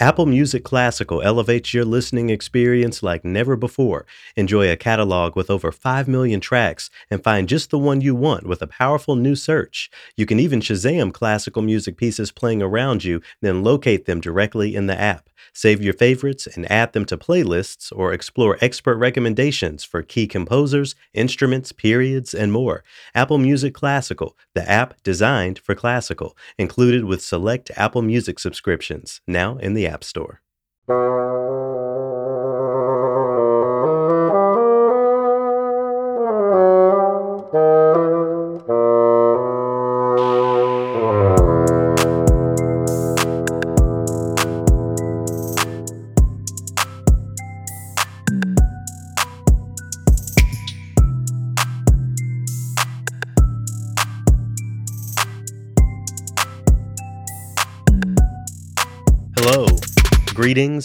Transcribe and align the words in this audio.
Apple 0.00 0.26
Music 0.26 0.62
Classical 0.62 1.20
elevates 1.22 1.74
your 1.74 1.84
listening 1.84 2.30
experience 2.30 3.02
like 3.02 3.24
never 3.24 3.56
before. 3.56 4.06
Enjoy 4.36 4.70
a 4.70 4.76
catalog 4.76 5.34
with 5.34 5.50
over 5.50 5.72
5 5.72 6.06
million 6.06 6.38
tracks 6.38 6.88
and 7.10 7.24
find 7.24 7.48
just 7.48 7.70
the 7.70 7.80
one 7.80 8.00
you 8.00 8.14
want 8.14 8.46
with 8.46 8.62
a 8.62 8.68
powerful 8.68 9.16
new 9.16 9.34
search. 9.34 9.90
You 10.16 10.24
can 10.24 10.38
even 10.38 10.60
Shazam 10.60 11.12
classical 11.12 11.62
music 11.62 11.96
pieces 11.96 12.30
playing 12.30 12.62
around 12.62 13.02
you, 13.02 13.20
then 13.42 13.64
locate 13.64 14.04
them 14.04 14.20
directly 14.20 14.76
in 14.76 14.86
the 14.86 14.98
app. 14.98 15.30
Save 15.52 15.82
your 15.82 15.94
favorites 15.94 16.46
and 16.46 16.70
add 16.70 16.92
them 16.92 17.04
to 17.06 17.16
playlists 17.16 17.92
or 17.94 18.12
explore 18.12 18.58
expert 18.60 18.96
recommendations 18.96 19.82
for 19.82 20.02
key 20.02 20.26
composers, 20.26 20.94
instruments, 21.14 21.72
periods, 21.72 22.34
and 22.34 22.52
more. 22.52 22.84
Apple 23.14 23.38
Music 23.38 23.74
Classical, 23.74 24.36
the 24.54 24.68
app 24.70 24.94
designed 25.02 25.58
for 25.58 25.74
classical, 25.74 26.36
included 26.58 27.04
with 27.04 27.22
select 27.22 27.70
Apple 27.76 28.02
Music 28.02 28.38
subscriptions, 28.38 29.20
now 29.26 29.56
in 29.58 29.74
the 29.74 29.87
App 29.88 30.04
Store. 30.04 30.40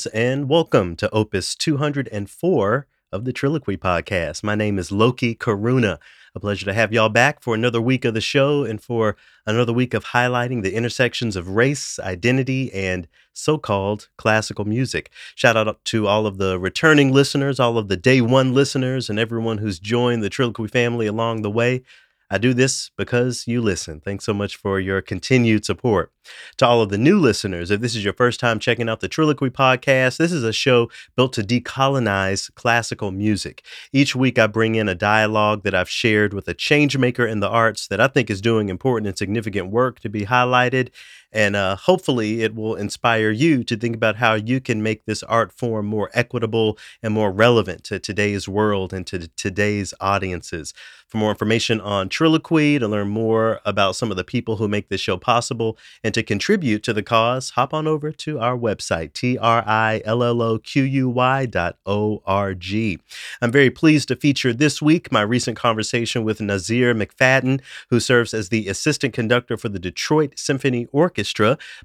Greetings, 0.04 0.22
and 0.22 0.50
welcome 0.50 0.96
to 0.98 1.10
Opus 1.12 1.56
204 1.56 2.88
of 3.12 3.26
the 3.26 3.32
Trilloquy 3.32 3.78
Podcast. 3.78 4.44
My 4.44 4.56
name 4.56 4.78
is 4.78 4.92
Loki 4.92 5.34
Karuna. 5.34 5.98
A 6.36 6.40
pleasure 6.40 6.66
to 6.66 6.74
have 6.74 6.92
y'all 6.92 7.10
back 7.10 7.42
for 7.42 7.56
another 7.56 7.80
week 7.80 8.04
of 8.04 8.14
the 8.14 8.20
show 8.20 8.66
and 8.66 8.82
for 8.82 9.16
another 9.46 9.72
week 9.72 9.94
of 9.94 10.06
highlighting 10.06 10.62
the 10.62 10.74
intersections 10.74 11.38
of 11.38 11.50
race, 11.50 12.00
identity, 12.00 12.74
and 12.74 13.08
so 13.32 13.58
called 13.58 14.10
classical 14.18 14.66
music. 14.66 15.10
Shout 15.36 15.56
out 15.56 15.84
to 15.86 16.08
all 16.08 16.26
of 16.26 16.38
the 16.38 16.60
returning 16.60 17.14
listeners, 17.14 17.60
all 17.60 17.78
of 17.78 17.88
the 17.88 17.98
day 17.98 18.20
one 18.20 18.54
listeners, 18.54 19.10
and 19.10 19.18
everyone 19.18 19.60
who's 19.60 19.80
joined 19.80 20.22
the 20.22 20.30
Trilloquy 20.30 20.70
family 20.70 21.08
along 21.08 21.44
the 21.44 21.52
way. 21.52 21.84
I 22.34 22.40
do 22.40 22.56
this 22.56 22.90
because 22.98 23.46
you 23.46 23.62
listen. 23.62 24.02
Thanks 24.02 24.26
so 24.26 24.34
much 24.34 24.56
for 24.56 24.80
your 24.80 25.04
continued 25.04 25.66
support. 25.66 26.12
To 26.58 26.66
all 26.66 26.82
of 26.82 26.90
the 26.90 26.98
new 26.98 27.20
listeners, 27.20 27.70
if 27.70 27.80
this 27.80 27.96
is 27.96 28.04
your 28.04 28.14
first 28.14 28.40
time 28.40 28.58
checking 28.58 28.90
out 28.90 29.02
the 29.02 29.10
Trilloquy 29.10 29.52
podcast, 29.52 30.18
this 30.18 30.32
is 30.32 30.44
a 30.44 30.52
show 30.52 30.90
built 31.16 31.34
to 31.34 31.44
decolonize 31.44 32.52
classical 32.56 33.12
music. 33.12 33.64
Each 33.92 34.16
week, 34.16 34.40
I 34.40 34.48
bring 34.48 34.74
in 34.74 34.90
a 34.90 34.96
dialogue 34.96 35.62
that 35.62 35.76
I've 35.76 35.90
shared 35.90 36.34
with 36.34 36.48
a 36.48 36.56
changemaker 36.56 37.30
in 37.30 37.40
the 37.40 37.50
arts 37.50 37.88
that 37.90 38.02
I 38.02 38.08
think 38.08 38.32
is 38.32 38.42
doing 38.42 38.70
important 38.70 39.10
and 39.10 39.18
significant 39.18 39.70
work 39.70 40.00
to 40.00 40.10
be 40.10 40.26
highlighted. 40.26 40.90
And 41.34 41.56
uh, 41.56 41.76
hopefully, 41.76 42.42
it 42.42 42.56
will 42.56 42.76
inspire 42.76 43.32
you 43.32 43.64
to 43.66 43.76
think 43.76 43.96
about 43.96 44.18
how 44.18 44.36
you 44.36 44.62
can 44.62 44.84
make 44.84 45.06
this 45.06 45.24
art 45.24 45.52
form 45.52 45.88
more 45.88 46.10
equitable 46.14 46.78
and 47.02 47.14
more 47.14 47.32
relevant 47.32 47.84
to 47.86 48.00
today's 48.00 48.48
world 48.48 48.94
and 48.94 49.06
to 49.08 49.28
today's 49.30 49.94
audiences. 50.00 50.74
For 51.08 51.18
more 51.20 51.30
information 51.30 51.80
on 51.80 52.10
Trilloquy, 52.10 52.80
to 52.80 52.88
learn 52.88 53.08
more 53.10 53.60
about 53.66 53.96
some 53.96 54.10
of 54.10 54.18
the 54.18 54.24
people 54.24 54.56
who 54.56 54.68
make 54.68 54.90
this 54.90 55.00
show 55.00 55.16
possible, 55.16 55.78
and 56.04 56.12
to 56.16 56.24
contribute 56.24 56.82
to 56.84 56.94
the 56.94 57.04
cause, 57.04 57.52
hop 57.52 57.72
on 57.72 57.88
over 57.88 58.12
to 58.12 58.40
our 58.40 58.58
website, 58.58 59.14
T-R-I-L-L-O-Q-U-Y 59.14 59.46
dot 61.46 61.78
O-R-G. 61.86 63.00
I'm 63.42 63.52
very 63.52 63.70
pleased 63.70 64.08
to 64.08 64.16
feature 64.16 64.54
this 64.54 64.82
week 64.82 65.12
my 65.12 65.22
recent 65.22 65.56
conversation 65.56 66.24
with 66.24 66.40
Na'Zir 66.40 67.00
McFadden, 67.00 67.62
who 67.92 68.00
serves 68.00 68.34
as 68.34 68.50
the 68.50 68.68
assistant 68.68 69.14
conductor 69.14 69.56
for 69.56 69.70
the 69.70 69.78
Detroit 69.78 70.34
Symphony 70.40 70.88
Orchestra. 70.92 71.23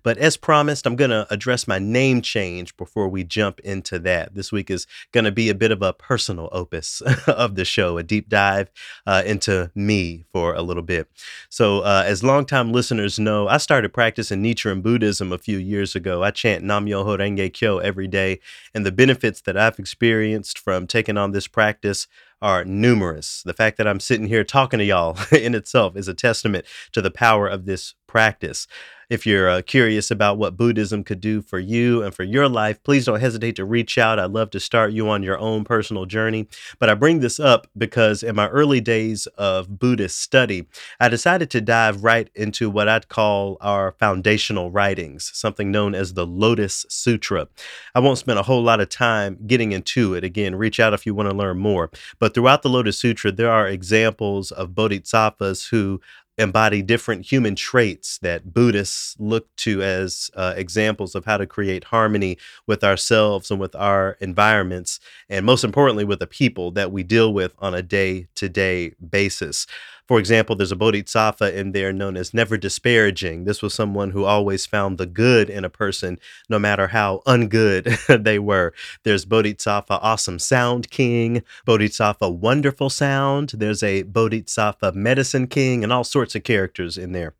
But 0.02 0.18
as 0.18 0.36
promised, 0.36 0.86
I'm 0.86 0.96
going 0.96 1.10
to 1.10 1.26
address 1.30 1.68
my 1.68 1.78
name 1.78 2.22
change 2.22 2.76
before 2.76 3.08
we 3.08 3.24
jump 3.24 3.60
into 3.60 3.98
that. 4.00 4.34
This 4.34 4.52
week 4.52 4.70
is 4.70 4.86
going 5.12 5.24
to 5.24 5.32
be 5.32 5.48
a 5.48 5.54
bit 5.54 5.70
of 5.70 5.82
a 5.82 5.92
personal 5.92 6.48
opus 6.52 7.00
of 7.26 7.54
the 7.54 7.64
show, 7.64 7.98
a 7.98 8.02
deep 8.02 8.28
dive 8.28 8.70
uh, 9.06 9.22
into 9.24 9.70
me 9.74 10.24
for 10.32 10.54
a 10.54 10.62
little 10.62 10.82
bit. 10.82 11.08
So, 11.48 11.80
uh, 11.80 12.04
as 12.06 12.22
longtime 12.22 12.72
listeners 12.72 13.18
know, 13.18 13.48
I 13.48 13.58
started 13.58 13.92
practicing 13.92 14.42
Nichiren 14.42 14.82
Buddhism 14.82 15.32
a 15.32 15.38
few 15.38 15.58
years 15.58 15.94
ago. 15.94 16.22
I 16.22 16.30
chant 16.30 16.64
Nam 16.64 16.86
Myoho 16.86 17.18
Renge 17.18 17.52
Kyo 17.52 17.78
every 17.78 18.08
day, 18.08 18.40
and 18.74 18.84
the 18.84 18.92
benefits 18.92 19.40
that 19.42 19.56
I've 19.56 19.78
experienced 19.78 20.58
from 20.58 20.86
taking 20.86 21.16
on 21.16 21.32
this 21.32 21.46
practice 21.46 22.06
are 22.40 22.64
numerous. 22.64 23.42
The 23.42 23.52
fact 23.52 23.76
that 23.78 23.88
I'm 23.88 24.00
sitting 24.00 24.28
here 24.28 24.44
talking 24.44 24.78
to 24.78 24.84
y'all 24.84 25.18
in 25.32 25.54
itself 25.54 25.96
is 25.96 26.08
a 26.08 26.14
testament 26.14 26.64
to 26.92 27.02
the 27.02 27.10
power 27.10 27.48
of 27.48 27.66
this 27.66 27.94
practice. 28.06 28.66
If 29.10 29.24
you're 29.24 29.48
uh, 29.48 29.62
curious 29.62 30.10
about 30.10 30.36
what 30.36 30.58
Buddhism 30.58 31.02
could 31.02 31.22
do 31.22 31.40
for 31.40 31.58
you 31.58 32.02
and 32.02 32.14
for 32.14 32.24
your 32.24 32.46
life, 32.46 32.82
please 32.82 33.06
don't 33.06 33.20
hesitate 33.20 33.56
to 33.56 33.64
reach 33.64 33.96
out. 33.96 34.18
I'd 34.18 34.32
love 34.32 34.50
to 34.50 34.60
start 34.60 34.92
you 34.92 35.08
on 35.08 35.22
your 35.22 35.38
own 35.38 35.64
personal 35.64 36.04
journey. 36.04 36.46
But 36.78 36.90
I 36.90 36.94
bring 36.94 37.20
this 37.20 37.40
up 37.40 37.66
because 37.76 38.22
in 38.22 38.36
my 38.36 38.48
early 38.48 38.82
days 38.82 39.26
of 39.38 39.78
Buddhist 39.78 40.20
study, 40.20 40.66
I 41.00 41.08
decided 41.08 41.48
to 41.52 41.62
dive 41.62 42.04
right 42.04 42.28
into 42.34 42.68
what 42.68 42.86
I'd 42.86 43.08
call 43.08 43.56
our 43.62 43.92
foundational 43.92 44.70
writings, 44.70 45.30
something 45.32 45.70
known 45.70 45.94
as 45.94 46.12
the 46.12 46.26
Lotus 46.26 46.84
Sutra. 46.90 47.48
I 47.94 48.00
won't 48.00 48.18
spend 48.18 48.38
a 48.38 48.42
whole 48.42 48.62
lot 48.62 48.80
of 48.80 48.90
time 48.90 49.38
getting 49.46 49.72
into 49.72 50.12
it. 50.12 50.22
Again, 50.22 50.54
reach 50.54 50.78
out 50.78 50.92
if 50.92 51.06
you 51.06 51.14
want 51.14 51.30
to 51.30 51.36
learn 51.36 51.56
more. 51.56 51.90
But 52.18 52.34
throughout 52.34 52.60
the 52.60 52.68
Lotus 52.68 52.98
Sutra, 52.98 53.32
there 53.32 53.50
are 53.50 53.66
examples 53.68 54.50
of 54.52 54.74
bodhisattvas 54.74 55.68
who 55.68 56.02
embody 56.38 56.82
different 56.82 57.26
human 57.30 57.54
traits 57.56 58.18
that 58.18 58.54
Buddhists 58.54 59.16
look 59.18 59.54
to 59.56 59.82
as 59.82 60.30
uh, 60.34 60.54
examples 60.56 61.14
of 61.14 61.24
how 61.24 61.36
to 61.36 61.46
create 61.46 61.84
harmony 61.84 62.38
with 62.66 62.84
ourselves 62.84 63.50
and 63.50 63.60
with 63.60 63.74
our 63.74 64.16
environments, 64.20 65.00
and 65.28 65.44
most 65.44 65.64
importantly, 65.64 66.04
with 66.04 66.20
the 66.20 66.26
people 66.26 66.70
that 66.72 66.92
we 66.92 67.02
deal 67.02 67.34
with 67.34 67.52
on 67.58 67.74
a 67.74 67.82
day 67.82 68.28
to 68.36 68.48
day 68.48 68.92
basis. 69.10 69.66
For 70.08 70.18
example, 70.18 70.56
there's 70.56 70.72
a 70.72 70.76
bodhisattva 70.76 71.56
in 71.56 71.72
there 71.72 71.92
known 71.92 72.16
as 72.16 72.32
never 72.32 72.56
disparaging. 72.56 73.44
This 73.44 73.60
was 73.60 73.74
someone 73.74 74.10
who 74.12 74.24
always 74.24 74.64
found 74.64 74.96
the 74.96 75.04
good 75.04 75.50
in 75.50 75.66
a 75.66 75.70
person, 75.70 76.18
no 76.48 76.58
matter 76.58 76.88
how 76.88 77.20
ungood 77.26 77.94
they 78.24 78.38
were. 78.38 78.72
There's 79.04 79.26
bodhisattva 79.26 80.00
awesome 80.00 80.38
sound 80.38 80.88
king, 80.88 81.42
bodhisattva 81.66 82.30
wonderful 82.30 82.88
sound. 82.88 83.50
There's 83.50 83.82
a 83.82 84.02
bodhisattva 84.04 84.92
medicine 84.92 85.46
king, 85.46 85.84
and 85.84 85.92
all 85.92 86.04
sorts 86.04 86.34
of 86.34 86.42
characters 86.42 86.96
in 86.96 87.12
there. 87.12 87.34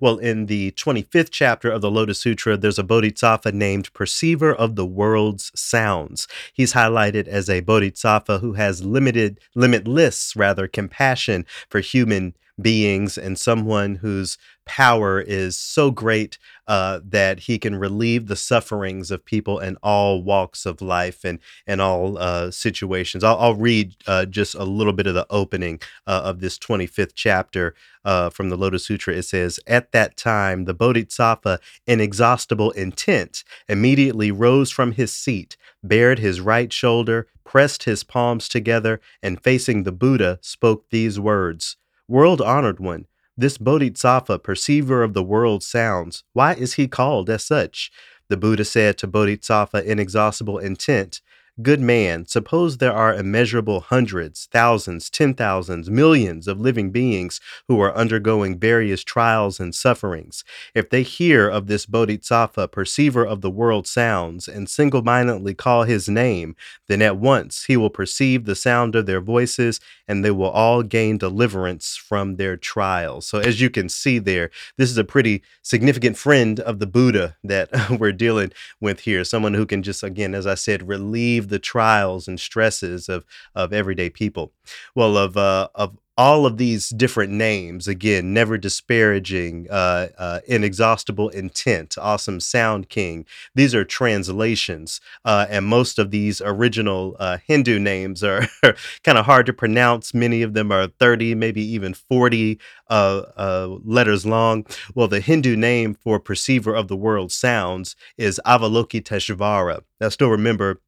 Well, 0.00 0.18
in 0.18 0.46
the 0.46 0.72
25th 0.72 1.30
chapter 1.30 1.70
of 1.70 1.80
the 1.80 1.90
Lotus 1.90 2.18
Sutra, 2.18 2.56
there's 2.56 2.78
a 2.78 2.84
bodhisattva 2.84 3.52
named 3.52 3.92
Perceiver 3.92 4.54
of 4.54 4.76
the 4.76 4.86
World's 4.86 5.52
Sounds. 5.54 6.26
He's 6.52 6.72
highlighted 6.72 7.28
as 7.28 7.48
a 7.48 7.60
bodhisattva 7.60 8.38
who 8.38 8.54
has 8.54 8.84
limited, 8.84 9.40
limitless, 9.54 10.34
rather, 10.36 10.66
compassion 10.66 11.46
for 11.68 11.80
human 11.80 12.34
beings 12.60 13.16
and 13.16 13.38
someone 13.38 13.96
whose 13.96 14.36
power 14.64 15.20
is 15.20 15.58
so 15.58 15.90
great 15.90 16.38
uh, 16.68 17.00
that 17.04 17.40
he 17.40 17.58
can 17.58 17.74
relieve 17.74 18.26
the 18.26 18.36
sufferings 18.36 19.10
of 19.10 19.24
people 19.24 19.58
in 19.58 19.76
all 19.82 20.22
walks 20.22 20.64
of 20.64 20.80
life 20.80 21.24
and 21.24 21.38
and 21.66 21.80
all 21.80 22.18
uh, 22.18 22.50
situations. 22.50 23.24
I'll, 23.24 23.38
I'll 23.38 23.54
read 23.54 23.96
uh, 24.06 24.26
just 24.26 24.54
a 24.54 24.64
little 24.64 24.92
bit 24.92 25.06
of 25.06 25.14
the 25.14 25.26
opening 25.30 25.80
uh, 26.06 26.22
of 26.24 26.40
this 26.40 26.58
25th 26.58 27.12
chapter 27.14 27.74
uh, 28.04 28.30
from 28.30 28.50
the 28.50 28.56
Lotus 28.56 28.86
Sutra. 28.86 29.14
It 29.14 29.22
says, 29.22 29.58
"At 29.66 29.92
that 29.92 30.16
time, 30.16 30.64
the 30.64 30.74
Bodhisattva, 30.74 31.58
in 31.86 32.00
exhaustible 32.00 32.70
intent, 32.72 33.44
immediately 33.68 34.30
rose 34.30 34.70
from 34.70 34.92
his 34.92 35.12
seat, 35.12 35.56
bared 35.82 36.18
his 36.18 36.40
right 36.40 36.72
shoulder, 36.72 37.26
pressed 37.44 37.84
his 37.84 38.04
palms 38.04 38.48
together, 38.48 39.00
and 39.22 39.42
facing 39.42 39.82
the 39.82 39.92
Buddha, 39.92 40.38
spoke 40.42 40.90
these 40.90 41.18
words." 41.18 41.76
World 42.08 42.40
honored 42.40 42.80
one, 42.80 43.06
this 43.36 43.58
Bodhisattva, 43.58 44.40
perceiver 44.40 45.02
of 45.02 45.14
the 45.14 45.22
world's 45.22 45.66
sounds, 45.66 46.24
why 46.32 46.54
is 46.54 46.74
he 46.74 46.86
called 46.86 47.30
as 47.30 47.44
such? 47.44 47.90
The 48.28 48.36
Buddha 48.36 48.64
said 48.64 48.98
to 48.98 49.06
Bodhisattva, 49.06 49.90
inexhaustible 49.90 50.58
intent, 50.58 51.20
Good 51.60 51.80
man, 51.80 52.24
suppose 52.24 52.78
there 52.78 52.94
are 52.94 53.14
immeasurable 53.14 53.80
hundreds, 53.80 54.48
thousands, 54.50 55.10
ten 55.10 55.34
thousands, 55.34 55.90
millions 55.90 56.48
of 56.48 56.58
living 56.58 56.90
beings 56.90 57.42
who 57.68 57.78
are 57.82 57.94
undergoing 57.94 58.58
various 58.58 59.04
trials 59.04 59.60
and 59.60 59.74
sufferings. 59.74 60.44
If 60.74 60.88
they 60.88 61.02
hear 61.02 61.50
of 61.50 61.66
this 61.66 61.84
Bodhisattva, 61.84 62.68
perceiver 62.68 63.26
of 63.26 63.42
the 63.42 63.50
world 63.50 63.86
sounds, 63.86 64.48
and 64.48 64.66
single 64.66 65.02
mindedly 65.02 65.52
call 65.52 65.82
his 65.82 66.08
name, 66.08 66.56
then 66.88 67.02
at 67.02 67.18
once 67.18 67.64
he 67.66 67.76
will 67.76 67.90
perceive 67.90 68.46
the 68.46 68.56
sound 68.56 68.94
of 68.94 69.04
their 69.04 69.20
voices, 69.20 69.78
and 70.08 70.24
they 70.24 70.30
will 70.30 70.50
all 70.50 70.82
gain 70.82 71.18
deliverance 71.18 71.96
from 71.96 72.36
their 72.36 72.56
trials. 72.56 73.26
So, 73.26 73.40
as 73.40 73.60
you 73.60 73.68
can 73.68 73.90
see 73.90 74.18
there, 74.18 74.50
this 74.78 74.90
is 74.90 74.96
a 74.96 75.04
pretty 75.04 75.42
significant 75.60 76.16
friend 76.16 76.60
of 76.60 76.78
the 76.78 76.86
Buddha 76.86 77.36
that 77.44 77.68
we're 78.00 78.12
dealing 78.12 78.52
with 78.80 79.00
here. 79.00 79.22
Someone 79.22 79.52
who 79.52 79.66
can 79.66 79.82
just, 79.82 80.02
again, 80.02 80.34
as 80.34 80.46
I 80.46 80.54
said, 80.54 80.88
relieve 80.88 81.41
the 81.48 81.58
trials 81.58 82.28
and 82.28 82.38
stresses 82.38 83.08
of 83.08 83.24
of 83.54 83.72
everyday 83.72 84.10
people. 84.10 84.52
Well, 84.94 85.16
of 85.16 85.36
uh, 85.36 85.68
of 85.74 85.96
all 86.18 86.44
of 86.44 86.58
these 86.58 86.90
different 86.90 87.32
names 87.32 87.88
again 87.88 88.34
never 88.34 88.58
disparaging 88.58 89.66
uh, 89.70 90.08
uh, 90.18 90.40
inexhaustible 90.46 91.30
intent 91.30 91.96
awesome 91.98 92.38
sound 92.38 92.90
king 92.90 93.24
these 93.54 93.74
are 93.74 93.84
translations 93.84 95.00
uh, 95.24 95.46
and 95.48 95.64
most 95.64 95.98
of 95.98 96.10
these 96.10 96.42
original 96.44 97.16
uh, 97.18 97.38
hindu 97.46 97.78
names 97.78 98.22
are 98.22 98.46
kind 99.04 99.18
of 99.18 99.26
hard 99.26 99.46
to 99.46 99.52
pronounce. 99.52 100.14
Many 100.14 100.42
of 100.42 100.54
them 100.54 100.70
are 100.70 100.86
30 100.86 101.34
maybe 101.34 101.62
even 101.62 101.94
40 101.94 102.58
uh, 102.88 103.22
uh, 103.36 103.68
letters 103.84 104.26
long. 104.26 104.66
Well 104.94 105.08
the 105.08 105.20
hindu 105.20 105.56
name 105.56 105.94
for 105.94 106.20
perceiver 106.20 106.74
of 106.74 106.88
the 106.88 106.96
world 106.96 107.32
sounds 107.32 107.96
is 108.16 108.40
avalokiteshvara. 108.46 109.82
I 110.00 110.08
still 110.08 110.30
remember 110.30 110.80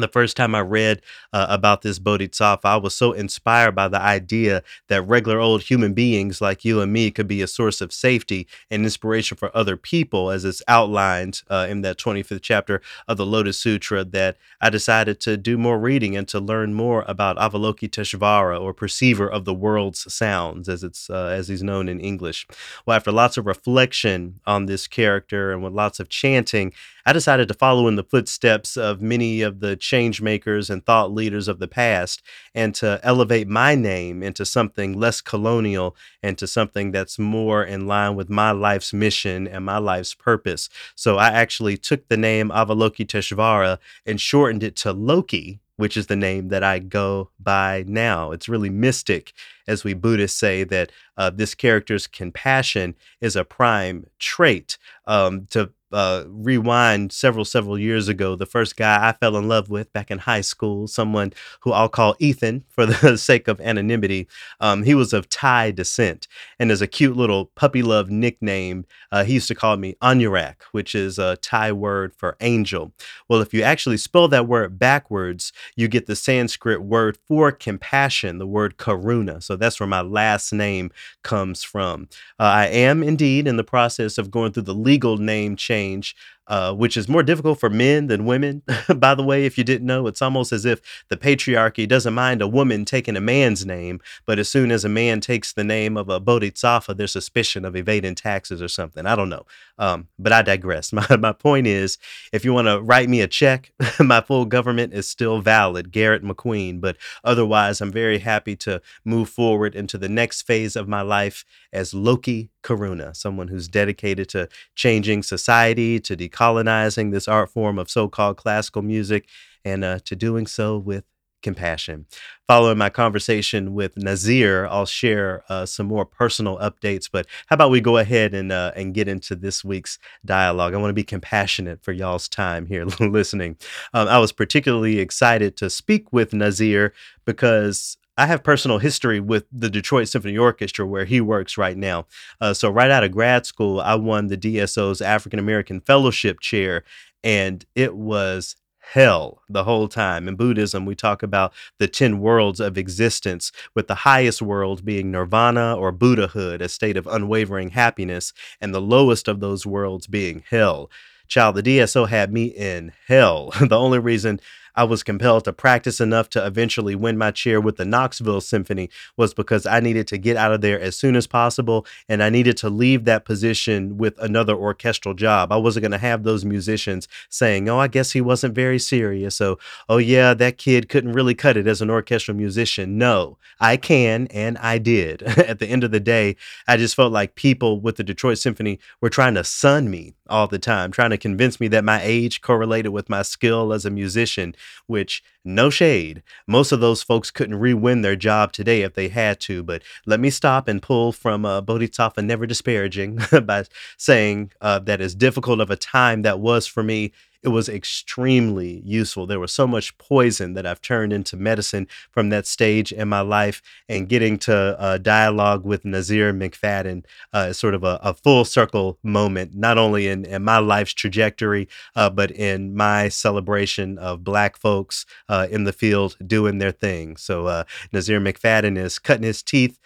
the 0.00 0.08
first 0.08 0.36
time 0.36 0.54
I 0.54 0.60
read 0.60 1.02
uh, 1.32 1.46
about 1.48 1.82
this 1.82 1.98
Bodhisattva, 1.98 2.66
I 2.66 2.76
was 2.76 2.94
so 2.94 3.12
inspired 3.12 3.74
by 3.74 3.88
the 3.88 4.00
idea 4.00 4.62
that 4.88 5.02
regular 5.02 5.38
old 5.38 5.62
human 5.62 5.94
beings 5.94 6.40
like 6.40 6.64
you 6.64 6.80
and 6.80 6.92
me 6.92 7.10
could 7.10 7.28
be 7.28 7.42
a 7.42 7.46
source 7.46 7.80
of 7.80 7.92
safety 7.92 8.46
and 8.70 8.84
inspiration 8.84 9.36
for 9.36 9.56
other 9.56 9.76
people, 9.76 10.30
as 10.30 10.44
it's 10.44 10.62
outlined 10.68 11.42
uh, 11.50 11.66
in 11.68 11.82
that 11.82 11.98
25th 11.98 12.40
chapter 12.42 12.80
of 13.06 13.16
the 13.16 13.26
Lotus 13.26 13.58
Sutra, 13.58 14.04
that 14.04 14.36
I 14.60 14.70
decided 14.70 15.20
to 15.20 15.36
do 15.36 15.58
more 15.58 15.78
reading 15.78 16.16
and 16.16 16.26
to 16.28 16.40
learn 16.40 16.74
more 16.74 17.04
about 17.06 17.36
Avalokiteshvara, 17.36 18.60
or 18.60 18.74
perceiver 18.74 19.28
of 19.28 19.44
the 19.44 19.54
world's 19.54 20.12
sounds, 20.12 20.68
as 20.68 20.82
it's 20.82 21.10
uh, 21.10 21.26
as 21.26 21.48
he's 21.48 21.62
known 21.62 21.88
in 21.88 22.00
English. 22.00 22.46
Well, 22.86 22.96
after 22.96 23.12
lots 23.12 23.36
of 23.36 23.46
reflection 23.46 24.40
on 24.46 24.66
this 24.66 24.86
character 24.86 25.52
and 25.52 25.62
with 25.62 25.72
lots 25.72 26.00
of 26.00 26.08
chanting, 26.08 26.72
I 27.08 27.12
decided 27.14 27.48
to 27.48 27.54
follow 27.54 27.88
in 27.88 27.96
the 27.96 28.04
footsteps 28.04 28.76
of 28.76 29.00
many 29.00 29.40
of 29.40 29.60
the 29.60 29.76
change 29.76 30.20
makers 30.20 30.68
and 30.68 30.84
thought 30.84 31.10
leaders 31.10 31.48
of 31.48 31.58
the 31.58 31.66
past 31.66 32.20
and 32.54 32.74
to 32.74 33.00
elevate 33.02 33.48
my 33.48 33.74
name 33.74 34.22
into 34.22 34.44
something 34.44 34.92
less 34.92 35.22
colonial 35.22 35.96
and 36.22 36.36
to 36.36 36.46
something 36.46 36.92
that's 36.92 37.18
more 37.18 37.64
in 37.64 37.86
line 37.86 38.14
with 38.14 38.28
my 38.28 38.50
life's 38.50 38.92
mission 38.92 39.48
and 39.48 39.64
my 39.64 39.78
life's 39.78 40.12
purpose. 40.12 40.68
So 40.96 41.16
I 41.16 41.28
actually 41.28 41.78
took 41.78 42.08
the 42.08 42.18
name 42.18 42.50
Avalokiteshvara 42.50 43.78
and 44.04 44.20
shortened 44.20 44.62
it 44.62 44.76
to 44.76 44.92
Loki, 44.92 45.60
which 45.76 45.96
is 45.96 46.08
the 46.08 46.16
name 46.16 46.48
that 46.48 46.62
I 46.62 46.78
go 46.78 47.30
by 47.40 47.84
now. 47.86 48.32
It's 48.32 48.50
really 48.50 48.68
mystic, 48.68 49.32
as 49.66 49.82
we 49.82 49.94
Buddhists 49.94 50.38
say, 50.38 50.62
that 50.64 50.92
uh, 51.16 51.30
this 51.30 51.54
character's 51.54 52.06
compassion 52.06 52.96
is 53.22 53.34
a 53.34 53.44
prime 53.44 54.08
trait. 54.18 54.76
Um, 55.06 55.46
to 55.50 55.70
uh, 55.92 56.24
rewind 56.28 57.12
several 57.12 57.44
several 57.44 57.78
years 57.78 58.08
ago 58.08 58.36
the 58.36 58.46
first 58.46 58.76
guy 58.76 59.08
i 59.08 59.12
fell 59.12 59.36
in 59.36 59.48
love 59.48 59.70
with 59.70 59.92
back 59.92 60.10
in 60.10 60.18
high 60.18 60.40
school 60.40 60.86
someone 60.86 61.32
who 61.60 61.72
i'll 61.72 61.88
call 61.88 62.14
ethan 62.18 62.64
for 62.68 62.86
the 62.86 63.16
sake 63.16 63.48
of 63.48 63.60
anonymity 63.60 64.28
um, 64.60 64.82
he 64.82 64.94
was 64.94 65.12
of 65.12 65.28
thai 65.28 65.70
descent 65.70 66.28
and 66.58 66.70
as 66.70 66.82
a 66.82 66.86
cute 66.86 67.16
little 67.16 67.46
puppy 67.54 67.82
love 67.82 68.10
nickname 68.10 68.84
uh, 69.12 69.24
he 69.24 69.34
used 69.34 69.48
to 69.48 69.54
call 69.54 69.76
me 69.76 69.94
anurak 70.02 70.56
which 70.72 70.94
is 70.94 71.18
a 71.18 71.36
thai 71.36 71.72
word 71.72 72.14
for 72.14 72.36
angel. 72.40 72.92
Well 73.28 73.40
if 73.40 73.54
you 73.54 73.62
actually 73.62 73.96
spell 73.96 74.28
that 74.28 74.46
word 74.46 74.78
backwards 74.78 75.52
you 75.76 75.88
get 75.88 76.06
the 76.06 76.16
sanskrit 76.16 76.82
word 76.82 77.18
for 77.26 77.50
compassion 77.52 78.38
the 78.38 78.46
word 78.46 78.76
karuna. 78.76 79.42
So 79.42 79.56
that's 79.56 79.80
where 79.80 79.86
my 79.86 80.02
last 80.02 80.52
name 80.52 80.90
comes 81.22 81.62
from. 81.62 82.08
Uh, 82.38 82.44
i 82.44 82.66
am 82.66 83.02
indeed 83.02 83.46
in 83.46 83.56
the 83.56 83.64
process 83.64 84.18
of 84.18 84.30
going 84.30 84.52
through 84.52 84.64
the 84.64 84.74
legal 84.74 85.16
name 85.16 85.56
change 85.56 85.77
change 85.78 86.14
uh, 86.48 86.72
which 86.72 86.96
is 86.96 87.08
more 87.08 87.22
difficult 87.22 87.60
for 87.60 87.68
men 87.68 88.06
than 88.06 88.24
women. 88.24 88.62
By 88.96 89.14
the 89.14 89.22
way, 89.22 89.44
if 89.44 89.58
you 89.58 89.64
didn't 89.64 89.86
know, 89.86 90.06
it's 90.06 90.22
almost 90.22 90.50
as 90.50 90.64
if 90.64 90.80
the 91.08 91.16
patriarchy 91.16 91.86
doesn't 91.86 92.14
mind 92.14 92.40
a 92.40 92.48
woman 92.48 92.84
taking 92.84 93.16
a 93.16 93.20
man's 93.20 93.66
name, 93.66 94.00
but 94.24 94.38
as 94.38 94.48
soon 94.48 94.72
as 94.72 94.84
a 94.84 94.88
man 94.88 95.20
takes 95.20 95.52
the 95.52 95.64
name 95.64 95.96
of 95.96 96.08
a 96.08 96.18
bodhisattva, 96.18 96.94
there's 96.94 97.12
suspicion 97.12 97.64
of 97.64 97.76
evading 97.76 98.14
taxes 98.14 98.62
or 98.62 98.68
something. 98.68 99.06
I 99.06 99.14
don't 99.14 99.28
know. 99.28 99.44
Um, 99.78 100.08
but 100.18 100.32
I 100.32 100.42
digress. 100.42 100.92
My, 100.98 101.06
my 101.16 101.32
point 101.32 101.66
is 101.66 101.98
if 102.32 102.44
you 102.44 102.52
want 102.52 102.66
to 102.66 102.80
write 102.80 103.08
me 103.08 103.20
a 103.20 103.28
check, 103.28 103.72
my 104.00 104.20
full 104.20 104.44
government 104.44 104.92
is 104.92 105.06
still 105.06 105.40
valid, 105.40 105.92
Garrett 105.92 106.24
McQueen. 106.24 106.80
But 106.80 106.96
otherwise, 107.22 107.80
I'm 107.80 107.92
very 107.92 108.18
happy 108.18 108.56
to 108.56 108.80
move 109.04 109.28
forward 109.28 109.74
into 109.74 109.98
the 109.98 110.08
next 110.08 110.42
phase 110.42 110.74
of 110.74 110.88
my 110.88 111.02
life 111.02 111.44
as 111.72 111.94
Loki 111.94 112.50
Karuna, 112.62 113.14
someone 113.14 113.48
who's 113.48 113.68
dedicated 113.68 114.28
to 114.30 114.48
changing 114.74 115.22
society, 115.22 116.00
to 116.00 116.16
decolonizing 116.38 117.12
this 117.12 117.28
art 117.28 117.50
form 117.50 117.78
of 117.78 117.90
so 117.90 118.08
called 118.08 118.36
classical 118.36 118.82
music, 118.82 119.28
and 119.64 119.84
uh, 119.84 119.98
to 120.04 120.16
doing 120.16 120.46
so 120.46 120.78
with 120.78 121.04
compassion. 121.42 122.06
Following 122.48 122.78
my 122.78 122.90
conversation 122.90 123.74
with 123.74 123.94
Na'Zir, 123.94 124.66
I'll 124.68 124.86
share 124.86 125.44
uh, 125.48 125.66
some 125.66 125.86
more 125.86 126.04
personal 126.04 126.58
updates. 126.58 127.08
But 127.10 127.26
how 127.46 127.54
about 127.54 127.70
we 127.70 127.80
go 127.80 127.98
ahead 127.98 128.34
and 128.34 128.50
uh, 128.50 128.72
and 128.74 128.94
get 128.94 129.08
into 129.08 129.36
this 129.36 129.64
week's 129.64 129.98
dialogue? 130.24 130.74
I 130.74 130.78
want 130.78 130.90
to 130.90 130.94
be 130.94 131.04
compassionate 131.04 131.82
for 131.82 131.92
y'all's 131.92 132.28
time 132.28 132.66
here 132.66 132.84
listening. 133.00 133.56
Um, 133.94 134.08
I 134.08 134.18
was 134.18 134.32
particularly 134.32 134.98
excited 134.98 135.56
to 135.58 135.70
speak 135.70 136.12
with 136.12 136.32
Na'Zir 136.32 136.92
because 137.24 137.98
I 138.18 138.26
have 138.26 138.42
personal 138.42 138.78
history 138.78 139.20
with 139.20 139.44
the 139.52 139.70
Detroit 139.70 140.08
Symphony 140.08 140.36
Orchestra 140.36 140.84
where 140.84 141.04
he 141.04 141.20
works 141.20 141.56
right 141.56 141.76
now. 141.76 142.06
Uh, 142.40 142.52
so 142.52 142.68
right 142.68 142.90
out 142.90 143.04
of 143.04 143.12
grad 143.12 143.46
school, 143.46 143.80
I 143.80 143.94
won 143.94 144.26
the 144.26 144.36
DSO's 144.36 145.00
African 145.00 145.38
American 145.38 145.80
Fellowship 145.80 146.40
Chair, 146.40 146.82
and 147.22 147.64
it 147.76 147.94
was 147.94 148.56
hell 148.80 149.42
the 149.48 149.62
whole 149.62 149.86
time. 149.86 150.26
In 150.26 150.34
Buddhism, 150.34 150.84
we 150.84 150.96
talk 150.96 151.22
about 151.22 151.52
the 151.78 151.86
10 151.86 152.18
worlds 152.18 152.58
of 152.58 152.76
existence, 152.76 153.52
with 153.76 153.86
the 153.86 153.94
highest 153.94 154.42
world 154.42 154.84
being 154.84 155.12
nirvana 155.12 155.76
or 155.76 155.92
Buddhahood, 155.92 156.60
a 156.60 156.68
state 156.68 156.96
of 156.96 157.06
unwavering 157.06 157.70
happiness, 157.70 158.32
and 158.60 158.74
the 158.74 158.80
lowest 158.80 159.28
of 159.28 159.38
those 159.38 159.64
worlds 159.64 160.08
being 160.08 160.42
hell. 160.50 160.90
Child, 161.28 161.54
the 161.54 161.62
DSO 161.62 162.08
had 162.08 162.32
me 162.32 162.46
in 162.46 162.90
hell. 163.06 163.52
the 163.60 163.78
only 163.78 164.00
reason 164.00 164.40
I 164.78 164.84
was 164.84 165.02
compelled 165.02 165.44
to 165.46 165.52
practice 165.52 166.00
enough 166.00 166.30
to 166.30 166.46
eventually 166.46 166.94
win 166.94 167.18
my 167.18 167.32
chair 167.32 167.60
with 167.60 167.78
the 167.78 167.84
Knoxville 167.84 168.40
Symphony 168.40 168.90
was 169.16 169.34
because 169.34 169.66
I 169.66 169.80
needed 169.80 170.06
to 170.06 170.18
get 170.18 170.36
out 170.36 170.52
of 170.52 170.60
there 170.60 170.78
as 170.78 170.94
soon 170.94 171.16
as 171.16 171.26
possible 171.26 171.84
and 172.08 172.22
I 172.22 172.30
needed 172.30 172.56
to 172.58 172.70
leave 172.70 173.04
that 173.04 173.24
position 173.24 173.98
with 173.98 174.16
another 174.20 174.54
orchestral 174.54 175.14
job. 175.14 175.50
I 175.50 175.56
wasn't 175.56 175.82
going 175.82 175.90
to 175.90 175.98
have 175.98 176.22
those 176.22 176.44
musicians 176.44 177.08
saying, 177.28 177.68
"Oh, 177.68 177.80
I 177.80 177.88
guess 177.88 178.12
he 178.12 178.20
wasn't 178.20 178.54
very 178.54 178.78
serious." 178.78 179.34
So, 179.34 179.58
"Oh 179.88 179.96
yeah, 179.96 180.32
that 180.34 180.58
kid 180.58 180.88
couldn't 180.88 181.12
really 181.12 181.34
cut 181.34 181.56
it 181.56 181.66
as 181.66 181.82
an 181.82 181.90
orchestral 181.90 182.36
musician." 182.36 182.98
No, 182.98 183.36
I 183.58 183.78
can 183.78 184.28
and 184.28 184.56
I 184.58 184.78
did. 184.78 185.22
At 185.48 185.58
the 185.58 185.66
end 185.66 185.82
of 185.82 185.90
the 185.90 185.98
day, 185.98 186.36
I 186.68 186.76
just 186.76 186.94
felt 186.94 187.12
like 187.12 187.34
people 187.34 187.80
with 187.80 187.96
the 187.96 188.04
Detroit 188.04 188.38
Symphony 188.38 188.78
were 189.00 189.10
trying 189.10 189.34
to 189.34 189.42
sun 189.42 189.90
me 189.90 190.14
all 190.28 190.46
the 190.46 190.58
time, 190.58 190.90
trying 190.90 191.10
to 191.10 191.18
convince 191.18 191.60
me 191.60 191.68
that 191.68 191.84
my 191.84 192.00
age 192.02 192.40
correlated 192.40 192.92
with 192.92 193.08
my 193.08 193.22
skill 193.22 193.72
as 193.72 193.84
a 193.84 193.90
musician 193.90 194.54
which 194.86 195.22
no 195.44 195.70
shade. 195.70 196.22
Most 196.46 196.72
of 196.72 196.80
those 196.80 197.02
folks 197.02 197.30
couldn't 197.30 197.58
re-win 197.58 198.02
their 198.02 198.16
job 198.16 198.52
today 198.52 198.82
if 198.82 198.94
they 198.94 199.08
had 199.08 199.40
to. 199.40 199.62
But 199.62 199.82
let 200.06 200.20
me 200.20 200.30
stop 200.30 200.68
and 200.68 200.82
pull 200.82 201.12
from 201.12 201.44
uh, 201.44 201.60
Bodhisattva 201.60 202.22
Never 202.22 202.46
Disparaging 202.46 203.18
by 203.44 203.64
saying 203.96 204.52
uh, 204.60 204.78
that 204.80 205.00
as 205.00 205.14
difficult 205.14 205.60
of 205.60 205.70
a 205.70 205.76
time 205.76 206.22
that 206.22 206.40
was 206.40 206.66
for 206.66 206.82
me, 206.82 207.12
it 207.42 207.48
was 207.48 207.68
extremely 207.68 208.82
useful. 208.84 209.26
There 209.26 209.38
was 209.38 209.52
so 209.52 209.66
much 209.66 209.96
poison 209.98 210.54
that 210.54 210.66
I've 210.66 210.80
turned 210.80 211.12
into 211.12 211.36
medicine 211.36 211.86
from 212.10 212.30
that 212.30 212.46
stage 212.46 212.92
in 212.92 213.08
my 213.08 213.20
life, 213.20 213.62
and 213.88 214.08
getting 214.08 214.38
to 214.40 214.78
uh, 214.78 214.98
dialogue 214.98 215.64
with 215.64 215.84
Na'Zir 215.84 216.36
McFadden 216.36 217.04
uh, 217.32 217.48
is 217.50 217.58
sort 217.58 217.74
of 217.74 217.84
a, 217.84 217.98
a, 218.02 218.14
full 218.14 218.44
circle 218.44 218.98
moment, 219.02 219.54
not 219.54 219.78
only 219.78 220.08
in, 220.08 220.24
in 220.24 220.42
my 220.42 220.58
life's 220.58 220.92
trajectory, 220.92 221.68
uh, 221.94 222.10
but 222.10 222.30
in 222.32 222.74
my 222.74 223.08
celebration 223.08 223.96
of 223.98 224.24
Black 224.24 224.56
folks 224.56 225.06
uh, 225.28 225.46
in 225.50 225.64
the 225.64 225.72
field 225.72 226.16
doing 226.26 226.58
their 226.58 226.72
thing. 226.72 227.16
So 227.16 227.46
uh, 227.46 227.64
Na'Zir 227.92 228.20
McFadden 228.20 228.76
is 228.76 228.98
cutting 228.98 229.24
his 229.24 229.42
teeth 229.42 229.78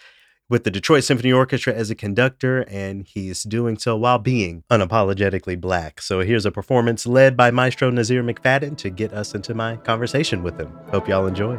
with 0.52 0.64
the 0.64 0.70
Detroit 0.70 1.02
Symphony 1.02 1.32
Orchestra 1.32 1.72
as 1.72 1.88
a 1.88 1.94
conductor, 1.94 2.66
and 2.68 3.06
he's 3.08 3.42
doing 3.42 3.78
so 3.78 3.96
while 3.96 4.18
being 4.18 4.64
unapologetically 4.70 5.58
black. 5.58 6.02
So 6.02 6.20
here's 6.20 6.44
a 6.44 6.50
performance 6.50 7.06
led 7.06 7.38
by 7.38 7.50
Maestro 7.50 7.90
Na'Zir 7.90 8.22
McFadden 8.22 8.76
to 8.76 8.90
get 8.90 9.14
us 9.14 9.34
into 9.34 9.54
my 9.54 9.76
conversation 9.76 10.42
with 10.42 10.60
him. 10.60 10.70
Hope 10.90 11.08
y'all 11.08 11.26
enjoy. 11.26 11.56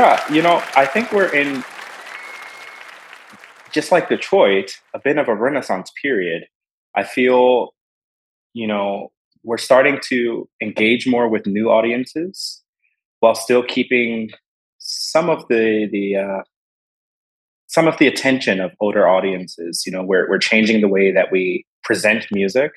Yeah, 0.00 0.32
you 0.32 0.40
know, 0.40 0.62
I 0.74 0.86
think 0.86 1.12
we're 1.12 1.28
in, 1.28 1.62
just 3.70 3.92
like 3.92 4.08
Detroit, 4.08 4.72
a 4.94 4.98
bit 4.98 5.18
of 5.18 5.28
a 5.28 5.34
renaissance 5.34 5.92
period. 6.00 6.44
I 6.96 7.02
feel, 7.02 7.74
you 8.54 8.66
know, 8.66 9.12
we're 9.44 9.58
starting 9.58 9.98
to 10.08 10.48
engage 10.62 11.06
more 11.06 11.28
with 11.28 11.46
new 11.46 11.68
audiences 11.68 12.62
while 13.18 13.34
still 13.34 13.62
keeping 13.62 14.30
some 14.78 15.28
of 15.28 15.46
the 15.50 15.86
the 15.92 16.16
uh, 16.16 16.42
some 17.66 17.86
of 17.86 17.98
the 17.98 18.06
attention 18.06 18.58
of 18.58 18.70
older 18.80 19.06
audiences. 19.06 19.82
You 19.84 19.92
know, 19.92 20.02
we're 20.02 20.30
we're 20.30 20.38
changing 20.38 20.80
the 20.80 20.88
way 20.88 21.12
that 21.12 21.30
we 21.30 21.66
present 21.84 22.26
music. 22.32 22.72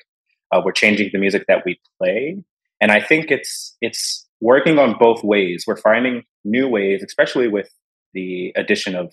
Uh, 0.52 0.60
we're 0.62 0.72
changing 0.72 1.08
the 1.14 1.18
music 1.18 1.46
that 1.48 1.64
we 1.64 1.80
play, 1.98 2.36
and 2.82 2.92
I 2.92 3.00
think 3.00 3.30
it's 3.30 3.78
it's 3.80 4.23
working 4.44 4.78
on 4.78 4.94
both 4.98 5.24
ways. 5.24 5.64
We're 5.66 5.78
finding 5.78 6.22
new 6.44 6.68
ways, 6.68 7.02
especially 7.02 7.48
with 7.48 7.70
the 8.12 8.52
addition 8.56 8.94
of 8.94 9.10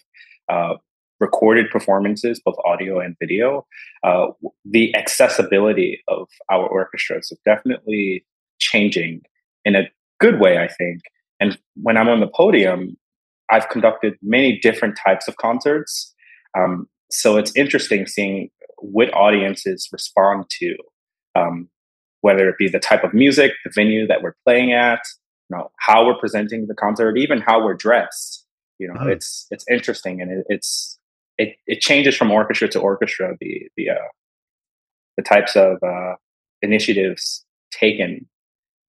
uh, 0.50 0.74
recorded 1.22 1.70
performances, 1.70 2.42
both 2.44 2.58
audio 2.66 3.00
and 3.00 3.16
video. 3.18 3.66
Uh, 4.04 4.28
the 4.66 4.94
accessibility 4.94 6.02
of 6.10 6.28
our 6.52 6.68
orchestras 6.68 7.32
is 7.32 7.40
definitely 7.46 8.26
changing 8.60 9.22
in 9.64 9.76
a 9.78 9.84
good 10.20 10.42
way, 10.42 10.58
I 10.58 10.68
think. 10.68 11.00
And 11.40 11.58
when 11.76 11.96
I'm 11.96 12.10
on 12.10 12.20
the 12.20 12.28
podium, 12.28 12.98
I've 13.50 13.70
conducted 13.70 14.16
many 14.22 14.60
different 14.60 14.98
types 15.04 15.30
of 15.30 15.38
concerts. 15.38 16.14
Um, 16.58 16.88
so 17.10 17.38
it's 17.38 17.56
interesting 17.56 18.06
seeing 18.06 18.50
what 18.80 19.14
audiences 19.14 19.88
respond 19.94 20.50
to, 20.60 20.76
um, 21.36 21.70
whether 22.20 22.50
it 22.50 22.58
be 22.58 22.68
the 22.68 22.80
type 22.80 23.06
of 23.06 23.14
music, 23.14 23.54
the 23.64 23.72
venue 23.74 24.06
that 24.08 24.22
we're 24.22 24.36
playing 24.46 24.74
at, 24.74 25.00
you 25.52 25.58
know 25.58 25.72
how 25.78 26.06
we're 26.06 26.18
presenting 26.18 26.68
the 26.68 26.76
concert, 26.76 27.18
even 27.18 27.42
how 27.42 27.64
we're 27.64 27.74
dressed. 27.74 28.46
You 28.80 28.88
know, 28.88 28.96
oh. 29.02 29.08
it's 29.08 29.48
it's 29.52 29.66
interesting 29.70 30.22
and 30.22 30.32
it, 30.32 30.46
it's 30.50 30.98
it 31.38 31.56
it 31.68 31.82
changes 31.82 32.16
from 32.16 32.32
orchestra 32.32 32.70
to 32.70 32.80
orchestra. 32.80 33.36
The 33.40 33.70
the 33.76 33.90
uh, 33.90 34.10
the 35.18 35.24
types 35.24 35.56
of 35.56 35.78
uh, 35.84 36.16
initiatives 36.62 37.46
taken 37.72 38.28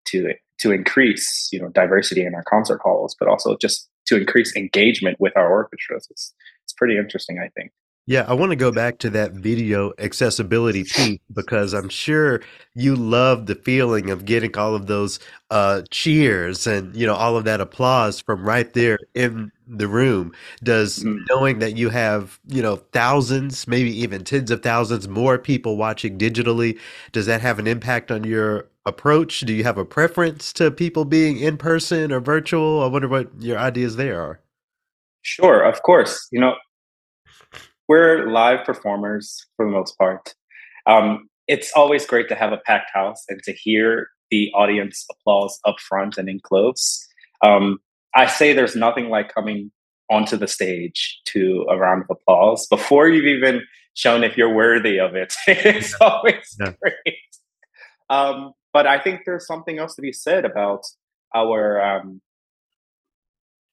to 0.07 0.35
to 0.61 0.73
increase 0.73 1.49
you 1.53 1.61
know 1.61 1.69
diversity 1.69 2.25
in 2.25 2.35
our 2.35 2.45
concert 2.45 2.81
halls, 2.83 3.17
but 3.19 3.29
also 3.29 3.57
just 3.61 3.89
to 4.07 4.17
increase 4.17 4.55
engagement 4.57 5.19
with 5.19 5.37
our 5.37 5.51
orchestras. 5.51 6.07
It's 6.11 6.33
it's 6.65 6.73
pretty 6.73 6.97
interesting, 6.97 7.39
I 7.39 7.49
think. 7.49 7.73
Yeah, 8.07 8.25
I 8.27 8.35
want 8.35 8.51
to 8.51 8.57
go 8.57 8.73
back 8.73 8.99
to 8.99 9.11
that 9.11 9.33
video 9.33 9.93
accessibility 9.99 10.83
piece 10.83 11.21
because 11.33 11.73
I'm 11.73 11.89
sure 11.89 12.43
you 12.75 12.97
love 12.97 13.47
the 13.47 13.55
feeling 13.55 14.11
of 14.11 14.25
getting 14.25 14.57
all 14.57 14.75
of 14.75 14.89
those 14.89 15.21
uh, 15.51 15.83
cheers 15.91 16.67
and 16.67 16.97
you 16.97 17.07
know 17.07 17.15
all 17.15 17.37
of 17.37 17.45
that 17.45 17.61
applause 17.61 18.21
from 18.21 18.45
right 18.45 18.73
there 18.73 18.99
in 19.15 19.53
the 19.69 19.87
room. 19.87 20.33
Does 20.65 20.99
mm-hmm. 20.99 21.23
knowing 21.31 21.61
that 21.61 21.77
you 21.77 21.91
have 21.91 22.41
you 22.49 22.61
know 22.61 22.77
thousands, 22.93 23.69
maybe 23.69 23.97
even 23.97 24.25
tens 24.25 24.51
of 24.51 24.65
thousands 24.65 25.07
more 25.07 25.39
people 25.39 25.77
watching 25.77 26.19
digitally, 26.19 26.81
does 27.13 27.27
that 27.27 27.41
have 27.41 27.61
an 27.61 27.69
impact 27.69 28.11
on 28.11 28.25
your 28.25 28.69
approach? 28.85 29.41
Do 29.41 29.53
you 29.53 29.63
have 29.63 29.79
a 29.79 29.85
preference 29.85 30.53
to 30.55 30.73
people 30.73 31.05
being 31.05 31.39
in 31.39 31.57
person 31.57 32.11
or 32.11 32.19
virtual? 32.19 32.83
I 32.83 32.89
wonder 32.89 33.07
what 33.07 33.31
your 33.41 33.59
ideas 33.59 33.95
there 33.95 34.21
are. 34.21 34.41
Sure, 35.23 35.63
of 35.63 35.83
course. 35.83 36.27
You 36.33 36.41
know, 36.41 36.55
we're 37.89 38.31
live 38.31 38.65
performers 38.65 39.47
for 39.57 39.67
the 39.67 39.73
most 39.73 39.97
part. 39.99 40.35
Um, 40.87 41.29
it's 41.49 41.73
always 41.75 42.07
great 42.07 42.29
to 42.29 42.35
have 42.35 42.53
a 42.53 42.59
packed 42.59 42.91
house 42.93 43.25
and 43.29 43.43
to 43.45 43.53
hear 43.53 44.09
the 44.31 44.51
audience 44.55 45.07
applause 45.11 45.59
up 45.65 45.79
front 45.81 46.17
and 46.17 46.29
in 46.29 46.41
close. 46.41 47.07
Um, 47.45 47.79
I 48.15 48.27
say 48.27 48.53
there's 48.53 48.77
nothing 48.77 49.09
like 49.09 49.33
coming 49.33 49.71
onto 50.11 50.37
the 50.37 50.49
stage 50.49 51.21
to 51.27 51.67
a 51.69 51.77
round 51.77 52.05
of 52.09 52.17
applause 52.17 52.67
before 52.67 53.09
you've 53.09 53.27
even 53.27 53.63
shown 53.95 54.25
if 54.25 54.37
you're 54.37 54.55
worthy 54.55 54.99
of 54.99 55.15
it. 55.15 55.35
it's 55.47 55.95
always 56.01 56.57
yeah. 56.61 56.73
great. 56.81 57.17
Um, 58.09 58.53
but 58.73 58.87
I 58.87 58.99
think 58.99 59.23
there's 59.25 59.47
something 59.47 59.79
else 59.79 59.95
to 59.97 60.03
be 60.03 60.13
said 60.13 60.45
about 60.45 60.85
our 61.35 61.81
um, 61.83 62.21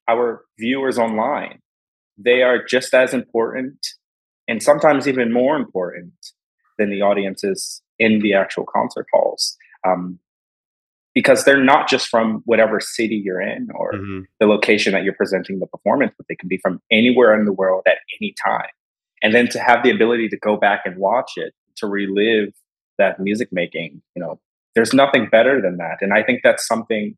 our 0.08 0.44
viewers 0.58 0.98
online. 0.98 1.60
They 2.18 2.42
are 2.42 2.64
just 2.64 2.94
as 2.94 3.14
important 3.14 3.86
and 4.50 4.62
sometimes 4.62 5.08
even 5.08 5.32
more 5.32 5.56
important 5.56 6.12
than 6.78 6.90
the 6.90 7.02
audiences 7.02 7.82
in 8.00 8.20
the 8.20 8.34
actual 8.34 8.66
concert 8.66 9.06
halls. 9.14 9.56
Um, 9.88 10.20
because 11.16 11.44
they're 11.44 11.64
not 11.64 11.90
just 11.90 12.08
from 12.08 12.42
whatever 12.46 12.80
city 12.80 13.16
you're 13.16 13.42
in 13.42 13.68
or 13.76 13.94
mm-hmm. 13.94 14.22
the 14.40 14.46
location 14.46 14.94
that 14.94 15.04
you're 15.04 15.14
presenting 15.14 15.60
the 15.60 15.66
performance, 15.68 16.14
but 16.16 16.26
they 16.30 16.36
can 16.36 16.48
be 16.48 16.58
from 16.58 16.82
anywhere 16.92 17.38
in 17.38 17.46
the 17.46 17.52
world 17.52 17.84
at 17.88 17.98
any 18.20 18.34
time. 18.46 18.70
And 19.22 19.34
then 19.34 19.50
to 19.50 19.60
have 19.60 19.84
the 19.84 19.90
ability 19.90 20.30
to 20.30 20.38
go 20.38 20.56
back 20.56 20.82
and 20.86 20.98
watch 20.98 21.32
it, 21.36 21.54
to 21.78 21.88
relive 21.88 22.54
that 22.98 23.20
music 23.20 23.50
making, 23.52 24.02
you 24.16 24.22
know, 24.22 24.40
there's 24.76 24.94
nothing 24.94 25.28
better 25.30 25.62
than 25.62 25.78
that. 25.78 25.98
And 26.02 26.14
I 26.14 26.24
think 26.24 26.42
that's 26.44 26.66
something, 26.66 27.18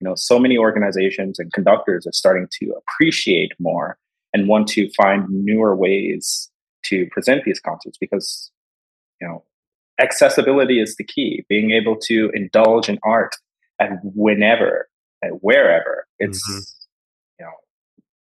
you 0.00 0.04
know, 0.04 0.14
so 0.14 0.38
many 0.38 0.58
organizations 0.58 1.38
and 1.38 1.52
conductors 1.52 2.06
are 2.06 2.12
starting 2.12 2.48
to 2.60 2.74
appreciate 2.76 3.52
more 3.58 3.98
and 4.34 4.48
want 4.48 4.68
to 4.68 4.90
find 4.90 5.24
newer 5.30 5.74
ways 5.74 6.50
to 6.88 7.06
present 7.10 7.44
these 7.44 7.60
concerts 7.60 7.98
because 7.98 8.50
you 9.20 9.26
know 9.26 9.44
accessibility 10.00 10.80
is 10.80 10.96
the 10.96 11.04
key 11.04 11.44
being 11.48 11.70
able 11.70 11.96
to 11.96 12.30
indulge 12.34 12.88
in 12.88 12.98
art 13.02 13.34
and 13.78 13.98
whenever 14.02 14.88
and 15.22 15.38
wherever 15.40 16.06
it's 16.18 16.42
mm-hmm. 16.50 16.58
you 17.40 17.46
know 17.46 17.52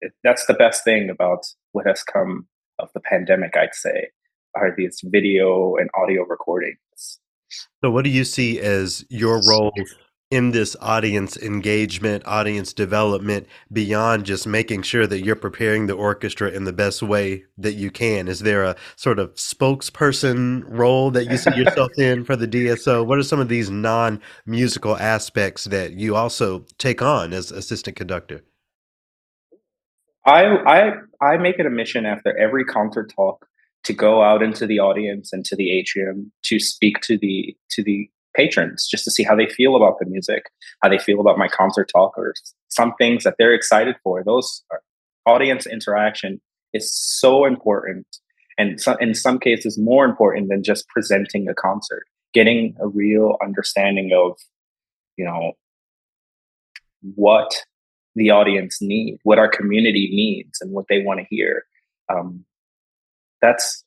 it, 0.02 0.14
that's 0.24 0.46
the 0.46 0.54
best 0.54 0.84
thing 0.84 1.10
about 1.10 1.46
what 1.74 1.86
has 1.86 2.04
come 2.04 2.48
of 2.80 2.90
the 2.94 3.00
pandemic 3.02 3.56
i'd 3.58 3.76
say 3.76 4.08
are 4.56 4.74
these 4.76 5.02
video 5.04 5.76
and 5.76 5.90
audio 5.96 6.24
recordings 6.24 7.20
so 7.84 7.92
what 7.92 8.04
do 8.04 8.10
you 8.10 8.24
see 8.24 8.60
as 8.60 9.06
your 9.10 9.42
role 9.48 9.74
in 10.36 10.52
this 10.52 10.76
audience 10.82 11.38
engagement, 11.38 12.22
audience 12.26 12.74
development 12.74 13.48
beyond 13.72 14.26
just 14.26 14.46
making 14.46 14.82
sure 14.82 15.08
that 15.08 15.24
you're 15.24 15.34
preparing 15.34 15.88
the 15.88 15.94
orchestra 15.94 16.50
in 16.50 16.66
the 16.66 16.74
best 16.74 17.02
way 17.02 17.46
that 17.58 17.76
you 17.76 17.90
can? 17.90 18.28
Is 18.28 18.42
there 18.42 18.66
a 18.66 18.76
sort 18.98 19.18
of 19.18 19.34
spokesperson 19.36 20.64
role 20.68 21.10
that 21.12 21.32
you 21.32 21.38
see 21.38 21.56
yourself 21.56 21.92
in 21.98 22.26
for 22.26 22.36
the 22.36 22.50
DSO? 22.50 23.06
What 23.06 23.18
are 23.18 23.24
some 23.24 23.40
of 23.40 23.48
these 23.48 23.70
non 23.70 24.22
musical 24.46 24.98
aspects 24.98 25.64
that 25.66 25.94
you 25.94 26.18
also 26.18 26.66
take 26.78 27.02
on 27.02 27.32
as 27.32 27.50
assistant 27.52 27.96
conductor? 27.96 28.44
I, 30.26 30.44
I 30.68 30.92
I 31.22 31.38
make 31.38 31.60
it 31.60 31.66
a 31.66 31.70
mission 31.70 32.06
after 32.06 32.38
every 32.38 32.66
concert 32.66 33.14
talk 33.16 33.48
to 33.86 33.94
go 33.94 34.22
out 34.22 34.44
into 34.44 34.68
the 34.68 34.80
audience 34.80 35.32
and 35.32 35.46
to 35.46 35.56
the 35.56 35.72
atrium 35.72 36.34
to 36.44 36.60
speak 36.60 37.00
to 37.02 37.18
the 37.18 37.56
to 37.70 37.84
the 37.84 38.10
patrons 38.36 38.88
just 38.88 39.04
to 39.06 39.12
see 39.12 39.24
how 39.24 39.36
they 39.36 39.48
feel 39.48 39.76
about 39.76 40.00
the 40.00 40.06
music, 40.06 40.44
how 40.82 40.90
they 40.90 40.98
feel 40.98 41.20
about 41.20 41.38
my 41.38 41.48
concert 41.48 41.90
talk, 41.92 42.18
or 42.18 42.34
some 42.70 42.94
things 42.98 43.24
that 43.24 43.36
they're 43.38 43.54
excited 43.54 43.96
for. 44.04 44.24
Those 44.24 44.64
audience 45.26 45.66
interaction 45.66 46.42
is 46.74 46.94
so 46.94 47.46
important, 47.46 48.06
and 48.58 48.80
so, 48.80 48.96
in 48.96 49.14
some 49.14 49.40
cases 49.40 49.78
more 49.78 50.06
important 50.06 50.50
than 50.50 50.64
just 50.64 50.88
presenting 50.90 51.48
a 51.48 51.54
concert. 51.54 52.04
Getting 52.34 52.76
a 52.82 52.88
real 52.88 53.38
understanding 53.42 54.12
of, 54.14 54.38
you 55.16 55.24
know, 55.24 55.54
what 57.16 57.64
the 58.16 58.30
audience 58.30 58.80
need, 58.82 59.20
what 59.24 59.40
our 59.40 59.48
community 59.48 60.10
needs, 60.12 60.60
and 60.60 60.72
what 60.72 60.86
they 60.90 61.02
want 61.02 61.20
to 61.20 61.26
hear. 61.30 61.64
Um, 62.14 62.46
that's 63.42 63.84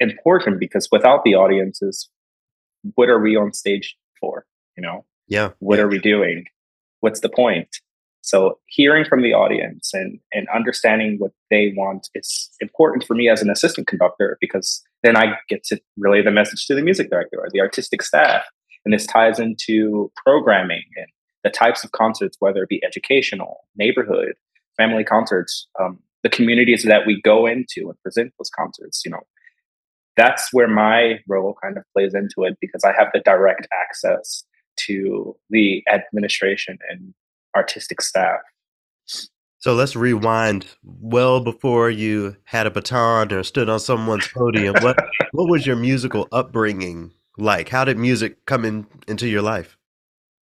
important 0.00 0.60
because 0.60 0.88
without 0.90 1.24
the 1.24 1.34
audiences, 1.34 2.08
what 2.94 3.08
are 3.08 3.20
we 3.20 3.36
on 3.36 3.52
stage 3.52 3.96
for? 4.20 4.46
You 4.76 4.82
know, 4.82 5.04
yeah. 5.28 5.50
What 5.58 5.78
yeah. 5.78 5.84
are 5.84 5.88
we 5.88 5.98
doing? 5.98 6.44
What's 7.00 7.20
the 7.20 7.28
point? 7.28 7.68
So 8.22 8.58
hearing 8.66 9.04
from 9.04 9.22
the 9.22 9.32
audience 9.32 9.90
and 9.94 10.18
and 10.32 10.48
understanding 10.54 11.16
what 11.18 11.32
they 11.50 11.72
want 11.76 12.08
is 12.14 12.50
important 12.60 13.04
for 13.04 13.14
me 13.14 13.28
as 13.28 13.42
an 13.42 13.50
assistant 13.50 13.86
conductor 13.86 14.36
because 14.40 14.82
then 15.02 15.16
I 15.16 15.38
get 15.48 15.64
to 15.64 15.80
relay 15.96 16.22
the 16.22 16.30
message 16.30 16.66
to 16.66 16.74
the 16.74 16.82
music 16.82 17.10
director 17.10 17.38
or 17.38 17.48
the 17.52 17.60
artistic 17.60 18.02
staff. 18.02 18.42
And 18.84 18.92
this 18.92 19.06
ties 19.06 19.38
into 19.38 20.10
programming 20.24 20.84
and 20.96 21.06
the 21.44 21.50
types 21.50 21.84
of 21.84 21.92
concerts, 21.92 22.36
whether 22.40 22.62
it 22.62 22.68
be 22.68 22.82
educational, 22.84 23.58
neighborhood, 23.76 24.34
family 24.76 25.04
concerts, 25.04 25.68
um, 25.80 25.98
the 26.22 26.28
communities 26.28 26.82
that 26.84 27.06
we 27.06 27.20
go 27.22 27.46
into 27.46 27.88
and 27.88 28.02
present 28.02 28.32
those 28.38 28.50
concerts. 28.50 29.02
You 29.04 29.12
know, 29.12 29.22
that's 30.18 30.52
where 30.52 30.68
my 30.68 31.20
role 31.28 31.54
kind 31.62 31.78
of 31.78 31.84
plays 31.94 32.12
into 32.12 32.42
it 32.42 32.58
because 32.60 32.82
I 32.84 32.92
have 32.92 33.08
the 33.14 33.20
direct 33.20 33.68
access 33.72 34.44
to 34.78 35.36
the 35.48 35.82
administration 35.92 36.78
and 36.90 37.14
artistic 37.56 38.02
staff. 38.02 38.40
So 39.60 39.74
let's 39.74 39.96
rewind 39.96 40.66
well 40.84 41.40
before 41.40 41.90
you 41.90 42.36
had 42.44 42.66
a 42.66 42.70
baton 42.70 43.32
or 43.32 43.42
stood 43.42 43.68
on 43.68 43.80
someone's 43.80 44.28
podium. 44.28 44.74
what 44.82 44.98
what 45.32 45.48
was 45.48 45.66
your 45.66 45.76
musical 45.76 46.28
upbringing 46.32 47.12
like? 47.36 47.68
How 47.68 47.84
did 47.84 47.96
music 47.96 48.44
come 48.46 48.64
in 48.64 48.86
into 49.06 49.28
your 49.28 49.42
life? 49.42 49.76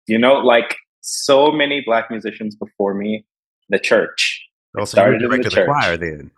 You 0.08 0.18
know, 0.18 0.34
like 0.36 0.78
so 1.01 1.51
many 1.51 1.82
black 1.82 2.10
musicians 2.10 2.56
before 2.56 2.94
me, 2.94 3.25
the 3.70 3.80
church. 3.80 4.42
Oh, 4.78 4.86
so 4.86 4.92
started 4.92 5.22
you 5.22 5.28
directed 5.28 5.51
the, 5.51 5.62
the 5.62 5.66
choir 5.66 5.98
then 5.98 6.32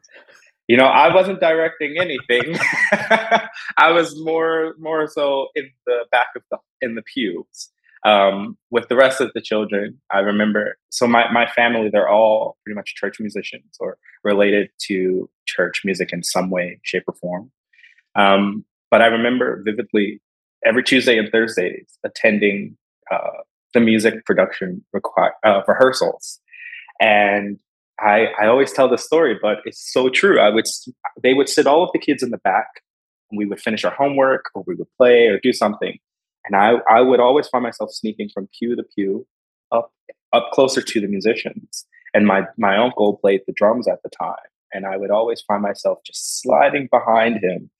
you 0.67 0.77
know 0.77 0.85
i 0.85 1.13
wasn't 1.13 1.39
directing 1.39 1.95
anything. 1.99 2.55
I 3.77 3.91
was 3.91 4.19
more 4.23 4.75
more 4.79 5.07
so 5.07 5.47
in 5.55 5.69
the 5.85 6.05
back 6.11 6.27
of 6.35 6.43
the 6.51 6.57
in 6.81 6.95
the 6.95 7.01
pews 7.01 7.69
um, 8.05 8.57
with 8.69 8.87
the 8.89 8.95
rest 8.95 9.21
of 9.21 9.31
the 9.33 9.41
children. 9.41 9.99
I 10.11 10.19
remember 10.19 10.77
so 10.89 11.07
my, 11.07 11.31
my 11.31 11.47
family 11.47 11.89
they're 11.89 12.09
all 12.09 12.57
pretty 12.63 12.75
much 12.75 12.95
church 12.95 13.19
musicians 13.19 13.75
or 13.79 13.97
related 14.23 14.69
to 14.87 15.29
church 15.45 15.81
music 15.83 16.13
in 16.13 16.23
some 16.23 16.49
way 16.49 16.79
shape 16.83 17.03
or 17.07 17.13
form. 17.13 17.51
Um, 18.15 18.65
but 18.91 19.01
i 19.01 19.07
remember 19.07 19.63
vividly 19.65 20.21
every 20.65 20.83
tuesday 20.83 21.17
and 21.17 21.29
thursdays 21.31 21.97
attending 22.03 22.77
uh, 23.11 23.41
the 23.73 23.79
music 23.79 24.25
production 24.25 24.83
require, 24.93 25.33
uh, 25.43 25.61
rehearsals. 25.67 26.39
And 26.99 27.59
I, 28.03 28.27
I 28.39 28.47
always 28.47 28.73
tell 28.73 28.89
the 28.89 28.97
story, 28.97 29.37
but 29.41 29.59
it's 29.65 29.91
so 29.91 30.09
true. 30.09 30.39
I 30.39 30.49
would 30.49 30.65
they 31.21 31.33
would 31.33 31.49
sit 31.49 31.67
all 31.67 31.83
of 31.83 31.89
the 31.93 31.99
kids 31.99 32.21
in 32.21 32.31
the 32.31 32.37
back, 32.39 32.67
and 33.31 33.37
we 33.37 33.45
would 33.45 33.61
finish 33.61 33.85
our 33.85 33.93
homework, 33.93 34.45
or 34.53 34.63
we 34.67 34.75
would 34.75 34.87
play, 34.97 35.27
or 35.27 35.39
do 35.39 35.53
something, 35.53 35.97
and 36.45 36.55
I 36.55 36.75
I 36.89 37.01
would 37.01 37.19
always 37.19 37.47
find 37.47 37.63
myself 37.63 37.91
sneaking 37.91 38.29
from 38.33 38.49
pew 38.57 38.75
to 38.75 38.83
pew, 38.95 39.25
up 39.71 39.91
up 40.33 40.51
closer 40.51 40.81
to 40.81 41.01
the 41.01 41.07
musicians. 41.07 41.85
And 42.13 42.27
my 42.27 42.43
my 42.57 42.77
uncle 42.77 43.17
played 43.17 43.41
the 43.47 43.53
drums 43.53 43.87
at 43.87 44.03
the 44.03 44.09
time, 44.09 44.35
and 44.73 44.85
I 44.85 44.97
would 44.97 45.11
always 45.11 45.41
find 45.41 45.61
myself 45.61 45.99
just 46.05 46.41
sliding 46.41 46.89
behind 46.91 47.43
him, 47.43 47.71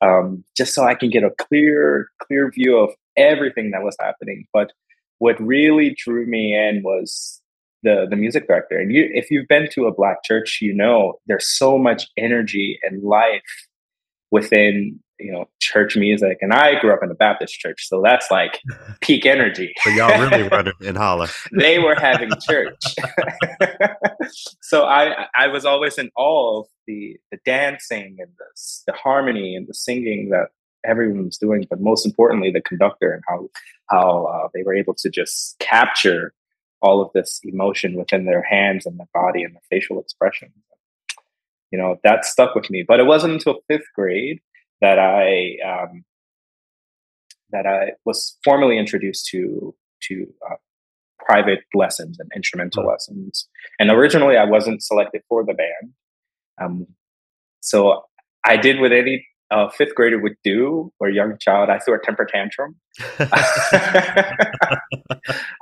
um, 0.00 0.44
just 0.56 0.74
so 0.74 0.84
I 0.84 0.94
can 0.94 1.10
get 1.10 1.24
a 1.24 1.30
clear 1.30 2.10
clear 2.22 2.50
view 2.50 2.76
of 2.78 2.90
everything 3.16 3.70
that 3.72 3.82
was 3.82 3.96
happening. 3.98 4.46
But 4.52 4.72
what 5.18 5.40
really 5.40 5.96
drew 5.98 6.26
me 6.26 6.54
in 6.54 6.82
was 6.82 7.39
the 7.82 8.06
the 8.08 8.16
music 8.16 8.46
director. 8.46 8.78
And 8.78 8.92
you, 8.92 9.08
if 9.12 9.30
you've 9.30 9.48
been 9.48 9.68
to 9.72 9.86
a 9.86 9.94
black 9.94 10.22
church, 10.24 10.58
you 10.60 10.74
know 10.74 11.14
there's 11.26 11.46
so 11.46 11.78
much 11.78 12.06
energy 12.16 12.78
and 12.82 13.02
life 13.02 13.42
within 14.30 14.98
you 15.18 15.32
know 15.32 15.48
church 15.60 15.96
music. 15.96 16.38
And 16.40 16.52
I 16.52 16.78
grew 16.80 16.92
up 16.92 17.02
in 17.02 17.10
a 17.10 17.14
Baptist 17.14 17.54
church, 17.54 17.86
so 17.86 18.02
that's 18.02 18.30
like 18.30 18.60
peak 19.00 19.26
energy. 19.26 19.72
so 19.82 19.90
y'all 19.90 20.20
really 20.20 20.48
running 20.48 20.74
in 20.80 20.96
holler. 20.96 21.28
they 21.52 21.78
were 21.78 21.94
having 21.94 22.30
church. 22.48 22.82
so 24.62 24.84
I 24.84 25.26
I 25.34 25.48
was 25.48 25.64
always 25.64 25.98
in 25.98 26.10
awe 26.16 26.60
of 26.60 26.66
the 26.86 27.16
the 27.30 27.38
dancing 27.44 28.16
and 28.18 28.30
the 28.38 28.92
the 28.92 28.92
harmony 28.92 29.54
and 29.54 29.66
the 29.66 29.74
singing 29.74 30.30
that 30.30 30.48
everyone 30.84 31.26
was 31.26 31.36
doing, 31.36 31.66
but 31.68 31.80
most 31.80 32.06
importantly, 32.06 32.50
the 32.50 32.62
conductor 32.62 33.12
and 33.12 33.22
how 33.28 33.48
how 33.90 34.24
uh, 34.24 34.48
they 34.54 34.62
were 34.62 34.74
able 34.74 34.94
to 34.94 35.10
just 35.10 35.58
capture 35.58 36.32
all 36.82 37.02
of 37.02 37.10
this 37.14 37.40
emotion 37.44 37.94
within 37.94 38.24
their 38.24 38.42
hands 38.42 38.86
and 38.86 38.98
their 38.98 39.08
body 39.12 39.42
and 39.42 39.54
their 39.54 39.62
facial 39.70 40.00
expression. 40.00 40.52
You 41.70 41.78
know, 41.78 41.96
that 42.02 42.24
stuck 42.24 42.54
with 42.54 42.70
me. 42.70 42.84
But 42.86 43.00
it 43.00 43.06
wasn't 43.06 43.34
until 43.34 43.60
fifth 43.68 43.86
grade 43.94 44.40
that 44.80 44.98
I 44.98 45.56
um, 45.66 46.04
that 47.50 47.66
I 47.66 47.92
was 48.04 48.36
formally 48.42 48.78
introduced 48.78 49.26
to 49.26 49.74
to 50.08 50.26
uh, 50.50 50.56
private 51.18 51.60
lessons 51.74 52.18
and 52.18 52.30
instrumental 52.34 52.82
mm-hmm. 52.82 52.90
lessons. 52.90 53.48
And 53.78 53.90
originally, 53.90 54.36
I 54.36 54.44
wasn't 54.44 54.82
selected 54.82 55.22
for 55.28 55.44
the 55.44 55.54
band. 55.54 55.92
Um, 56.60 56.86
so 57.60 58.04
I 58.44 58.56
did 58.56 58.80
what 58.80 58.92
any 58.92 59.26
a 59.50 59.70
fifth 59.70 59.94
grader 59.94 60.18
would 60.18 60.36
do 60.44 60.92
or 61.00 61.08
a 61.08 61.14
young 61.14 61.36
child, 61.38 61.70
I 61.70 61.78
threw 61.78 61.94
a 61.94 61.98
temper 61.98 62.24
tantrum. 62.24 62.76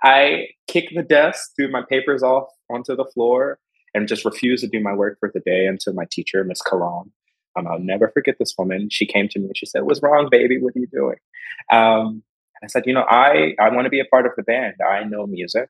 I 0.02 0.48
kicked 0.66 0.94
the 0.94 1.02
desk, 1.02 1.52
threw 1.56 1.70
my 1.70 1.82
papers 1.88 2.22
off 2.22 2.48
onto 2.70 2.94
the 2.94 3.06
floor, 3.06 3.58
and 3.94 4.06
just 4.06 4.24
refused 4.24 4.62
to 4.62 4.68
do 4.68 4.80
my 4.80 4.92
work 4.92 5.18
for 5.18 5.30
the 5.32 5.40
day 5.40 5.66
until 5.66 5.94
my 5.94 6.04
teacher, 6.10 6.44
Miss 6.44 6.60
Cologne, 6.60 7.10
um, 7.58 7.66
I'll 7.66 7.78
never 7.78 8.08
forget 8.08 8.36
this 8.38 8.54
woman. 8.58 8.88
She 8.90 9.06
came 9.06 9.28
to 9.28 9.38
me 9.38 9.46
and 9.46 9.56
she 9.56 9.66
said, 9.66 9.82
What's 9.82 10.02
wrong, 10.02 10.28
baby? 10.30 10.58
What 10.60 10.76
are 10.76 10.80
you 10.80 10.86
doing? 10.86 11.16
Um, 11.72 12.22
and 12.60 12.64
I 12.64 12.66
said, 12.66 12.84
You 12.86 12.94
know, 12.94 13.06
I, 13.08 13.54
I 13.58 13.70
want 13.70 13.86
to 13.86 13.90
be 13.90 14.00
a 14.00 14.04
part 14.04 14.26
of 14.26 14.32
the 14.36 14.42
band. 14.42 14.74
I 14.86 15.04
know 15.04 15.26
music. 15.26 15.68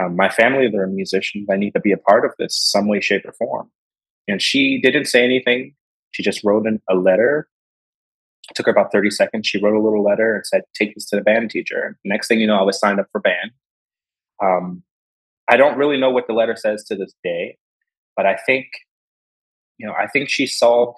Um, 0.00 0.16
my 0.16 0.30
family, 0.30 0.68
they're 0.70 0.86
musicians. 0.86 1.48
I 1.50 1.56
need 1.56 1.72
to 1.72 1.80
be 1.80 1.92
a 1.92 1.98
part 1.98 2.24
of 2.24 2.32
this 2.38 2.56
some 2.56 2.88
way, 2.88 3.00
shape, 3.00 3.26
or 3.26 3.32
form. 3.32 3.70
And 4.28 4.40
she 4.40 4.80
didn't 4.80 5.06
say 5.06 5.24
anything. 5.24 5.74
She 6.12 6.22
just 6.22 6.42
wrote 6.44 6.66
an, 6.66 6.80
a 6.88 6.94
letter. 6.94 7.48
It 8.50 8.54
took 8.54 8.66
her 8.66 8.72
about 8.72 8.92
30 8.92 9.10
seconds. 9.10 9.46
She 9.46 9.60
wrote 9.60 9.76
a 9.76 9.82
little 9.82 10.02
letter 10.02 10.34
and 10.34 10.46
said, 10.46 10.62
Take 10.74 10.94
this 10.94 11.06
to 11.06 11.16
the 11.16 11.22
band 11.22 11.50
teacher. 11.50 11.98
next 12.04 12.28
thing 12.28 12.40
you 12.40 12.46
know, 12.46 12.58
I 12.58 12.62
was 12.62 12.78
signed 12.78 13.00
up 13.00 13.06
for 13.12 13.20
band. 13.20 13.52
Um, 14.42 14.82
I 15.48 15.56
don't 15.56 15.76
really 15.76 15.98
know 15.98 16.10
what 16.10 16.26
the 16.26 16.32
letter 16.32 16.56
says 16.56 16.84
to 16.84 16.96
this 16.96 17.12
day, 17.22 17.58
but 18.16 18.24
I 18.26 18.36
think, 18.46 18.66
you 19.78 19.86
know, 19.86 19.92
I 19.92 20.06
think 20.06 20.28
she 20.28 20.46
saw 20.46 20.94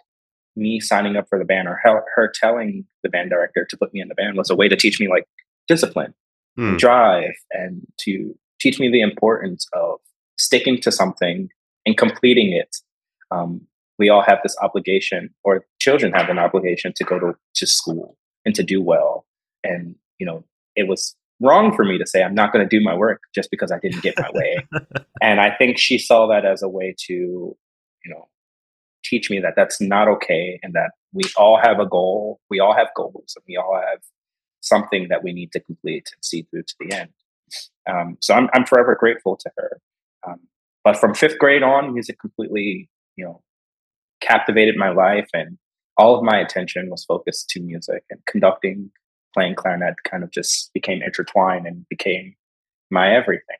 me 0.56 0.80
signing 0.80 1.16
up 1.16 1.26
for 1.28 1.38
the 1.38 1.44
band 1.44 1.68
or 1.68 1.80
her, 1.82 2.04
her 2.14 2.32
telling 2.32 2.84
the 3.02 3.08
band 3.08 3.30
director 3.30 3.64
to 3.64 3.76
put 3.76 3.92
me 3.94 4.00
in 4.00 4.08
the 4.08 4.14
band 4.14 4.36
was 4.36 4.50
a 4.50 4.54
way 4.54 4.68
to 4.68 4.76
teach 4.76 5.00
me 5.00 5.08
like 5.08 5.24
discipline, 5.68 6.14
hmm. 6.56 6.76
drive, 6.76 7.32
and 7.50 7.86
to 8.00 8.34
teach 8.60 8.78
me 8.78 8.90
the 8.90 9.00
importance 9.00 9.66
of 9.72 9.98
sticking 10.36 10.80
to 10.80 10.92
something 10.92 11.48
and 11.86 11.96
completing 11.96 12.52
it 12.52 12.76
um, 13.30 13.62
we 13.98 14.08
all 14.08 14.22
have 14.22 14.38
this 14.42 14.56
obligation, 14.62 15.30
or 15.44 15.64
children 15.80 16.12
have 16.12 16.28
an 16.28 16.38
obligation 16.38 16.92
to 16.96 17.04
go 17.04 17.18
to, 17.18 17.34
to 17.54 17.66
school 17.66 18.16
and 18.44 18.54
to 18.54 18.62
do 18.62 18.82
well. 18.82 19.26
And, 19.64 19.94
you 20.18 20.26
know, 20.26 20.44
it 20.74 20.88
was 20.88 21.14
wrong 21.40 21.74
for 21.74 21.84
me 21.84 21.98
to 21.98 22.06
say, 22.06 22.22
I'm 22.22 22.34
not 22.34 22.52
going 22.52 22.66
to 22.66 22.78
do 22.78 22.82
my 22.82 22.94
work 22.94 23.22
just 23.34 23.50
because 23.50 23.70
I 23.70 23.78
didn't 23.78 24.02
get 24.02 24.18
my 24.18 24.30
way. 24.32 24.66
and 25.22 25.40
I 25.40 25.54
think 25.54 25.78
she 25.78 25.98
saw 25.98 26.26
that 26.28 26.44
as 26.44 26.62
a 26.62 26.68
way 26.68 26.94
to, 27.06 27.12
you 27.12 27.56
know, 28.06 28.28
teach 29.04 29.30
me 29.30 29.40
that 29.40 29.54
that's 29.56 29.80
not 29.80 30.08
okay 30.08 30.58
and 30.62 30.74
that 30.74 30.92
we 31.12 31.24
all 31.36 31.58
have 31.60 31.80
a 31.80 31.86
goal. 31.86 32.40
We 32.48 32.60
all 32.60 32.74
have 32.74 32.88
goals 32.96 33.34
and 33.36 33.44
we 33.48 33.56
all 33.56 33.74
have 33.74 34.00
something 34.60 35.08
that 35.08 35.22
we 35.24 35.32
need 35.32 35.52
to 35.52 35.60
complete 35.60 36.08
and 36.12 36.24
see 36.24 36.42
through 36.42 36.62
to 36.62 36.74
the 36.80 36.92
end. 36.96 37.10
Um, 37.88 38.16
so 38.20 38.34
I'm, 38.34 38.48
I'm 38.54 38.64
forever 38.64 38.96
grateful 38.98 39.36
to 39.36 39.50
her. 39.56 39.80
Um, 40.26 40.40
but 40.84 40.96
from 40.96 41.14
fifth 41.14 41.38
grade 41.38 41.62
on, 41.62 41.92
music 41.92 42.18
completely, 42.20 42.88
you 43.16 43.24
know, 43.24 43.42
captivated 44.22 44.76
my 44.76 44.90
life 44.90 45.28
and 45.34 45.58
all 45.98 46.16
of 46.16 46.24
my 46.24 46.38
attention 46.38 46.88
was 46.88 47.04
focused 47.04 47.50
to 47.50 47.60
music 47.60 48.02
and 48.10 48.20
conducting 48.26 48.90
playing 49.34 49.54
clarinet 49.54 49.94
kind 50.04 50.24
of 50.24 50.30
just 50.30 50.72
became 50.72 51.02
intertwined 51.02 51.66
and 51.66 51.86
became 51.88 52.34
my 52.90 53.14
everything 53.14 53.56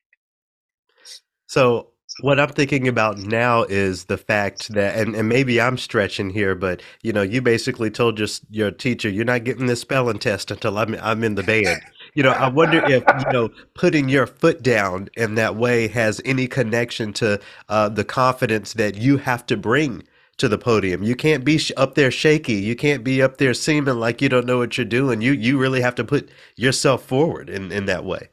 so 1.46 1.92
what 2.20 2.38
I'm 2.38 2.50
thinking 2.50 2.88
about 2.88 3.18
now 3.18 3.64
is 3.64 4.04
the 4.04 4.18
fact 4.18 4.68
that, 4.74 4.98
and, 4.98 5.14
and 5.14 5.28
maybe 5.28 5.60
I'm 5.60 5.78
stretching 5.78 6.30
here, 6.30 6.54
but 6.54 6.82
you 7.02 7.12
know, 7.12 7.22
you 7.22 7.40
basically 7.40 7.90
told 7.90 8.18
your 8.18 8.28
your 8.50 8.70
teacher 8.70 9.08
you're 9.08 9.24
not 9.24 9.44
getting 9.44 9.66
this 9.66 9.80
spelling 9.80 10.18
test 10.18 10.50
until 10.50 10.78
I'm 10.78 10.94
I'm 10.96 11.24
in 11.24 11.34
the 11.36 11.42
band. 11.42 11.80
you 12.14 12.22
know, 12.22 12.30
I 12.30 12.48
wonder 12.48 12.84
if 12.84 13.02
you 13.06 13.32
know 13.32 13.50
putting 13.74 14.08
your 14.08 14.26
foot 14.26 14.62
down 14.62 15.08
in 15.16 15.36
that 15.36 15.56
way 15.56 15.88
has 15.88 16.20
any 16.24 16.46
connection 16.46 17.12
to 17.14 17.40
uh, 17.68 17.88
the 17.88 18.04
confidence 18.04 18.74
that 18.74 18.96
you 18.96 19.16
have 19.18 19.46
to 19.46 19.56
bring 19.56 20.02
to 20.38 20.48
the 20.48 20.58
podium. 20.58 21.02
You 21.02 21.14
can't 21.14 21.44
be 21.44 21.58
sh- 21.58 21.72
up 21.76 21.94
there 21.94 22.10
shaky. 22.10 22.54
You 22.54 22.74
can't 22.74 23.04
be 23.04 23.22
up 23.22 23.38
there 23.38 23.54
seeming 23.54 23.96
like 23.96 24.22
you 24.22 24.28
don't 24.28 24.46
know 24.46 24.58
what 24.58 24.76
you're 24.76 24.84
doing. 24.84 25.20
You 25.20 25.32
you 25.32 25.58
really 25.58 25.80
have 25.80 25.94
to 25.96 26.04
put 26.04 26.30
yourself 26.56 27.04
forward 27.04 27.48
in 27.48 27.70
in 27.70 27.86
that 27.86 28.04
way. 28.04 28.28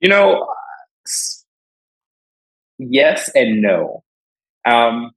You 0.00 0.08
know, 0.08 0.46
yes 2.78 3.30
and 3.34 3.62
no. 3.62 4.02
Um, 4.64 5.12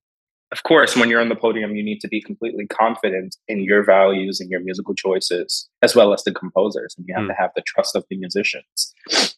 of 0.52 0.64
course, 0.64 0.96
when 0.96 1.10
you're 1.10 1.22
on 1.22 1.30
the 1.30 1.36
podium, 1.36 1.76
you 1.76 1.84
need 1.84 2.00
to 2.02 2.08
be 2.08 2.22
completely 2.22 2.66
confident 2.66 3.36
in 3.48 3.64
your 3.64 3.84
values 3.84 4.40
and 4.40 4.50
your 4.50 4.62
musical 4.62 4.96
choices, 4.96 5.70
as 5.84 5.96
well 5.96 6.12
as 6.12 6.24
the 6.24 6.32
composers, 6.32 6.96
and 6.98 7.06
you 7.08 7.14
have 7.14 7.26
mm. 7.26 7.28
to 7.28 7.36
have 7.36 7.52
the 7.56 7.62
trust 7.68 7.96
of 7.96 8.04
the 8.10 8.18
musicians. 8.18 8.94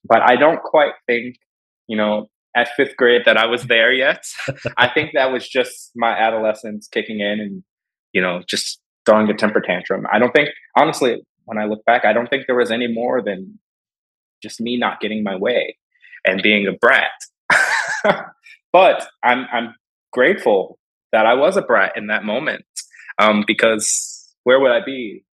But 0.06 0.22
I 0.22 0.38
don't 0.38 0.62
quite 0.62 0.94
think, 1.08 1.36
you 1.88 1.98
know, 1.98 2.30
at 2.56 2.70
fifth 2.76 2.98
grade 2.98 3.24
that 3.26 3.38
I 3.38 3.46
was 3.46 3.64
there 3.64 3.92
yet. 3.92 4.24
I 4.78 4.90
think 4.90 5.12
that 5.14 5.32
was 5.32 5.48
just 5.48 5.92
my 5.96 6.12
adolescence 6.12 6.88
kicking 6.88 7.20
in 7.20 7.40
and, 7.40 7.64
you 8.14 8.22
know, 8.22 8.42
just 8.48 8.80
throwing 9.06 9.30
a 9.30 9.34
temper 9.34 9.62
tantrum. 9.62 10.06
I 10.12 10.20
don't 10.20 10.34
think, 10.34 10.50
honestly, 10.78 11.22
when 11.46 11.58
I 11.58 11.66
look 11.66 11.84
back, 11.86 12.06
I 12.06 12.14
don't 12.14 12.30
think 12.30 12.46
there 12.48 12.56
was 12.56 12.72
any 12.72 12.88
more 12.88 13.22
than 13.22 13.60
just 14.42 14.60
me 14.60 14.78
not 14.78 15.00
getting 15.00 15.24
my 15.24 15.36
way 15.36 15.78
and 16.26 16.42
being 16.42 16.68
a 16.68 16.74
brat. 16.74 17.12
but 18.74 19.08
I'm 19.24 19.46
I'm 19.52 19.76
grateful 20.12 20.80
that 21.12 21.26
I 21.26 21.34
was 21.34 21.58
a 21.58 21.62
brat 21.62 21.94
in 21.96 22.08
that 22.08 22.24
moment 22.24 22.66
um, 23.20 23.44
because 23.46 24.34
where 24.44 24.60
would 24.60 24.72
I 24.72 24.84
be 24.84 25.24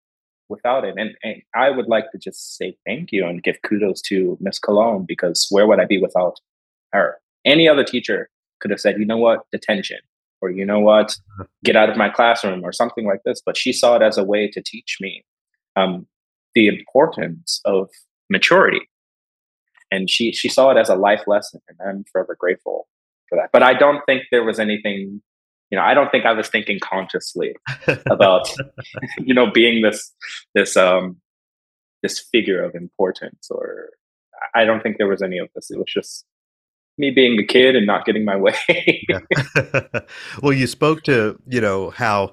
without 0.48 0.84
it? 0.84 0.94
And, 0.96 1.14
and, 1.22 1.42
I 1.54 1.70
would 1.70 1.86
like 1.86 2.10
to 2.12 2.18
just 2.18 2.56
say 2.56 2.76
thank 2.86 3.12
you 3.12 3.26
and 3.26 3.42
give 3.42 3.62
kudos 3.62 4.00
to 4.02 4.36
Miss 4.40 4.58
Cologne 4.58 5.04
because 5.06 5.46
where 5.50 5.66
would 5.66 5.80
I 5.80 5.84
be 5.84 6.00
without 6.00 6.40
her? 6.92 7.16
Any 7.44 7.68
other 7.68 7.84
teacher 7.84 8.30
could 8.60 8.70
have 8.70 8.80
said, 8.80 8.98
you 8.98 9.06
know 9.06 9.18
what, 9.18 9.40
detention, 9.52 9.98
or 10.40 10.50
you 10.50 10.64
know 10.64 10.80
what, 10.80 11.16
get 11.64 11.76
out 11.76 11.90
of 11.90 11.96
my 11.96 12.08
classroom, 12.08 12.64
or 12.64 12.72
something 12.72 13.06
like 13.06 13.20
this. 13.24 13.40
But 13.44 13.56
she 13.56 13.72
saw 13.72 13.96
it 13.96 14.02
as 14.02 14.18
a 14.18 14.24
way 14.24 14.48
to 14.48 14.62
teach 14.62 14.98
me 15.00 15.24
um, 15.76 16.06
the 16.54 16.66
importance 16.68 17.60
of 17.64 17.88
maturity, 18.30 18.88
and 19.90 20.10
she 20.10 20.32
she 20.32 20.48
saw 20.48 20.70
it 20.70 20.76
as 20.76 20.88
a 20.88 20.96
life 20.96 21.22
lesson, 21.26 21.60
and 21.68 21.78
I'm 21.86 22.04
forever 22.10 22.36
grateful 22.38 22.88
for 23.28 23.36
that. 23.36 23.50
But 23.52 23.62
I 23.62 23.74
don't 23.74 24.02
think 24.06 24.24
there 24.30 24.44
was 24.44 24.58
anything 24.58 25.22
you 25.70 25.76
know, 25.76 25.84
I 25.84 25.94
don't 25.94 26.10
think 26.10 26.24
I 26.24 26.32
was 26.32 26.48
thinking 26.48 26.78
consciously 26.80 27.54
about, 28.10 28.48
you 29.18 29.34
know, 29.34 29.50
being 29.50 29.82
this 29.82 30.12
this 30.54 30.76
um 30.76 31.16
this 32.02 32.18
figure 32.18 32.62
of 32.62 32.74
importance 32.74 33.48
or 33.50 33.90
I 34.54 34.64
don't 34.64 34.82
think 34.82 34.98
there 34.98 35.08
was 35.08 35.22
any 35.22 35.38
of 35.38 35.48
this. 35.54 35.70
It 35.70 35.78
was 35.78 35.92
just 35.92 36.24
me 36.98 37.10
being 37.10 37.38
a 37.38 37.44
kid 37.44 37.76
and 37.76 37.86
not 37.86 38.04
getting 38.04 38.24
my 38.24 38.36
way. 38.36 39.06
well, 40.42 40.52
you 40.52 40.66
spoke 40.66 41.02
to, 41.04 41.40
you 41.46 41.60
know, 41.60 41.90
how 41.90 42.32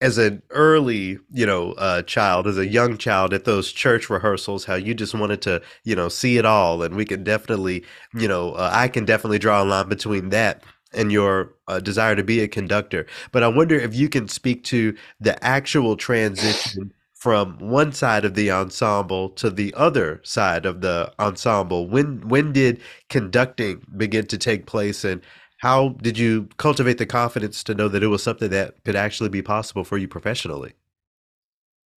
as 0.00 0.18
an 0.18 0.42
early, 0.50 1.18
you 1.32 1.46
know, 1.46 1.72
uh, 1.72 2.02
child, 2.02 2.46
as 2.46 2.58
a 2.58 2.66
young 2.66 2.98
child 2.98 3.32
at 3.32 3.44
those 3.44 3.72
church 3.72 4.10
rehearsals, 4.10 4.64
how 4.66 4.74
you 4.74 4.94
just 4.94 5.14
wanted 5.14 5.40
to, 5.42 5.62
you 5.84 5.96
know, 5.96 6.08
see 6.08 6.36
it 6.36 6.44
all. 6.44 6.82
And 6.82 6.96
we 6.96 7.04
can 7.06 7.24
definitely, 7.24 7.82
you 8.14 8.28
know, 8.28 8.52
uh, 8.52 8.70
I 8.72 8.88
can 8.88 9.04
definitely 9.06 9.38
draw 9.38 9.62
a 9.62 9.64
line 9.64 9.88
between 9.88 10.28
that 10.30 10.62
and 10.92 11.10
your 11.10 11.54
uh, 11.66 11.80
desire 11.80 12.14
to 12.14 12.22
be 12.22 12.40
a 12.40 12.48
conductor. 12.48 13.06
But 13.32 13.42
I 13.42 13.48
wonder 13.48 13.76
if 13.76 13.94
you 13.94 14.08
can 14.08 14.28
speak 14.28 14.64
to 14.64 14.94
the 15.18 15.42
actual 15.42 15.96
transition 15.96 16.92
from 17.26 17.58
one 17.58 17.90
side 17.90 18.24
of 18.24 18.34
the 18.34 18.52
ensemble 18.52 19.30
to 19.30 19.50
the 19.50 19.74
other 19.76 20.20
side 20.22 20.64
of 20.64 20.80
the 20.80 21.12
ensemble. 21.18 21.88
When 21.88 22.20
when 22.28 22.52
did 22.52 22.80
conducting 23.08 23.84
begin 23.96 24.28
to 24.28 24.38
take 24.38 24.66
place, 24.66 25.02
and 25.02 25.20
how 25.58 25.88
did 26.00 26.16
you 26.16 26.48
cultivate 26.56 26.98
the 26.98 27.04
confidence 27.04 27.64
to 27.64 27.74
know 27.74 27.88
that 27.88 28.04
it 28.04 28.06
was 28.06 28.22
something 28.22 28.50
that 28.50 28.76
could 28.84 28.94
actually 28.94 29.28
be 29.28 29.42
possible 29.42 29.82
for 29.82 29.98
you 29.98 30.06
professionally? 30.06 30.74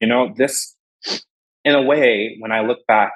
You 0.02 0.08
know, 0.08 0.34
this, 0.36 0.76
in 1.64 1.76
a 1.76 1.82
way, 1.84 2.36
when 2.40 2.52
I 2.52 2.62
look 2.62 2.80
back, 2.88 3.14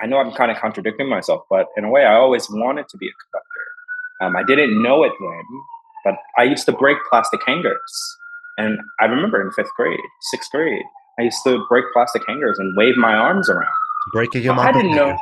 I 0.00 0.06
know 0.06 0.18
I'm 0.18 0.30
kind 0.30 0.52
of 0.52 0.58
contradicting 0.58 1.08
myself, 1.08 1.42
but 1.50 1.66
in 1.76 1.82
a 1.82 1.90
way, 1.90 2.04
I 2.04 2.14
always 2.14 2.48
wanted 2.48 2.88
to 2.88 2.96
be 2.98 3.08
a 3.08 3.14
conductor. 3.24 3.66
Um, 4.20 4.36
I 4.36 4.44
didn't 4.44 4.80
know 4.80 5.02
it 5.02 5.12
then, 5.18 5.44
but 6.04 6.14
I 6.38 6.44
used 6.44 6.66
to 6.66 6.72
break 6.72 6.98
plastic 7.10 7.40
hangers. 7.44 8.16
And 8.58 8.78
I 9.00 9.06
remember 9.06 9.42
in 9.42 9.50
fifth 9.50 9.74
grade, 9.74 9.98
sixth 10.30 10.52
grade, 10.52 10.84
I 11.18 11.22
used 11.22 11.42
to 11.44 11.64
break 11.68 11.84
plastic 11.92 12.22
hangers 12.26 12.58
and 12.58 12.74
wave 12.76 12.96
my 12.96 13.14
arms 13.14 13.48
around. 13.50 13.72
Breaking 14.12 14.42
them 14.44 14.58
I 14.58 14.72
didn't 14.72 14.94
know. 14.94 15.16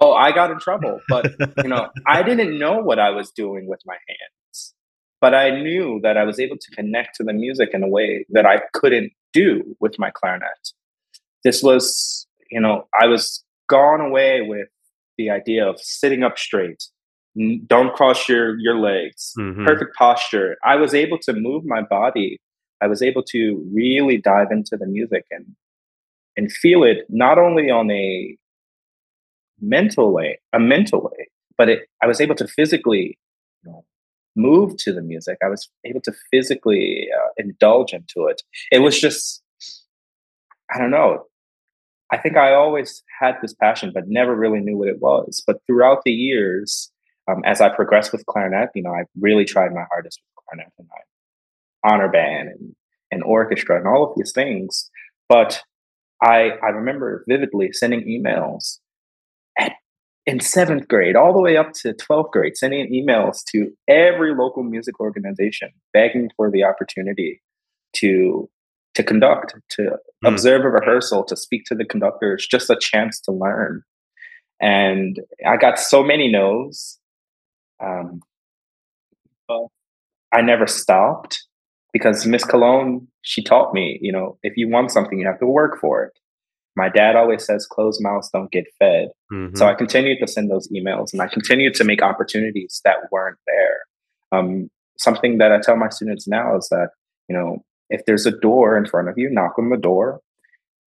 Oh, 0.00 0.12
I 0.12 0.32
got 0.32 0.50
in 0.50 0.58
trouble, 0.58 1.00
but 1.08 1.32
you 1.58 1.68
know, 1.68 1.88
I 2.06 2.22
didn't 2.22 2.58
know 2.58 2.78
what 2.78 2.98
I 2.98 3.10
was 3.10 3.30
doing 3.30 3.68
with 3.68 3.80
my 3.84 3.96
hands. 4.08 4.74
But 5.20 5.34
I 5.34 5.50
knew 5.50 6.00
that 6.02 6.16
I 6.16 6.24
was 6.24 6.40
able 6.40 6.56
to 6.56 6.70
connect 6.74 7.16
to 7.16 7.24
the 7.24 7.34
music 7.34 7.70
in 7.74 7.82
a 7.82 7.88
way 7.88 8.24
that 8.30 8.46
I 8.46 8.62
couldn't 8.72 9.12
do 9.34 9.76
with 9.78 9.98
my 9.98 10.10
clarinet. 10.10 10.72
This 11.44 11.62
was, 11.62 12.26
you 12.50 12.60
know, 12.60 12.88
I 13.00 13.06
was 13.06 13.44
gone 13.68 14.00
away 14.00 14.40
with 14.42 14.68
the 15.18 15.28
idea 15.28 15.68
of 15.68 15.78
sitting 15.78 16.22
up 16.22 16.38
straight, 16.38 16.82
don't 17.66 17.94
cross 17.94 18.28
your 18.28 18.58
your 18.58 18.78
legs 18.78 19.32
mm-hmm. 19.38 19.64
perfect 19.64 19.94
posture 19.94 20.56
i 20.64 20.74
was 20.74 20.94
able 20.94 21.18
to 21.18 21.32
move 21.32 21.62
my 21.64 21.80
body 21.80 22.40
i 22.80 22.86
was 22.86 23.02
able 23.02 23.22
to 23.22 23.64
really 23.72 24.16
dive 24.16 24.50
into 24.50 24.76
the 24.76 24.86
music 24.86 25.24
and 25.30 25.46
and 26.36 26.52
feel 26.52 26.82
it 26.82 26.98
not 27.08 27.38
only 27.38 27.70
on 27.70 27.90
a 27.90 28.36
mental 29.60 30.12
way 30.12 30.38
a 30.52 30.58
mental 30.58 31.02
way 31.02 31.28
but 31.56 31.68
it, 31.68 31.88
i 32.02 32.06
was 32.06 32.20
able 32.20 32.34
to 32.34 32.46
physically 32.46 33.18
you 33.62 33.70
know, 33.70 33.84
move 34.36 34.76
to 34.78 34.92
the 34.92 35.02
music. 35.02 35.36
I 35.44 35.48
was 35.48 35.68
able 35.84 36.00
to 36.02 36.12
physically 36.30 37.08
uh, 37.16 37.28
indulge 37.36 37.92
into 37.92 38.26
it. 38.26 38.42
It 38.70 38.78
was 38.80 39.00
just 39.00 39.42
i 40.72 40.78
don't 40.78 40.90
know. 40.90 41.24
I 42.12 42.18
think 42.18 42.36
i 42.36 42.54
always 42.54 43.02
had 43.20 43.36
this 43.42 43.54
passion 43.54 43.92
but 43.94 44.08
never 44.08 44.34
really 44.34 44.60
knew 44.60 44.76
what 44.76 44.88
it 44.88 45.00
was. 45.00 45.42
But 45.46 45.58
throughout 45.66 46.02
the 46.04 46.12
years 46.12 46.90
um, 47.28 47.42
as 47.44 47.60
I 47.60 47.68
progressed 47.68 48.12
with 48.12 48.26
clarinet, 48.26 48.70
you 48.74 48.82
know, 48.82 48.90
I 48.90 49.04
really 49.20 49.44
tried 49.44 49.72
my 49.72 49.84
hardest 49.90 50.20
with 50.20 50.44
clarinet 50.44 50.72
and 50.78 50.88
my 50.88 50.96
honor 51.84 52.08
band 52.08 52.48
and, 52.48 52.74
and 53.10 53.22
orchestra 53.22 53.78
and 53.78 53.86
all 53.86 54.04
of 54.04 54.12
these 54.16 54.32
things. 54.32 54.90
But 55.28 55.62
I, 56.22 56.50
I 56.62 56.68
remember 56.68 57.24
vividly 57.28 57.72
sending 57.72 58.02
emails 58.02 58.78
at, 59.58 59.72
in 60.26 60.40
seventh 60.40 60.88
grade, 60.88 61.16
all 61.16 61.32
the 61.32 61.40
way 61.40 61.56
up 61.56 61.72
to 61.82 61.94
12th 61.94 62.30
grade, 62.30 62.56
sending 62.56 62.92
emails 62.92 63.42
to 63.52 63.70
every 63.88 64.34
local 64.34 64.62
music 64.62 65.00
organization, 65.00 65.70
begging 65.92 66.30
for 66.36 66.50
the 66.50 66.64
opportunity 66.64 67.42
to 67.96 68.48
to 68.96 69.04
conduct, 69.04 69.54
to 69.68 69.82
mm. 69.82 69.96
observe 70.24 70.64
a 70.64 70.68
rehearsal, 70.68 71.22
to 71.22 71.36
speak 71.36 71.62
to 71.64 71.76
the 71.76 71.84
conductors, 71.84 72.46
just 72.50 72.68
a 72.70 72.76
chance 72.76 73.20
to 73.20 73.30
learn. 73.30 73.82
And 74.60 75.20
I 75.46 75.56
got 75.56 75.78
so 75.78 76.02
many 76.02 76.30
no's 76.30 76.98
um, 77.82 78.20
but 79.48 79.66
I 80.32 80.42
never 80.42 80.66
stopped 80.66 81.46
because 81.92 82.26
Miss 82.26 82.44
Cologne, 82.44 83.08
she 83.22 83.42
taught 83.42 83.74
me, 83.74 83.98
you 84.00 84.12
know, 84.12 84.38
if 84.42 84.56
you 84.56 84.68
want 84.68 84.90
something, 84.90 85.18
you 85.18 85.26
have 85.26 85.40
to 85.40 85.46
work 85.46 85.80
for 85.80 86.04
it. 86.04 86.12
My 86.76 86.88
dad 86.88 87.16
always 87.16 87.44
says, 87.44 87.66
closed 87.66 88.00
mouths 88.02 88.30
don't 88.32 88.50
get 88.50 88.66
fed. 88.78 89.08
Mm-hmm. 89.32 89.56
So 89.56 89.66
I 89.66 89.74
continued 89.74 90.18
to 90.20 90.28
send 90.28 90.50
those 90.50 90.68
emails 90.68 91.12
and 91.12 91.20
I 91.20 91.26
continued 91.26 91.74
to 91.74 91.84
make 91.84 92.02
opportunities 92.02 92.80
that 92.84 93.10
weren't 93.10 93.38
there. 93.46 93.78
Um, 94.32 94.70
something 94.98 95.38
that 95.38 95.52
I 95.52 95.60
tell 95.60 95.76
my 95.76 95.88
students 95.88 96.28
now 96.28 96.56
is 96.56 96.68
that, 96.70 96.90
you 97.28 97.36
know, 97.36 97.64
if 97.88 98.04
there's 98.06 98.26
a 98.26 98.30
door 98.30 98.78
in 98.78 98.86
front 98.86 99.08
of 99.08 99.18
you, 99.18 99.28
knock 99.30 99.58
on 99.58 99.70
the 99.70 99.76
door. 99.76 100.20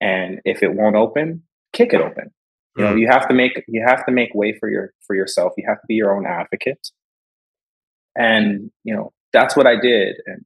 And 0.01 0.41
if 0.45 0.63
it 0.63 0.75
won't 0.75 0.97
open, 0.97 1.43
kick 1.73 1.93
it 1.95 2.01
open. 2.01 2.31
You 2.77 2.85
know, 2.85 2.95
mm. 2.95 3.01
you 3.01 3.09
have 3.09 3.27
to 3.29 3.35
make 3.35 3.65
you 3.67 3.85
have 3.85 4.07
to 4.07 4.13
make 4.13 4.33
way 4.35 4.57
for 4.59 4.69
your 4.69 4.93
for 5.07 5.17
yourself. 5.17 5.53
You 5.57 5.65
have 5.69 5.81
to 5.81 5.87
be 5.89 5.95
your 5.95 6.15
own 6.17 6.25
advocate. 6.27 6.89
And 8.17 8.71
you 8.85 8.95
know, 8.95 9.13
that's 9.33 9.57
what 9.57 9.67
I 9.67 9.81
did. 9.81 10.17
And 10.27 10.45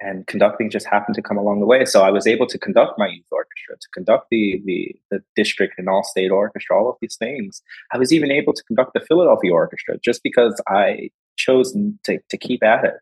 and 0.00 0.26
conducting 0.26 0.70
just 0.70 0.86
happened 0.86 1.14
to 1.16 1.22
come 1.22 1.36
along 1.36 1.60
the 1.60 1.66
way. 1.66 1.84
So 1.84 2.02
I 2.02 2.10
was 2.10 2.26
able 2.26 2.46
to 2.46 2.58
conduct 2.58 2.98
my 2.98 3.08
youth 3.08 3.26
orchestra, 3.30 3.76
to 3.80 3.88
conduct 3.92 4.28
the 4.30 4.62
the, 4.64 4.94
the 5.10 5.22
district 5.36 5.74
and 5.78 5.88
all 5.88 6.04
state 6.04 6.30
orchestra, 6.30 6.76
all 6.78 6.88
of 6.88 6.96
these 7.00 7.16
things. 7.16 7.62
I 7.92 7.98
was 7.98 8.12
even 8.12 8.30
able 8.30 8.52
to 8.52 8.62
conduct 8.64 8.94
the 8.94 9.00
Philadelphia 9.00 9.52
orchestra 9.52 9.98
just 10.04 10.22
because 10.22 10.60
I 10.68 11.10
chose 11.36 11.72
to, 12.04 12.18
to 12.28 12.36
keep 12.36 12.62
at 12.62 12.84
it. 12.84 12.94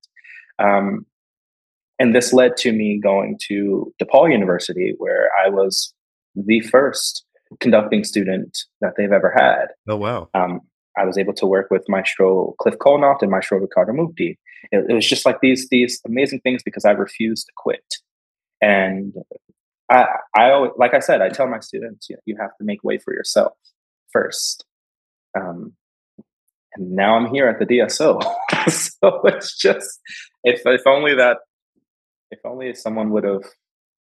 Um, 0.58 1.06
and 1.98 2.14
this 2.14 2.32
led 2.32 2.56
to 2.58 2.72
me 2.72 3.00
going 3.02 3.38
to 3.48 3.92
DePaul 4.02 4.30
University, 4.30 4.94
where 4.98 5.30
I 5.44 5.48
was 5.48 5.94
the 6.34 6.60
first 6.60 7.24
conducting 7.60 8.04
student 8.04 8.58
that 8.80 8.94
they've 8.96 9.12
ever 9.12 9.32
had. 9.34 9.68
Oh 9.88 9.96
wow! 9.96 10.28
Um, 10.34 10.60
I 10.98 11.04
was 11.04 11.18
able 11.18 11.34
to 11.34 11.46
work 11.46 11.70
with 11.70 11.88
Maestro 11.88 12.54
Cliff 12.58 12.76
Colnot 12.78 13.22
and 13.22 13.30
Maestro 13.30 13.58
Riccardo 13.58 13.92
Muti. 13.92 14.38
It, 14.72 14.86
it, 14.88 14.94
was 14.94 15.06
just 15.06 15.26
like 15.26 15.40
these 15.40 15.68
these 15.68 16.00
amazing 16.06 16.40
things 16.40 16.62
because 16.62 16.84
I 16.84 16.90
refused 16.90 17.46
to 17.46 17.52
quit. 17.56 17.84
And 18.60 19.14
I, 19.90 20.06
I 20.34 20.50
always, 20.50 20.72
like 20.76 20.94
I 20.94 21.00
said, 21.00 21.20
I 21.20 21.28
tell 21.28 21.46
my 21.46 21.60
students, 21.60 22.08
you, 22.08 22.16
know, 22.16 22.22
you 22.26 22.36
have 22.40 22.56
to 22.58 22.64
make 22.64 22.82
way 22.82 22.98
for 22.98 23.12
yourself 23.12 23.52
first. 24.12 24.64
Um, 25.38 25.74
and 26.74 26.92
now 26.92 27.16
I'm 27.16 27.32
here 27.32 27.48
at 27.48 27.58
the 27.58 27.66
DSO, 27.66 28.22
so 28.68 29.20
it's 29.24 29.56
just 29.56 30.00
if 30.44 30.62
if 30.64 30.86
only 30.86 31.14
that 31.14 31.38
if 32.30 32.40
only 32.44 32.74
someone 32.74 33.10
would 33.10 33.24
have 33.24 33.44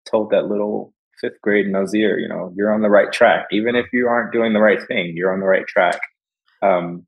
told 0.04 0.30
that 0.30 0.46
little 0.46 0.92
fifth 1.20 1.40
grade 1.42 1.66
Na'Zir, 1.66 2.20
you 2.20 2.28
know, 2.28 2.52
you're 2.56 2.72
on 2.72 2.82
the 2.82 2.90
right 2.90 3.12
track. 3.12 3.46
Even 3.50 3.74
if 3.76 3.86
you 3.92 4.08
aren't 4.08 4.32
doing 4.32 4.52
the 4.52 4.60
right 4.60 4.82
thing, 4.86 5.16
you're 5.16 5.32
on 5.32 5.40
the 5.40 5.46
right 5.46 5.66
track. 5.66 6.00
Um, 6.62 7.06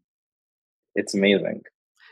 it's 0.94 1.14
amazing. 1.14 1.62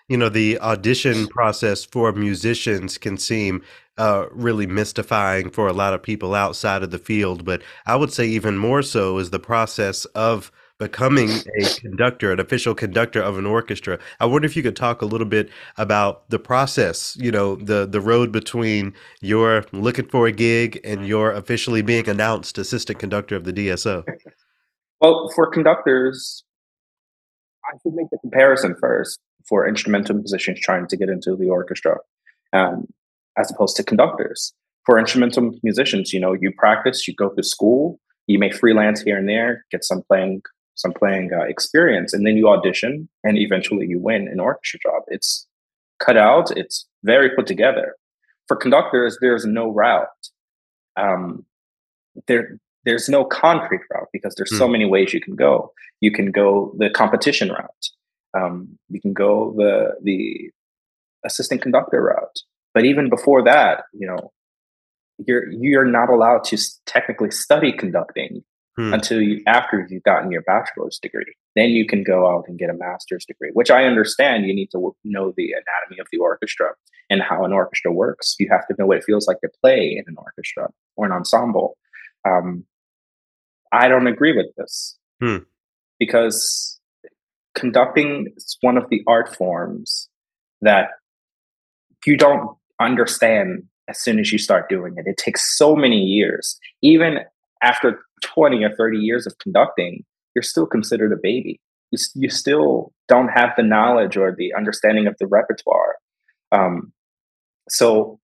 You 0.08 0.16
know, 0.16 0.28
the 0.28 0.58
audition 0.60 1.26
process 1.26 1.84
for 1.84 2.12
musicians 2.12 2.96
can 2.96 3.18
seem 3.18 3.62
uh, 3.98 4.26
really 4.30 4.66
mystifying 4.66 5.50
for 5.50 5.66
a 5.66 5.72
lot 5.72 5.94
of 5.94 6.02
people 6.02 6.34
outside 6.34 6.82
of 6.82 6.90
the 6.90 6.98
field, 6.98 7.44
but 7.44 7.62
I 7.86 7.96
would 7.96 8.12
say 8.12 8.26
even 8.26 8.56
more 8.56 8.82
so 8.82 9.18
is 9.18 9.30
the 9.30 9.40
process 9.40 10.04
of 10.06 10.52
becoming 10.78 11.30
a 11.30 11.64
conductor, 11.80 12.30
an 12.32 12.38
official 12.38 12.74
conductor 12.74 13.20
of 13.20 13.38
an 13.38 13.46
orchestra. 13.46 13.98
I 14.20 14.26
wonder 14.26 14.46
if 14.46 14.56
you 14.56 14.62
could 14.62 14.76
talk 14.76 15.00
a 15.00 15.06
little 15.06 15.26
bit 15.26 15.48
about 15.78 16.28
the 16.28 16.38
process, 16.38 17.16
you 17.18 17.32
know, 17.32 17.56
the 17.56 17.86
the 17.86 18.00
road 18.00 18.30
between 18.30 18.92
your 19.22 19.64
looking 19.72 20.06
for 20.06 20.26
a 20.26 20.32
gig 20.32 20.78
and 20.84 21.06
your 21.06 21.32
officially 21.32 21.82
being 21.82 22.08
announced 22.08 22.58
assistant 22.58 22.98
conductor 22.98 23.36
of 23.36 23.44
the 23.44 23.52
DSO. 23.52 24.04
Well, 25.00 25.30
for 25.34 25.50
conductors, 25.50 26.44
I 27.64 27.76
should 27.82 27.94
make 27.94 28.10
the 28.10 28.18
comparison 28.18 28.76
first 28.78 29.18
for 29.48 29.66
instrumental 29.66 30.16
musicians 30.16 30.60
trying 30.60 30.86
to 30.88 30.96
get 30.96 31.08
into 31.08 31.36
the 31.36 31.48
orchestra, 31.48 31.96
um, 32.52 32.86
as 33.38 33.50
opposed 33.50 33.76
to 33.76 33.84
conductors. 33.84 34.52
For 34.84 34.98
instrumental 34.98 35.52
musicians, 35.62 36.12
you 36.12 36.20
know, 36.20 36.32
you 36.32 36.52
practice, 36.56 37.08
you 37.08 37.14
go 37.14 37.30
to 37.30 37.42
school, 37.42 37.98
you 38.26 38.38
may 38.38 38.50
freelance 38.50 39.02
here 39.02 39.18
and 39.18 39.28
there, 39.28 39.64
get 39.70 39.84
some 39.84 40.02
playing 40.02 40.42
some 40.76 40.92
playing 40.92 41.30
uh, 41.32 41.44
experience, 41.44 42.12
and 42.12 42.26
then 42.26 42.36
you 42.36 42.48
audition, 42.48 43.08
and 43.24 43.38
eventually 43.38 43.86
you 43.86 43.98
win 43.98 44.28
an 44.28 44.38
orchestra 44.38 44.78
job. 44.82 45.02
It's 45.08 45.46
cut 45.98 46.18
out. 46.18 46.56
It's 46.56 46.86
very 47.02 47.30
put 47.34 47.46
together. 47.46 47.94
For 48.46 48.56
conductors, 48.56 49.16
there's 49.22 49.46
no 49.46 49.70
route. 49.70 50.06
Um, 50.96 51.46
there, 52.26 52.58
there's 52.84 53.08
no 53.08 53.24
concrete 53.24 53.80
route 53.92 54.08
because 54.12 54.34
there's 54.36 54.52
mm. 54.52 54.58
so 54.58 54.66
hmm. 54.66 54.72
many 54.72 54.84
ways 54.84 55.12
you 55.12 55.20
can 55.20 55.34
go. 55.34 55.72
You 56.00 56.12
can 56.12 56.30
go 56.30 56.74
the 56.78 56.90
competition 56.90 57.48
route. 57.48 57.88
Um, 58.34 58.78
you 58.88 59.00
can 59.00 59.12
go 59.12 59.54
the 59.56 59.96
the 60.02 60.50
assistant 61.24 61.62
conductor 61.62 62.02
route. 62.02 62.40
But 62.74 62.84
even 62.84 63.08
before 63.08 63.42
that, 63.44 63.84
you 63.92 64.06
know, 64.06 64.32
you're 65.26 65.50
you're 65.50 65.84
not 65.84 66.10
allowed 66.10 66.44
to 66.44 66.58
technically 66.86 67.30
study 67.30 67.72
conducting 67.72 68.44
hmm. 68.76 68.92
until 68.92 69.20
you 69.20 69.42
after 69.46 69.86
you've 69.88 70.02
gotten 70.02 70.30
your 70.30 70.42
bachelor's 70.42 70.98
degree. 71.02 71.34
Then 71.54 71.70
you 71.70 71.86
can 71.86 72.04
go 72.04 72.30
out 72.30 72.44
and 72.48 72.58
get 72.58 72.70
a 72.70 72.74
master's 72.74 73.24
degree, 73.24 73.50
which 73.54 73.70
I 73.70 73.84
understand 73.84 74.46
you 74.46 74.54
need 74.54 74.70
to 74.72 74.94
know 75.04 75.32
the 75.36 75.52
anatomy 75.52 76.00
of 76.00 76.06
the 76.12 76.18
orchestra 76.18 76.74
and 77.08 77.22
how 77.22 77.44
an 77.44 77.52
orchestra 77.52 77.92
works. 77.92 78.36
You 78.38 78.48
have 78.50 78.66
to 78.68 78.74
know 78.78 78.86
what 78.86 78.98
it 78.98 79.04
feels 79.04 79.26
like 79.26 79.40
to 79.40 79.48
play 79.62 79.96
in 79.96 80.04
an 80.06 80.16
orchestra 80.18 80.68
or 80.96 81.06
an 81.06 81.12
ensemble. 81.12 81.78
Um, 82.28 82.64
I 83.72 83.88
don't 83.88 84.06
agree 84.06 84.36
with 84.36 84.54
this 84.56 84.98
hmm. 85.20 85.38
because 85.98 86.75
conducting 87.56 88.32
is 88.36 88.56
one 88.60 88.76
of 88.76 88.88
the 88.90 89.02
art 89.06 89.34
forms 89.34 90.08
that 90.60 90.90
you 92.06 92.16
don't 92.16 92.56
understand 92.80 93.64
as 93.88 94.00
soon 94.00 94.18
as 94.18 94.30
you 94.30 94.38
start 94.38 94.68
doing 94.68 94.94
it. 94.96 95.06
It 95.06 95.16
takes 95.16 95.56
so 95.56 95.74
many 95.74 95.98
years. 95.98 96.58
Even 96.82 97.20
after 97.62 98.00
20 98.22 98.62
or 98.64 98.74
30 98.74 98.98
years 98.98 99.26
of 99.26 99.38
conducting, 99.38 100.04
you're 100.34 100.42
still 100.42 100.66
considered 100.66 101.12
a 101.12 101.16
baby. 101.20 101.60
You, 101.90 101.98
you 102.14 102.30
still 102.30 102.92
don't 103.08 103.28
have 103.28 103.50
the 103.56 103.62
knowledge 103.62 104.16
or 104.16 104.34
the 104.36 104.52
understanding 104.54 105.06
of 105.06 105.16
the 105.18 105.26
repertoire. 105.26 105.96
Um, 106.52 106.92
so 107.68 108.20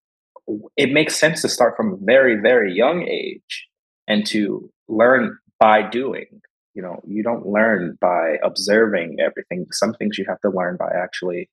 it 0.76 0.92
makes 0.92 1.16
sense 1.16 1.42
to 1.42 1.48
start 1.48 1.76
from 1.76 1.92
a 1.92 1.96
very, 2.00 2.36
very 2.36 2.74
young 2.74 3.06
age 3.08 3.68
and 4.06 4.26
to 4.26 4.70
learn 4.88 5.38
by 5.58 5.82
doing. 5.82 6.41
You 6.74 6.82
know, 6.82 7.00
you 7.06 7.22
don't 7.22 7.46
learn 7.46 7.98
by 8.00 8.38
observing 8.42 9.18
everything. 9.20 9.66
Some 9.72 9.94
things 9.94 10.18
you 10.18 10.24
have 10.28 10.40
to 10.40 10.50
learn 10.50 10.76
by 10.78 10.90
actually, 10.94 11.50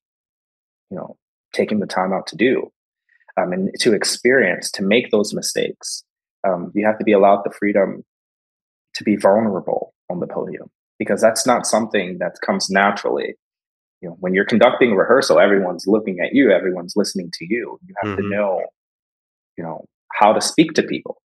you 0.90 0.98
know, 0.98 1.18
taking 1.54 1.80
the 1.80 1.88
time 1.88 2.14
out 2.14 2.28
to 2.28 2.38
do 2.38 2.72
um, 3.38 3.52
and 3.52 3.70
to 3.82 3.94
experience, 3.94 4.72
to 4.72 4.84
make 4.84 5.12
those 5.12 5.34
mistakes 5.34 6.04
um, 6.48 6.72
you 6.74 6.86
have 6.86 6.98
to 6.98 7.04
be 7.04 7.12
allowed 7.12 7.42
the 7.44 7.52
freedom 7.52 8.04
to 8.96 9.04
be 9.04 9.16
vulnerable 9.16 9.94
on 10.10 10.20
the 10.20 10.28
podium 10.28 10.70
because 10.98 11.22
that's 11.22 11.46
not 11.46 11.66
something 11.66 12.18
that 12.20 12.36
comes 12.46 12.70
naturally. 12.70 13.36
You 14.02 14.10
know, 14.10 14.18
when 14.20 14.34
you're 14.34 14.46
conducting 14.46 14.96
rehearsal, 14.96 15.40
everyone's 15.40 15.86
looking 15.86 16.20
at 16.20 16.34
you, 16.34 16.52
everyone's 16.52 16.94
listening 16.96 17.32
to 17.34 17.46
you. 17.46 17.80
You 17.86 17.96
have 18.02 18.18
mm-hmm. 18.18 18.30
to 18.30 18.36
know, 18.36 18.62
you 19.58 19.64
know, 19.64 19.86
how 20.14 20.34
to 20.34 20.42
speak 20.42 20.74
to 20.74 20.84
people. 20.84 21.22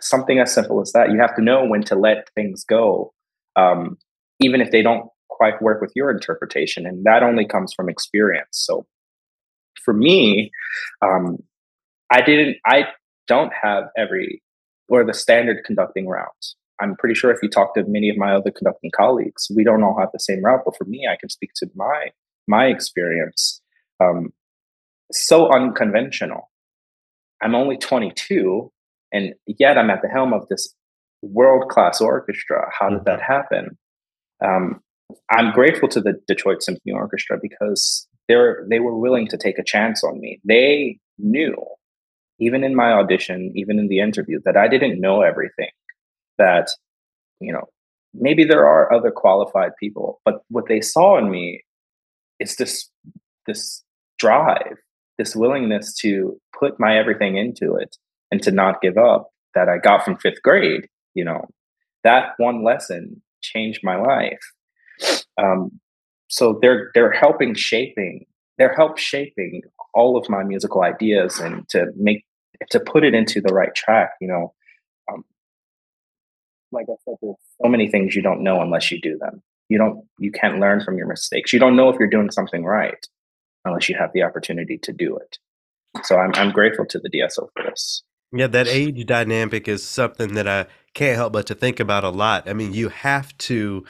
Something 0.00 0.38
as 0.38 0.52
simple 0.52 0.80
as 0.80 0.92
that. 0.92 1.10
You 1.10 1.18
have 1.20 1.34
to 1.36 1.42
know 1.42 1.64
when 1.64 1.82
to 1.84 1.96
let 1.96 2.28
things 2.34 2.64
go, 2.64 3.12
um, 3.56 3.98
even 4.40 4.60
if 4.60 4.70
they 4.70 4.82
don't 4.82 5.08
quite 5.28 5.60
work 5.62 5.80
with 5.80 5.92
your 5.94 6.10
interpretation, 6.10 6.86
and 6.86 7.04
that 7.04 7.22
only 7.22 7.46
comes 7.46 7.72
from 7.74 7.88
experience. 7.88 8.48
So, 8.52 8.86
for 9.84 9.94
me, 9.94 10.50
um, 11.02 11.38
I 12.10 12.22
didn't. 12.22 12.56
I 12.66 12.84
don't 13.26 13.52
have 13.60 13.84
every 13.96 14.42
or 14.88 15.04
the 15.04 15.14
standard 15.14 15.64
conducting 15.64 16.06
route. 16.06 16.46
I'm 16.80 16.96
pretty 16.96 17.14
sure 17.14 17.30
if 17.30 17.42
you 17.42 17.48
talk 17.48 17.74
to 17.74 17.84
many 17.86 18.10
of 18.10 18.16
my 18.16 18.34
other 18.34 18.50
conducting 18.50 18.90
colleagues, 18.94 19.46
we 19.54 19.64
don't 19.64 19.82
all 19.82 19.98
have 19.98 20.10
the 20.12 20.18
same 20.18 20.44
route. 20.44 20.62
But 20.64 20.76
for 20.76 20.84
me, 20.84 21.06
I 21.10 21.16
can 21.18 21.28
speak 21.28 21.50
to 21.56 21.70
my 21.74 22.08
my 22.46 22.66
experience. 22.66 23.60
Um, 24.00 24.32
so 25.12 25.52
unconventional. 25.52 26.50
I'm 27.42 27.54
only 27.54 27.76
22, 27.76 28.70
and 29.12 29.34
yet 29.46 29.76
I'm 29.76 29.90
at 29.90 30.02
the 30.02 30.08
helm 30.08 30.32
of 30.32 30.48
this 30.48 30.74
world 31.22 31.70
class 31.70 32.00
orchestra. 32.00 32.70
How 32.78 32.90
did 32.90 33.04
that 33.04 33.20
mm-hmm. 33.20 33.32
happen? 33.32 33.78
Um, 34.44 34.80
I'm 35.30 35.52
grateful 35.52 35.88
to 35.88 36.00
the 36.00 36.14
Detroit 36.26 36.62
Symphony 36.62 36.92
Orchestra 36.92 37.38
because 37.40 38.06
they're 38.28 38.66
they 38.68 38.80
were 38.80 38.98
willing 38.98 39.28
to 39.28 39.36
take 39.36 39.58
a 39.58 39.64
chance 39.64 40.02
on 40.02 40.20
me. 40.20 40.40
They 40.44 40.98
knew 41.18 41.54
even 42.42 42.64
in 42.64 42.74
my 42.74 42.92
audition, 42.92 43.52
even 43.54 43.78
in 43.78 43.88
the 43.88 44.00
interview, 44.00 44.40
that 44.44 44.56
I 44.56 44.66
didn't 44.66 45.00
know 45.00 45.22
everything. 45.22 45.70
That, 46.38 46.70
you 47.40 47.52
know, 47.52 47.68
maybe 48.12 48.44
there 48.44 48.66
are 48.66 48.92
other 48.92 49.10
qualified 49.10 49.72
people, 49.78 50.20
but 50.24 50.42
what 50.48 50.66
they 50.66 50.80
saw 50.80 51.18
in 51.18 51.30
me 51.30 51.62
is 52.40 52.56
this 52.56 52.90
this 53.46 53.84
drive, 54.18 54.76
this 55.18 55.36
willingness 55.36 55.94
to 55.98 56.40
put 56.58 56.80
my 56.80 56.96
everything 56.96 57.36
into 57.36 57.76
it 57.76 57.96
and 58.30 58.42
to 58.42 58.50
not 58.50 58.80
give 58.80 58.96
up 58.96 59.30
that 59.54 59.68
I 59.68 59.78
got 59.78 60.04
from 60.04 60.16
fifth 60.16 60.42
grade. 60.42 60.88
You 61.14 61.24
know, 61.24 61.48
that 62.04 62.30
one 62.36 62.64
lesson 62.64 63.22
changed 63.40 63.80
my 63.82 63.96
life. 63.96 64.40
Um, 65.40 65.80
so 66.28 66.58
they're 66.60 66.90
they're 66.94 67.12
helping 67.12 67.54
shaping 67.54 68.26
they're 68.58 68.74
help 68.74 68.98
shaping 68.98 69.62
all 69.94 70.16
of 70.16 70.28
my 70.28 70.42
musical 70.44 70.82
ideas 70.82 71.40
and 71.40 71.68
to 71.70 71.86
make 71.96 72.24
to 72.70 72.80
put 72.80 73.04
it 73.04 73.14
into 73.14 73.40
the 73.40 73.52
right 73.52 73.74
track, 73.74 74.12
you 74.20 74.28
know, 74.28 74.54
um, 75.12 75.24
like 76.70 76.86
I 76.88 76.94
said, 77.04 77.14
there's 77.20 77.36
so 77.60 77.68
many 77.68 77.90
things 77.90 78.14
you 78.14 78.22
don't 78.22 78.42
know 78.42 78.60
unless 78.60 78.90
you 78.90 79.00
do 79.00 79.18
them. 79.18 79.42
You 79.68 79.78
don't, 79.78 80.04
you 80.18 80.30
can't 80.30 80.60
learn 80.60 80.82
from 80.84 80.96
your 80.96 81.06
mistakes. 81.06 81.52
You 81.52 81.58
don't 81.58 81.76
know 81.76 81.88
if 81.88 81.98
you're 81.98 82.08
doing 82.08 82.30
something 82.30 82.64
right 82.64 83.06
unless 83.64 83.88
you 83.88 83.96
have 83.98 84.12
the 84.12 84.22
opportunity 84.22 84.78
to 84.78 84.92
do 84.92 85.16
it. 85.16 85.38
So 86.04 86.18
I'm, 86.18 86.32
I'm 86.34 86.52
grateful 86.52 86.86
to 86.86 86.98
the 86.98 87.10
DSO 87.10 87.48
for 87.54 87.64
this. 87.64 88.02
Yeah, 88.32 88.46
that 88.48 88.66
age 88.68 89.04
dynamic 89.06 89.68
is 89.68 89.82
something 89.86 90.34
that 90.34 90.48
I 90.48 90.66
can't 90.94 91.16
help 91.16 91.34
but 91.34 91.46
to 91.46 91.54
think 91.54 91.80
about 91.80 92.04
a 92.04 92.10
lot. 92.10 92.48
I 92.48 92.54
mean, 92.54 92.72
you 92.72 92.88
have 92.88 93.36
to, 93.38 93.84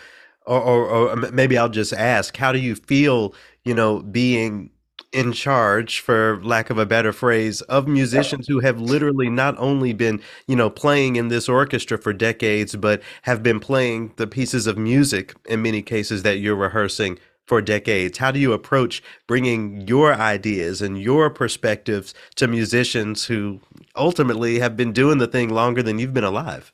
or, 0.47 0.61
or, 0.61 1.11
or 1.13 1.17
maybe 1.17 1.57
I'll 1.57 1.69
just 1.69 1.93
ask, 1.93 2.37
how 2.37 2.51
do 2.53 2.59
you 2.59 2.75
feel, 2.75 3.35
you 3.65 3.75
know, 3.75 4.01
being 4.03 4.71
in 5.13 5.33
charge, 5.33 6.01
for 6.01 6.43
lack 6.43 6.71
of 6.71 6.79
a 6.79 6.87
better 6.87 7.13
phrase, 7.13 7.61
of 7.63 7.87
musicians 7.87 8.49
who 8.49 8.61
have 8.61 8.81
literally 8.81 9.29
not 9.29 9.57
only 9.59 9.93
been, 9.93 10.21
you 10.49 10.57
know, 10.57 10.71
playing 10.71 11.17
in 11.17 11.29
this 11.29 11.49
orchestra 11.49 11.99
for 11.99 12.13
decades, 12.13 12.75
but 12.75 13.03
have 13.23 13.43
been 13.43 13.61
playing 13.61 14.13
the 14.17 14.27
pieces 14.27 14.67
of 14.67 14.79
music 14.79 15.35
in 15.47 15.63
many 15.63 15.83
cases 15.83 16.23
that 16.23 16.39
you're 16.39 16.57
rehearsing 16.57 17.19
for 17.47 17.61
decades. 17.61 18.19
How 18.19 18.31
do 18.31 18.39
you 18.39 18.53
approach 18.53 19.03
bringing 19.27 19.87
your 19.87 20.15
ideas 20.15 20.81
and 20.81 21.01
your 21.01 21.31
perspectives 21.31 22.15
to 22.37 22.47
musicians 22.47 23.25
who 23.25 23.61
ultimately 23.97 24.59
have 24.59 24.77
been 24.77 24.93
doing 24.93 25.19
the 25.19 25.27
thing 25.27 25.49
longer 25.49 25.83
than 25.83 25.99
you've 25.99 26.15
been 26.15 26.25
alive? 26.25 26.73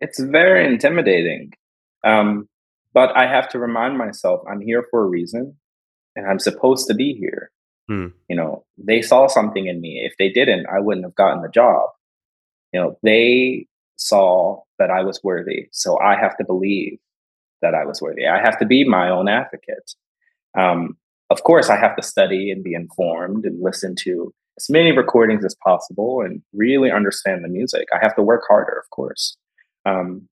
It's 0.00 0.18
very 0.18 0.66
intimidating. 0.66 1.52
Um, 2.04 2.48
but 2.92 3.16
I 3.16 3.26
have 3.26 3.48
to 3.50 3.58
remind 3.58 3.98
myself 3.98 4.40
I'm 4.50 4.60
here 4.60 4.86
for 4.90 5.02
a 5.02 5.08
reason 5.08 5.56
and 6.16 6.26
I'm 6.26 6.38
supposed 6.38 6.88
to 6.88 6.94
be 6.94 7.14
here. 7.14 7.50
Hmm. 7.88 8.08
You 8.28 8.36
know, 8.36 8.64
they 8.78 9.02
saw 9.02 9.26
something 9.26 9.66
in 9.66 9.80
me. 9.80 10.00
If 10.04 10.14
they 10.18 10.30
didn't, 10.30 10.66
I 10.66 10.80
wouldn't 10.80 11.04
have 11.04 11.14
gotten 11.14 11.42
the 11.42 11.48
job. 11.48 11.90
You 12.72 12.80
know, 12.80 12.98
they 13.02 13.66
saw 13.96 14.62
that 14.78 14.90
I 14.90 15.02
was 15.02 15.20
worthy, 15.22 15.68
so 15.72 15.98
I 15.98 16.16
have 16.16 16.36
to 16.38 16.44
believe 16.44 16.98
that 17.62 17.74
I 17.74 17.84
was 17.84 18.00
worthy. 18.00 18.26
I 18.26 18.40
have 18.40 18.58
to 18.58 18.66
be 18.66 18.84
my 18.84 19.10
own 19.10 19.28
advocate. 19.28 19.94
Um, 20.58 20.96
of 21.30 21.42
course, 21.44 21.70
I 21.70 21.76
have 21.76 21.96
to 21.96 22.02
study 22.02 22.50
and 22.50 22.64
be 22.64 22.74
informed 22.74 23.44
and 23.44 23.62
listen 23.62 23.94
to 24.00 24.32
as 24.58 24.68
many 24.68 24.92
recordings 24.92 25.44
as 25.44 25.54
possible 25.64 26.20
and 26.22 26.42
really 26.52 26.90
understand 26.90 27.44
the 27.44 27.48
music. 27.48 27.88
I 27.94 27.98
have 28.02 28.16
to 28.16 28.22
work 28.22 28.42
harder, 28.48 28.78
of 28.78 28.90
course. 28.90 29.36
Um, 29.86 30.28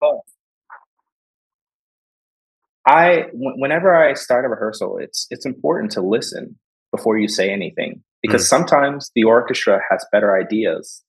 but 0.00 0.20
I, 2.86 3.22
w- 3.32 3.56
whenever 3.56 3.94
I 3.94 4.14
start 4.14 4.44
a 4.44 4.48
rehearsal, 4.48 4.98
it's 4.98 5.26
it's 5.30 5.44
important 5.44 5.90
to 5.92 6.00
listen 6.00 6.58
before 6.94 7.18
you 7.18 7.28
say 7.28 7.50
anything 7.50 8.02
because 8.22 8.44
mm. 8.44 8.48
sometimes 8.48 9.10
the 9.14 9.24
orchestra 9.24 9.80
has 9.90 10.06
better 10.12 10.38
ideas 10.38 11.02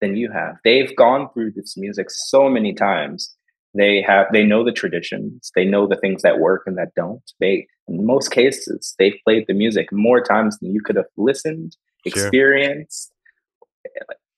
than 0.00 0.16
you 0.16 0.30
have. 0.32 0.56
They've 0.64 0.94
gone 0.96 1.28
through 1.32 1.52
this 1.52 1.76
music 1.76 2.06
so 2.10 2.48
many 2.48 2.74
times 2.74 3.34
they 3.74 4.02
have 4.02 4.26
they 4.32 4.44
know 4.44 4.64
the 4.64 4.72
traditions 4.72 5.50
they 5.54 5.64
know 5.64 5.86
the 5.86 5.96
things 5.96 6.22
that 6.22 6.40
work 6.40 6.62
and 6.66 6.76
that 6.76 6.94
don't 6.96 7.32
they 7.40 7.66
in 7.88 8.04
most 8.04 8.30
cases 8.30 8.94
they've 8.98 9.18
played 9.24 9.44
the 9.46 9.54
music 9.54 9.88
more 9.92 10.20
times 10.20 10.58
than 10.58 10.72
you 10.72 10.80
could 10.82 10.96
have 10.96 11.06
listened 11.16 11.76
sure. 12.06 12.24
experienced 12.24 13.12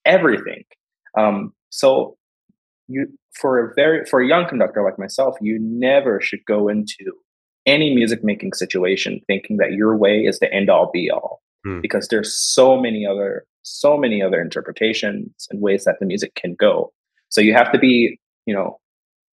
everything 0.05 0.65
um, 1.17 1.53
so 1.71 2.17
you 2.89 3.07
for 3.35 3.59
a 3.59 3.75
very 3.75 4.05
for 4.07 4.21
a 4.21 4.27
young 4.27 4.47
conductor 4.49 4.83
like 4.83 4.99
myself 4.99 5.37
you 5.41 5.59
never 5.61 6.21
should 6.21 6.45
go 6.47 6.69
into 6.69 7.13
any 7.65 7.95
music 7.95 8.23
making 8.23 8.53
situation 8.53 9.21
thinking 9.27 9.57
that 9.57 9.73
your 9.73 9.97
way 9.97 10.21
is 10.21 10.39
the 10.41 10.53
end 10.53 10.69
all 10.69 10.91
be 10.93 11.11
all 11.11 11.41
hmm. 11.65 11.81
because 11.81 12.09
there's 12.09 12.37
so 12.37 12.79
many 12.79 13.07
other 13.07 13.45
so 13.63 13.97
many 13.97 14.21
other 14.21 14.41
interpretations 14.41 15.47
and 15.51 15.61
ways 15.61 15.85
that 15.85 15.97
the 16.01 16.07
music 16.07 16.35
can 16.35 16.55
go 16.55 16.93
so 17.29 17.41
you 17.41 17.55
have 17.55 17.73
to 17.73 17.79
be 17.79 18.19
you 18.47 18.55
know 18.55 18.79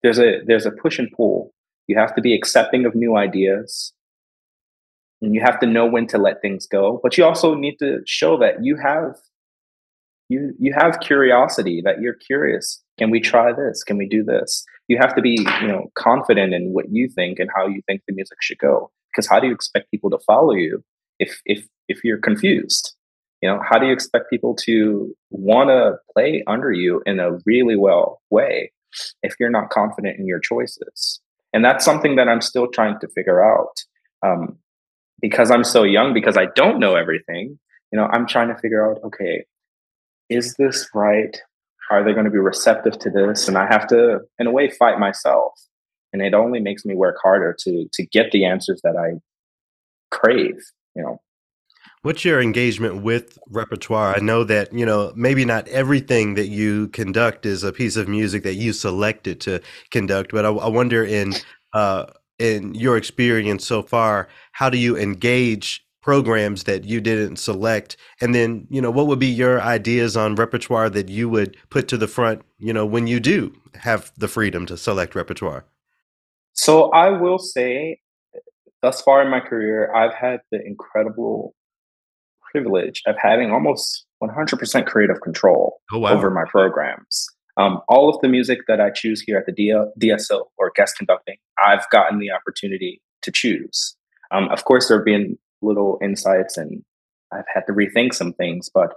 there's 0.03 0.19
a 0.19 0.41
there's 0.47 0.67
a 0.67 0.71
push 0.71 0.99
and 0.99 1.11
pull. 1.11 1.53
You 1.87 1.99
have 1.99 2.15
to 2.17 2.21
be 2.21 2.35
accepting 2.35 2.85
of 2.85 2.95
new 2.95 3.17
ideas. 3.17 3.93
And 5.23 5.35
you 5.35 5.41
have 5.41 5.59
to 5.61 5.67
know 5.67 5.87
when 5.87 6.07
to 6.09 6.19
let 6.19 6.43
things 6.43 6.67
go. 6.67 7.01
But 7.03 7.17
you 7.17 7.25
also 7.25 7.55
need 7.55 7.77
to 7.79 8.01
show 8.07 8.37
that 8.39 8.63
you 8.63 8.77
have 8.77 9.15
you 10.29 10.53
you 10.59 10.73
have 10.75 11.01
curiosity, 11.01 11.81
that 11.85 12.01
you're 12.01 12.15
curious. 12.15 12.83
Can 12.99 13.11
we 13.11 13.21
try 13.21 13.53
this? 13.53 13.83
Can 13.83 13.97
we 13.97 14.09
do 14.09 14.23
this? 14.23 14.65
You 14.89 14.99
have 14.99 15.15
to 15.17 15.23
be, 15.23 15.39
you 15.61 15.69
know, 15.69 15.91
confident 15.95 16.55
in 16.55 16.73
what 16.73 16.87
you 16.91 17.09
think 17.09 17.39
and 17.39 17.51
how 17.55 17.67
you 17.67 17.81
think 17.87 18.03
the 18.07 18.15
music 18.15 18.39
should 18.41 18.59
go. 18.59 18.91
Because 19.13 19.29
how 19.29 19.41
do 19.41 19.47
you 19.47 19.55
expect 19.55 19.91
people 19.91 20.11
to 20.11 20.19
follow 20.27 20.53
you 20.53 20.83
if 21.19 21.41
if 21.47 21.67
if 21.89 22.05
you're 22.05 22.19
confused? 22.19 22.95
You 23.43 23.51
know, 23.51 23.61
how 23.69 23.79
do 23.79 23.87
you 23.87 23.93
expect 23.93 24.31
people 24.31 24.55
to 24.65 25.15
want 25.31 25.69
to 25.69 25.97
play 26.13 26.43
under 26.47 26.73
you 26.73 27.03
in 27.07 27.21
a 27.21 27.39
really 27.45 27.77
well 27.77 28.21
way 28.31 28.73
if 29.23 29.35
you're 29.39 29.51
not 29.51 29.71
confident 29.71 30.19
in 30.19 30.27
your 30.27 30.41
choices. 30.41 31.21
And 31.53 31.65
that's 31.65 31.85
something 31.85 32.17
that 32.17 32.29
I'm 32.29 32.41
still 32.41 32.69
trying 32.69 32.99
to 33.01 33.09
figure 33.09 33.45
out. 33.45 33.85
Um, 34.23 34.59
because 35.21 35.51
I'm 35.51 35.65
so 35.65 35.83
young, 35.83 36.13
because 36.13 36.37
I 36.37 36.47
don't 36.55 36.79
know 36.79 36.95
everything, 36.95 37.59
you 37.93 37.99
know, 37.99 38.07
I'm 38.13 38.27
trying 38.27 38.49
to 38.49 38.61
figure 38.61 38.89
out, 38.89 39.03
okay, 39.05 39.45
is 40.29 40.55
this 40.59 40.89
right? 40.95 41.41
Are 41.91 42.05
they 42.05 42.13
going 42.13 42.25
to 42.25 42.31
be 42.31 42.39
receptive 42.39 42.99
to 42.99 43.11
this? 43.11 43.49
And 43.49 43.57
I 43.57 43.67
have 43.67 43.87
to, 43.89 44.21
in 44.39 44.47
a 44.47 44.51
way, 44.51 44.69
fight 44.71 44.99
myself. 44.99 45.53
And 46.13 46.21
it 46.21 46.35
only 46.35 46.61
makes 46.61 46.85
me 46.85 46.95
work 46.95 47.17
harder 47.23 47.55
to 47.61 47.89
to 47.93 48.07
get 48.07 48.33
the 48.33 48.45
answers 48.45 48.81
that 48.83 48.97
I 48.97 49.21
crave, 50.11 50.59
you 50.95 51.03
know. 51.03 51.21
What's 52.07 52.25
your 52.25 52.41
engagement 52.41 53.03
with 53.03 53.37
repertoire? 53.49 54.15
I 54.15 54.21
know 54.21 54.45
that, 54.45 54.73
you 54.73 54.87
know, 54.87 55.13
maybe 55.17 55.45
not 55.45 55.67
everything 55.67 56.35
that 56.35 56.47
you 56.47 56.87
conduct 56.91 57.45
is 57.45 57.65
a 57.65 57.73
piece 57.73 57.97
of 57.97 58.07
music 58.07 58.45
that 58.45 58.55
you 58.55 58.73
selected 58.73 59.41
to 59.41 59.61
conduct, 59.91 60.31
but 60.31 60.47
I, 60.47 60.51
I 60.51 60.69
wonder 60.69 61.05
in 61.05 61.33
uh, 61.73 62.07
in 62.39 62.77
your 62.77 62.97
experience 62.97 63.67
so 63.67 63.83
far, 63.83 64.29
how 64.53 64.71
do 64.71 64.79
you 64.79 64.97
engage 64.97 65.85
programs 66.01 66.63
that 66.63 66.85
you 66.85 67.01
didn't 67.01 67.39
select? 67.39 67.97
And 68.21 68.33
then, 68.33 68.69
you 68.71 68.81
know, 68.81 68.93
what 68.93 69.09
would 69.09 69.19
be 69.19 69.27
your 69.27 69.61
ideas 69.61 70.17
on 70.17 70.37
repertoire 70.37 70.89
that 70.91 71.09
you 71.09 71.29
would 71.29 71.57
put 71.71 71.89
to 71.89 71.97
the 71.97 72.07
front, 72.07 72.43
you 72.61 72.73
know, 72.73 72.87
when 72.87 73.09
you 73.09 73.19
do 73.19 73.53
have 73.75 74.13
the 74.17 74.29
freedom 74.29 74.65
to 74.67 74.77
select 74.77 75.17
repertoire? 75.17 75.65
So 76.53 76.89
I 76.93 77.09
will 77.09 77.41
say, 77.41 77.99
thus 78.81 79.03
far 79.03 79.23
in 79.23 79.29
my 79.29 79.41
career, 79.41 79.93
I've 79.93 80.15
had 80.15 80.39
the 80.53 80.65
incredible 80.65 81.56
privilege 82.57 83.03
of 83.07 83.17
having 83.21 83.51
almost 83.51 84.07
100% 84.23 84.87
creative 84.87 85.21
control 85.21 85.79
oh, 85.93 85.99
wow. 85.99 86.13
over 86.13 86.31
my 86.31 86.45
programs. 86.51 87.27
Um, 87.59 87.81
all 87.89 88.09
of 88.09 88.21
the 88.21 88.29
music 88.29 88.61
that 88.69 88.81
I 88.81 88.91
choose 88.91 89.21
here 89.21 89.39
at 89.39 89.47
the 89.47 89.53
D- 89.53 89.75
DSO 90.01 90.45
or 90.59 90.73
guest 90.75 90.97
conducting, 90.97 91.37
I've 91.63 91.89
gotten 91.91 92.19
the 92.19 92.31
opportunity 92.31 93.01
to 93.23 93.31
choose. 93.31 93.97
Um, 94.31 94.49
of 94.49 94.65
course, 94.65 94.89
there 94.89 94.99
have 94.99 95.05
been 95.05 95.39
little 95.63 95.99
insights 96.03 96.57
and 96.57 96.83
I've 97.33 97.45
had 97.53 97.63
to 97.67 97.73
rethink 97.73 98.15
some 98.15 98.33
things, 98.33 98.71
but 98.73 98.95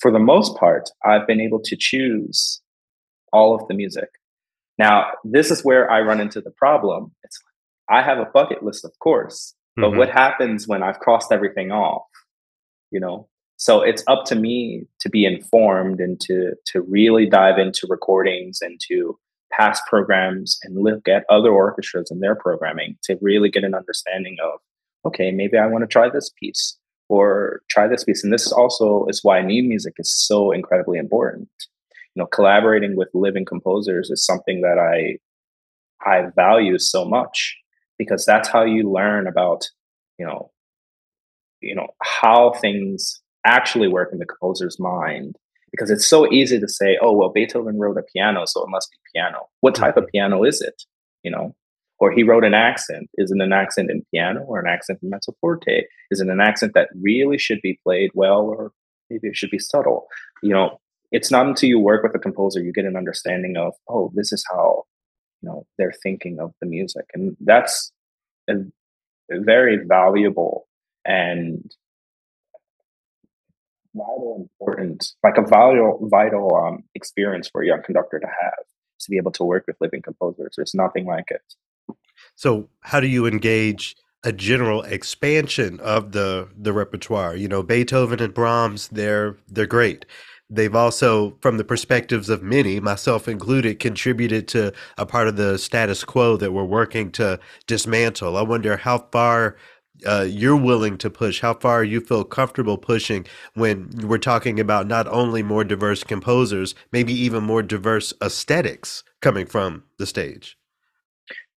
for 0.00 0.10
the 0.10 0.18
most 0.18 0.56
part, 0.56 0.90
I've 1.04 1.26
been 1.26 1.40
able 1.40 1.60
to 1.60 1.76
choose 1.78 2.60
all 3.32 3.54
of 3.54 3.66
the 3.68 3.74
music. 3.74 4.08
Now, 4.78 5.06
this 5.24 5.50
is 5.50 5.64
where 5.64 5.90
I 5.90 6.00
run 6.00 6.20
into 6.20 6.40
the 6.40 6.50
problem. 6.50 7.12
It's 7.24 7.38
I 7.88 8.02
have 8.02 8.18
a 8.18 8.26
bucket 8.26 8.62
list, 8.62 8.84
of 8.84 8.92
course, 8.98 9.54
but 9.76 9.88
mm-hmm. 9.88 9.98
what 9.98 10.10
happens 10.10 10.66
when 10.66 10.82
I've 10.82 10.98
crossed 10.98 11.30
everything 11.30 11.70
off? 11.70 12.02
You 12.90 13.00
know? 13.00 13.28
So 13.56 13.80
it's 13.80 14.04
up 14.06 14.24
to 14.26 14.34
me 14.34 14.86
to 15.00 15.08
be 15.08 15.24
informed 15.24 16.00
and 16.00 16.20
to 16.20 16.52
to 16.72 16.82
really 16.82 17.26
dive 17.26 17.58
into 17.58 17.86
recordings 17.88 18.58
and 18.60 18.78
to 18.88 19.18
past 19.52 19.82
programs 19.88 20.58
and 20.62 20.82
look 20.82 21.08
at 21.08 21.24
other 21.30 21.50
orchestras 21.50 22.10
and 22.10 22.22
their 22.22 22.34
programming 22.34 22.96
to 23.04 23.16
really 23.22 23.48
get 23.48 23.64
an 23.64 23.74
understanding 23.74 24.36
of 24.42 24.58
okay 25.06 25.30
maybe 25.30 25.56
i 25.56 25.66
want 25.66 25.82
to 25.82 25.86
try 25.86 26.10
this 26.10 26.30
piece 26.38 26.76
or 27.08 27.62
try 27.70 27.86
this 27.86 28.04
piece. 28.04 28.24
And 28.24 28.32
this 28.32 28.50
also 28.52 29.06
is 29.08 29.20
why 29.22 29.40
new 29.40 29.62
music 29.62 29.94
is 29.98 30.12
so 30.12 30.50
incredibly 30.50 30.98
important. 30.98 31.48
You 32.14 32.22
know 32.22 32.26
collaborating 32.26 32.96
with 32.96 33.08
living 33.12 33.44
composers 33.44 34.08
is 34.08 34.24
something 34.24 34.62
that 34.62 34.78
i 34.78 35.18
i 36.10 36.28
value 36.34 36.78
so 36.78 37.04
much 37.04 37.54
because 37.98 38.24
that's 38.24 38.48
how 38.48 38.64
you 38.64 38.90
learn 38.90 39.26
about 39.26 39.68
you 40.18 40.24
know 40.24 40.50
you 41.66 41.74
know 41.74 41.88
how 42.02 42.52
things 42.60 43.20
actually 43.44 43.88
work 43.88 44.10
in 44.12 44.18
the 44.18 44.26
composer's 44.26 44.78
mind 44.78 45.36
because 45.70 45.90
it's 45.90 46.06
so 46.06 46.30
easy 46.32 46.58
to 46.58 46.68
say 46.68 46.98
oh 47.02 47.12
well 47.12 47.30
beethoven 47.30 47.78
wrote 47.78 47.98
a 47.98 48.02
piano 48.12 48.44
so 48.46 48.62
it 48.62 48.70
must 48.70 48.90
be 48.90 48.96
piano. 49.14 49.46
What 49.60 49.74
type 49.74 49.96
of 49.96 50.04
mm-hmm. 50.04 50.10
piano 50.12 50.44
is 50.44 50.60
it 50.60 50.82
you 51.22 51.30
know? 51.30 51.54
Or 51.98 52.12
he 52.12 52.22
wrote 52.22 52.44
an 52.44 52.52
accent. 52.52 53.08
Is 53.14 53.32
it 53.32 53.40
an 53.40 53.54
accent 53.54 53.90
in 53.90 54.04
piano 54.12 54.40
or 54.42 54.60
an 54.60 54.68
accent 54.68 54.98
in 55.02 55.10
mezzo 55.10 55.34
forte 55.40 55.84
is 56.10 56.20
it 56.20 56.28
an 56.28 56.40
accent 56.40 56.72
that 56.74 56.88
really 57.00 57.38
should 57.38 57.60
be 57.62 57.78
played 57.82 58.10
well 58.14 58.42
or 58.42 58.72
maybe 59.10 59.28
it 59.28 59.36
should 59.36 59.50
be 59.50 59.58
subtle? 59.58 60.06
You 60.42 60.50
know 60.50 60.80
it's 61.12 61.30
not 61.30 61.46
until 61.46 61.68
you 61.68 61.78
work 61.78 62.02
with 62.02 62.14
a 62.16 62.18
composer 62.18 62.60
you 62.60 62.72
get 62.72 62.84
an 62.84 62.96
understanding 62.96 63.56
of 63.56 63.72
oh 63.88 64.10
this 64.14 64.32
is 64.32 64.44
how 64.50 64.82
you 65.40 65.48
know 65.48 65.66
they're 65.78 65.94
thinking 66.02 66.38
of 66.40 66.52
the 66.60 66.66
music. 66.66 67.06
And 67.14 67.36
that's 67.40 67.92
a, 68.48 68.54
a 69.30 69.40
very 69.40 69.84
valuable 69.86 70.65
and 71.06 71.70
vital 73.94 74.48
important 74.60 75.12
like 75.22 75.38
a 75.38 75.42
vital 75.42 75.98
vital 76.10 76.54
um, 76.54 76.84
experience 76.94 77.48
for 77.48 77.62
a 77.62 77.66
young 77.66 77.82
conductor 77.82 78.18
to 78.18 78.26
have 78.26 78.64
to 79.00 79.10
be 79.10 79.16
able 79.16 79.32
to 79.32 79.44
work 79.44 79.64
with 79.66 79.76
living 79.80 80.02
composers. 80.02 80.54
There's 80.56 80.74
nothing 80.74 81.06
like 81.06 81.30
it. 81.30 81.96
So 82.34 82.68
how 82.80 83.00
do 83.00 83.06
you 83.06 83.26
engage 83.26 83.96
a 84.24 84.32
general 84.32 84.82
expansion 84.82 85.80
of 85.80 86.12
the 86.12 86.48
the 86.56 86.72
repertoire? 86.72 87.36
You 87.36 87.48
know 87.48 87.62
beethoven 87.62 88.20
and 88.20 88.34
brahms 88.34 88.88
they're 88.88 89.36
they're 89.48 89.66
great. 89.66 90.04
They've 90.48 90.74
also 90.74 91.36
from 91.40 91.56
the 91.56 91.64
perspectives 91.64 92.28
of 92.28 92.42
many 92.42 92.78
myself 92.80 93.26
included 93.28 93.80
contributed 93.80 94.46
to 94.48 94.72
a 94.96 95.06
part 95.06 95.28
of 95.28 95.36
the 95.36 95.58
status 95.58 96.04
quo 96.04 96.36
that 96.36 96.52
we're 96.52 96.64
working 96.64 97.10
to 97.12 97.40
dismantle. 97.66 98.36
I 98.36 98.42
wonder 98.42 98.76
how 98.76 98.98
far 99.10 99.56
uh, 100.06 100.26
you're 100.28 100.56
willing 100.56 100.98
to 100.98 101.10
push, 101.10 101.40
how 101.40 101.54
far 101.54 101.82
you 101.82 102.00
feel 102.00 102.24
comfortable 102.24 102.78
pushing 102.78 103.26
when 103.54 103.90
we're 104.02 104.18
talking 104.18 104.60
about 104.60 104.86
not 104.86 105.06
only 105.08 105.42
more 105.42 105.64
diverse 105.64 106.04
composers, 106.04 106.74
maybe 106.92 107.12
even 107.12 107.42
more 107.42 107.62
diverse 107.62 108.12
aesthetics 108.22 109.04
coming 109.20 109.46
from 109.46 109.84
the 109.98 110.06
stage. 110.06 110.56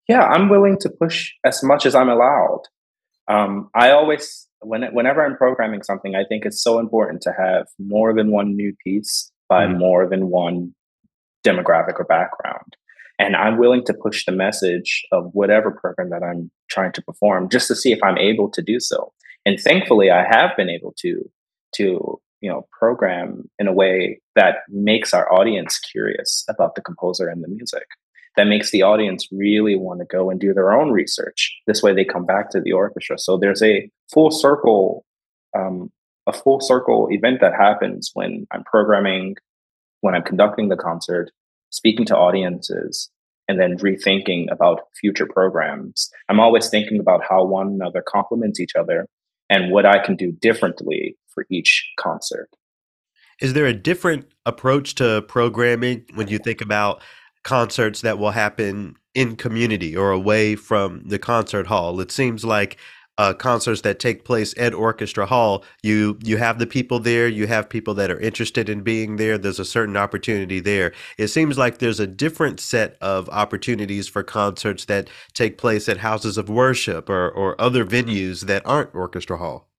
Yeah, 0.07 0.23
I'm 0.23 0.49
willing 0.49 0.77
to 0.81 0.89
push 0.89 1.33
as 1.43 1.61
much 1.63 1.85
as 1.85 1.95
I'm 1.95 2.09
allowed. 2.09 2.61
Um, 3.27 3.69
I 3.75 3.91
always, 3.91 4.47
when, 4.61 4.83
whenever 4.93 5.25
I'm 5.25 5.35
programming 5.35 5.83
something, 5.83 6.15
I 6.15 6.23
think 6.23 6.45
it's 6.45 6.61
so 6.61 6.79
important 6.79 7.21
to 7.23 7.33
have 7.37 7.67
more 7.77 8.13
than 8.13 8.31
one 8.31 8.55
new 8.55 8.73
piece 8.85 9.31
by 9.49 9.65
mm. 9.65 9.77
more 9.77 10.07
than 10.07 10.29
one 10.29 10.73
demographic 11.45 11.99
or 11.99 12.05
background 12.05 12.76
and 13.19 13.35
i'm 13.35 13.57
willing 13.57 13.83
to 13.85 13.93
push 13.93 14.25
the 14.25 14.31
message 14.31 15.05
of 15.11 15.29
whatever 15.33 15.71
program 15.71 16.09
that 16.09 16.23
i'm 16.23 16.51
trying 16.69 16.91
to 16.91 17.01
perform 17.01 17.49
just 17.49 17.67
to 17.67 17.75
see 17.75 17.91
if 17.91 18.01
i'm 18.03 18.17
able 18.17 18.49
to 18.49 18.61
do 18.61 18.79
so. 18.79 19.11
And 19.45 19.59
thankfully 19.59 20.11
i 20.11 20.23
have 20.23 20.51
been 20.57 20.69
able 20.69 20.93
to 20.99 21.29
to 21.75 22.19
you 22.41 22.49
know 22.49 22.67
program 22.77 23.49
in 23.59 23.67
a 23.67 23.73
way 23.73 24.19
that 24.35 24.57
makes 24.69 25.13
our 25.13 25.31
audience 25.31 25.79
curious 25.79 26.43
about 26.49 26.75
the 26.75 26.81
composer 26.81 27.27
and 27.27 27.43
the 27.43 27.47
music. 27.47 27.85
That 28.35 28.47
makes 28.47 28.69
the 28.69 28.83
audience 28.83 29.27
really 29.31 29.75
want 29.75 29.99
to 29.99 30.05
go 30.05 30.29
and 30.29 30.39
do 30.39 30.53
their 30.53 30.71
own 30.71 30.91
research. 30.91 31.57
This 31.65 31.81
way 31.81 31.93
they 31.93 32.05
come 32.05 32.23
back 32.23 32.51
to 32.51 32.61
the 32.61 32.71
orchestra. 32.71 33.17
So 33.17 33.35
there's 33.35 33.63
a 33.63 33.89
full 34.13 34.29
circle 34.29 35.03
um, 35.57 35.91
a 36.27 36.33
full 36.33 36.59
circle 36.59 37.07
event 37.09 37.39
that 37.41 37.53
happens 37.55 38.11
when 38.13 38.45
i'm 38.51 38.63
programming 38.65 39.35
when 40.01 40.13
i'm 40.13 40.21
conducting 40.21 40.69
the 40.69 40.75
concert 40.75 41.31
speaking 41.69 42.05
to 42.05 42.15
audiences 42.15 43.09
and 43.47 43.59
then 43.59 43.77
rethinking 43.77 44.51
about 44.51 44.81
future 44.99 45.27
programs 45.27 46.09
i'm 46.29 46.39
always 46.39 46.69
thinking 46.69 46.99
about 46.99 47.21
how 47.27 47.43
one 47.43 47.67
another 47.67 48.03
complements 48.07 48.59
each 48.59 48.75
other 48.75 49.07
and 49.49 49.71
what 49.71 49.85
i 49.85 50.03
can 50.03 50.15
do 50.15 50.31
differently 50.31 51.15
for 51.37 51.45
each 51.51 51.87
concert. 51.99 52.49
Is 53.39 53.53
there 53.53 53.67
a 53.67 53.73
different 53.73 54.25
approach 54.47 54.95
to 54.95 55.21
programming 55.27 56.03
when 56.15 56.27
you 56.27 56.39
think 56.39 56.61
about 56.61 57.03
concerts 57.43 58.01
that 58.01 58.17
will 58.17 58.31
happen 58.31 58.95
in 59.13 59.35
community 59.35 59.95
or 59.95 60.09
away 60.09 60.55
from 60.55 61.03
the 61.05 61.19
concert 61.19 61.67
hall? 61.67 61.99
It 61.99 62.11
seems 62.11 62.43
like 62.43 62.79
uh, 63.17 63.33
concerts 63.33 63.81
that 63.81 63.99
take 63.99 64.25
place 64.25 64.53
at 64.57 64.73
Orchestra 64.73 65.25
Hall, 65.25 65.63
you 65.81 66.19
you 66.23 66.37
have 66.37 66.59
the 66.59 66.67
people 66.67 66.99
there, 66.99 67.27
you 67.27 67.47
have 67.47 67.69
people 67.69 67.93
that 67.95 68.11
are 68.11 68.19
interested 68.19 68.69
in 68.69 68.81
being 68.81 69.15
there. 69.15 69.37
There's 69.37 69.59
a 69.59 69.65
certain 69.65 69.97
opportunity 69.97 70.59
there. 70.59 70.93
It 71.17 71.27
seems 71.29 71.57
like 71.57 71.79
there's 71.79 71.99
a 71.99 72.07
different 72.07 72.59
set 72.59 72.97
of 73.01 73.29
opportunities 73.29 74.07
for 74.07 74.23
concerts 74.23 74.85
that 74.85 75.09
take 75.33 75.57
place 75.57 75.89
at 75.89 75.97
houses 75.97 76.37
of 76.37 76.49
worship 76.49 77.09
or 77.09 77.29
or 77.29 77.59
other 77.59 77.85
venues 77.85 78.41
that 78.41 78.65
aren't 78.65 78.93
Orchestra 78.93 79.37
Hall. 79.37 79.69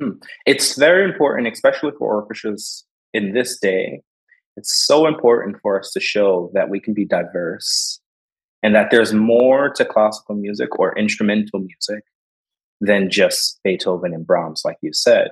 Hmm. 0.00 0.12
It's 0.46 0.76
very 0.76 1.04
important, 1.04 1.46
especially 1.48 1.92
for 1.98 2.14
orchestras 2.14 2.84
in 3.12 3.32
this 3.32 3.58
day. 3.58 4.00
It's 4.56 4.74
so 4.86 5.06
important 5.06 5.56
for 5.62 5.78
us 5.78 5.90
to 5.92 6.00
show 6.00 6.50
that 6.54 6.68
we 6.68 6.80
can 6.80 6.94
be 6.94 7.04
diverse 7.04 8.00
and 8.62 8.74
that 8.74 8.90
there's 8.90 9.12
more 9.12 9.68
to 9.70 9.84
classical 9.84 10.34
music 10.34 10.78
or 10.78 10.96
instrumental 10.96 11.60
music 11.60 12.04
than 12.84 13.10
just 13.10 13.60
Beethoven 13.64 14.12
and 14.12 14.26
Brahms, 14.26 14.62
like 14.64 14.78
you 14.82 14.92
said. 14.92 15.30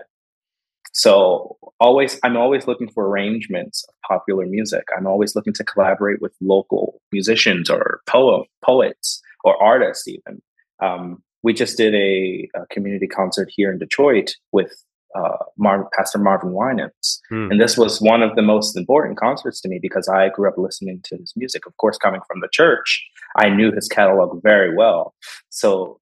So 0.92 1.56
always, 1.80 2.18
I'm 2.22 2.36
always 2.36 2.66
looking 2.66 2.90
for 2.90 3.08
arrangements 3.08 3.84
of 3.88 3.94
popular 4.06 4.46
music. 4.46 4.84
I'm 4.96 5.06
always 5.06 5.34
looking 5.34 5.54
to 5.54 5.64
collaborate 5.64 6.20
with 6.20 6.34
local 6.40 7.00
musicians 7.12 7.70
or 7.70 8.00
poem, 8.06 8.44
poets 8.64 9.22
or 9.44 9.60
artists, 9.62 10.06
even. 10.06 10.42
Um, 10.80 11.22
we 11.42 11.54
just 11.54 11.76
did 11.76 11.94
a, 11.94 12.48
a, 12.54 12.66
community 12.66 13.06
concert 13.06 13.50
here 13.52 13.72
in 13.72 13.78
Detroit 13.78 14.34
with 14.52 14.72
uh, 15.14 15.38
Mar- 15.58 15.88
Pastor 15.96 16.18
Marvin 16.18 16.52
Winans. 16.52 17.20
Hmm. 17.28 17.50
And 17.50 17.60
this 17.60 17.76
was 17.76 18.00
one 18.00 18.22
of 18.22 18.36
the 18.36 18.42
most 18.42 18.76
important 18.76 19.18
concerts 19.18 19.60
to 19.62 19.68
me 19.68 19.78
because 19.80 20.08
I 20.08 20.28
grew 20.28 20.48
up 20.48 20.58
listening 20.58 21.00
to 21.04 21.16
his 21.16 21.32
music. 21.36 21.66
Of 21.66 21.76
course, 21.78 21.98
coming 21.98 22.20
from 22.26 22.40
the 22.40 22.48
church, 22.52 23.04
I 23.36 23.48
knew 23.48 23.72
his 23.72 23.88
catalog 23.88 24.42
very 24.42 24.74
well. 24.74 25.14
So 25.50 26.00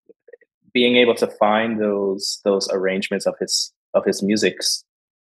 being 0.72 0.96
able 0.96 1.14
to 1.16 1.26
find 1.26 1.80
those 1.80 2.40
those 2.44 2.68
arrangements 2.70 3.26
of 3.26 3.34
his 3.40 3.72
of 3.94 4.04
his 4.04 4.22
music's 4.22 4.84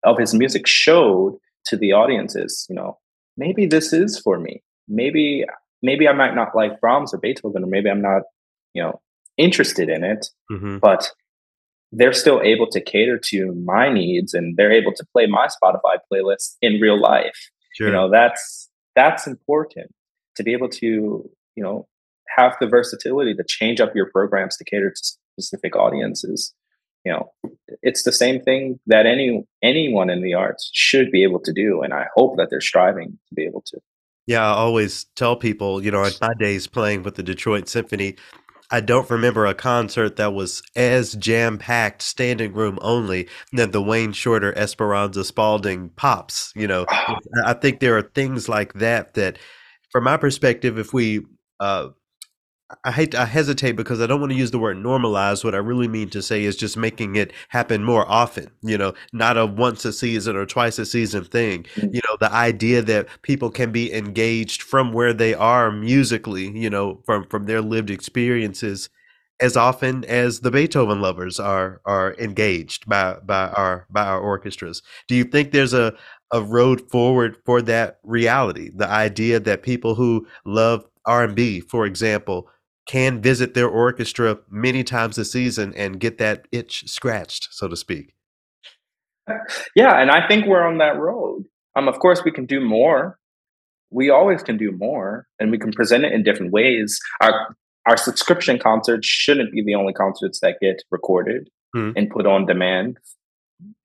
of 0.05 0.19
his 0.19 0.35
music 0.35 0.67
showed 0.67 1.39
to 1.67 1.77
the 1.77 1.93
audiences, 1.93 2.65
you 2.69 2.77
know, 2.77 2.99
maybe 3.37 3.67
this 3.67 3.93
is 3.93 4.19
for 4.19 4.39
me. 4.39 4.63
Maybe 4.89 5.45
maybe 5.83 6.09
I 6.09 6.13
might 6.13 6.35
not 6.35 6.55
like 6.55 6.81
Brahms 6.81 7.13
or 7.13 7.19
Beethoven, 7.19 7.65
or 7.65 7.67
maybe 7.67 7.91
I'm 7.91 8.03
not, 8.03 8.23
you 8.73 8.83
know, 8.83 9.01
interested 9.37 9.89
in 9.89 10.05
it, 10.05 10.27
mm-hmm. 10.51 10.79
but 10.79 11.11
they're 11.93 12.13
still 12.13 12.41
able 12.43 12.69
to 12.69 12.81
cater 12.81 13.19
to 13.19 13.55
my 13.65 13.93
needs 13.93 14.35
and 14.35 14.57
they're 14.57 14.73
able 14.73 14.93
to 14.93 15.07
play 15.13 15.27
my 15.27 15.47
Spotify 15.47 15.99
playlist 16.13 16.57
in 16.61 16.81
real 16.81 17.01
life. 17.01 17.51
Sure. 17.75 17.89
You 17.89 17.93
know, 17.93 18.11
that's 18.11 18.71
that's 18.95 19.27
important 19.27 19.93
to 20.37 20.43
be 20.43 20.53
able 20.53 20.69
to, 20.69 20.87
you 21.55 21.63
know, 21.63 21.87
have 22.37 22.57
the 22.61 22.67
versatility 22.67 23.35
to 23.35 23.45
change 23.45 23.81
up 23.81 23.95
your 23.95 24.11
programs 24.11 24.57
to 24.57 24.65
cater 24.65 24.91
to 24.91 25.13
specific 25.39 25.77
audiences. 25.77 26.55
You 27.05 27.13
know, 27.13 27.33
it's 27.83 28.03
the 28.03 28.13
same 28.13 28.41
thing 28.41 28.81
that 28.87 29.07
any 29.07 29.45
anyone 29.63 30.11
in 30.11 30.23
the 30.23 30.35
arts 30.35 30.71
should 30.73 31.11
be 31.13 31.23
able 31.23 31.41
to 31.41 31.53
do, 31.53 31.83
and 31.83 31.95
I 31.95 32.07
hope 32.17 32.37
that 32.37 32.49
they're 32.51 32.61
striving 32.61 33.19
to 33.29 33.35
be 33.35 33.45
able 33.45 33.63
to. 33.67 33.81
Yeah, 34.27 34.45
I 34.45 34.55
always 34.55 35.05
tell 35.15 35.37
people, 35.37 35.85
you 35.85 35.93
know, 35.93 36.03
in 36.03 36.13
my 36.21 36.35
days 36.41 36.67
playing 36.67 37.05
with 37.05 37.15
the 37.15 37.23
Detroit 37.23 37.69
Symphony, 37.69 38.17
I 38.73 38.81
don't 38.81 39.09
remember 39.09 39.47
a 39.47 39.55
concert 39.55 40.17
that 40.17 40.35
was 40.35 40.63
as 40.75 41.15
jam 41.15 41.59
packed, 41.59 42.03
standing 42.03 42.53
room 42.53 42.81
only, 42.83 43.29
than 43.53 43.71
the 43.71 43.83
Wayne 43.83 44.13
Shorter 44.13 44.57
Esperanza 44.59 45.25
Spalding 45.25 45.91
pops. 45.91 46.53
You 46.57 46.67
know, 46.67 46.87
I 47.45 47.53
think 47.53 47.79
there 47.79 47.97
are 47.97 48.03
things 48.03 48.49
like 48.49 48.73
that 48.75 49.15
that, 49.15 49.39
from 49.93 50.05
my 50.05 50.17
perspective, 50.17 50.77
if 50.77 50.93
we 50.93 51.25
uh, 51.61 51.91
I 52.83 52.91
hate 52.91 53.15
I 53.15 53.27
hesitate 53.27 53.73
because 53.73 54.01
I 54.01 54.07
don't 54.07 54.19
want 54.19 54.33
to 54.33 54.39
use 54.39 54.51
the 54.51 54.59
word 54.59 54.77
normalize. 54.79 55.45
What 55.45 55.55
I 55.55 55.59
really 55.59 55.87
mean 55.87 56.11
to 56.11 56.21
say 56.21 56.43
is 56.43 56.57
just 56.57 56.77
making 56.77 57.15
it 57.15 57.33
happen 57.49 57.85
more 57.85 58.05
often, 58.11 58.51
you 58.63 58.77
know, 58.77 58.93
not 59.13 59.37
a 59.37 59.47
once 59.47 59.85
a 59.85 59.93
season 59.93 60.35
or 60.35 60.47
twice 60.47 60.79
a 60.81 60.85
season 60.85 61.25
thing. 61.25 61.63
Mm-hmm. 61.77 61.95
You 61.95 62.01
know, 62.09 62.17
the 62.19 62.33
idea 62.33 62.83
that 62.83 63.07
people 63.23 63.51
can 63.51 63.71
be 63.71 63.93
engaged 63.93 64.63
from 64.63 64.93
where 64.93 65.13
they 65.13 65.33
are 65.33 65.71
musically, 65.71 66.51
you 66.59 66.69
know, 66.69 67.03
from 67.07 67.29
from 67.29 67.47
their 67.47 67.61
lived 67.61 67.91
experiences 67.91 68.89
as 69.39 69.57
often 69.57 70.05
as 70.07 70.41
the 70.41 70.51
Beethoven 70.51 71.01
lovers 71.01 71.39
are 71.39 71.81
are 71.85 72.15
engaged 72.19 72.89
by 72.89 73.15
by 73.25 73.49
our 73.51 73.87
by 73.91 74.07
our 74.07 74.21
orchestras. 74.21 74.83
Do 75.07 75.15
you 75.15 75.25
think 75.25 75.53
there's 75.53 75.75
a 75.75 75.95
a 76.33 76.43
road 76.43 76.91
forward 76.91 77.37
for 77.45 77.63
that 77.63 78.01
reality? 78.03 78.71
The 78.75 78.89
idea 78.89 79.39
that 79.39 79.63
people 79.63 79.95
who 79.95 80.27
love 80.45 80.85
R&B, 81.07 81.61
for 81.61 81.87
example, 81.87 82.49
can 82.87 83.21
visit 83.21 83.55
their 83.55 83.69
orchestra 83.69 84.39
many 84.49 84.85
times 84.85 85.19
a 85.19 85.25
season 85.25 85.75
and 85.75 86.01
get 86.01 86.19
that 86.19 86.47
itch 86.53 86.89
scratched, 86.89 87.49
so 87.51 87.69
to 87.69 87.77
speak. 87.77 88.15
Yeah, 89.75 90.01
and 90.01 90.11
I 90.11 90.27
think 90.29 90.47
we're 90.47 90.63
on 90.63 90.79
that 90.79 90.97
road. 90.99 91.45
Um, 91.75 91.89
of 91.89 91.99
course, 91.99 92.23
we 92.25 92.31
can 92.31 92.47
do 92.47 92.61
more. 92.61 93.19
We 93.91 94.11
always 94.11 94.43
can 94.43 94.57
do 94.57 94.73
more, 94.73 95.27
and 95.41 95.51
we 95.51 95.59
can 95.59 95.73
present 95.73 96.05
it 96.05 96.13
in 96.13 96.23
different 96.23 96.53
ways. 96.53 96.99
Our 97.21 97.57
our 97.89 97.97
subscription 97.97 98.59
concerts 98.59 99.07
shouldn't 99.07 99.53
be 99.53 99.63
the 99.65 99.75
only 99.75 99.93
concerts 99.93 100.41
that 100.41 100.57
get 100.61 100.83
recorded 100.91 101.49
hmm. 101.73 101.93
and 101.95 102.11
put 102.11 102.27
on 102.27 102.47
demand 102.47 102.99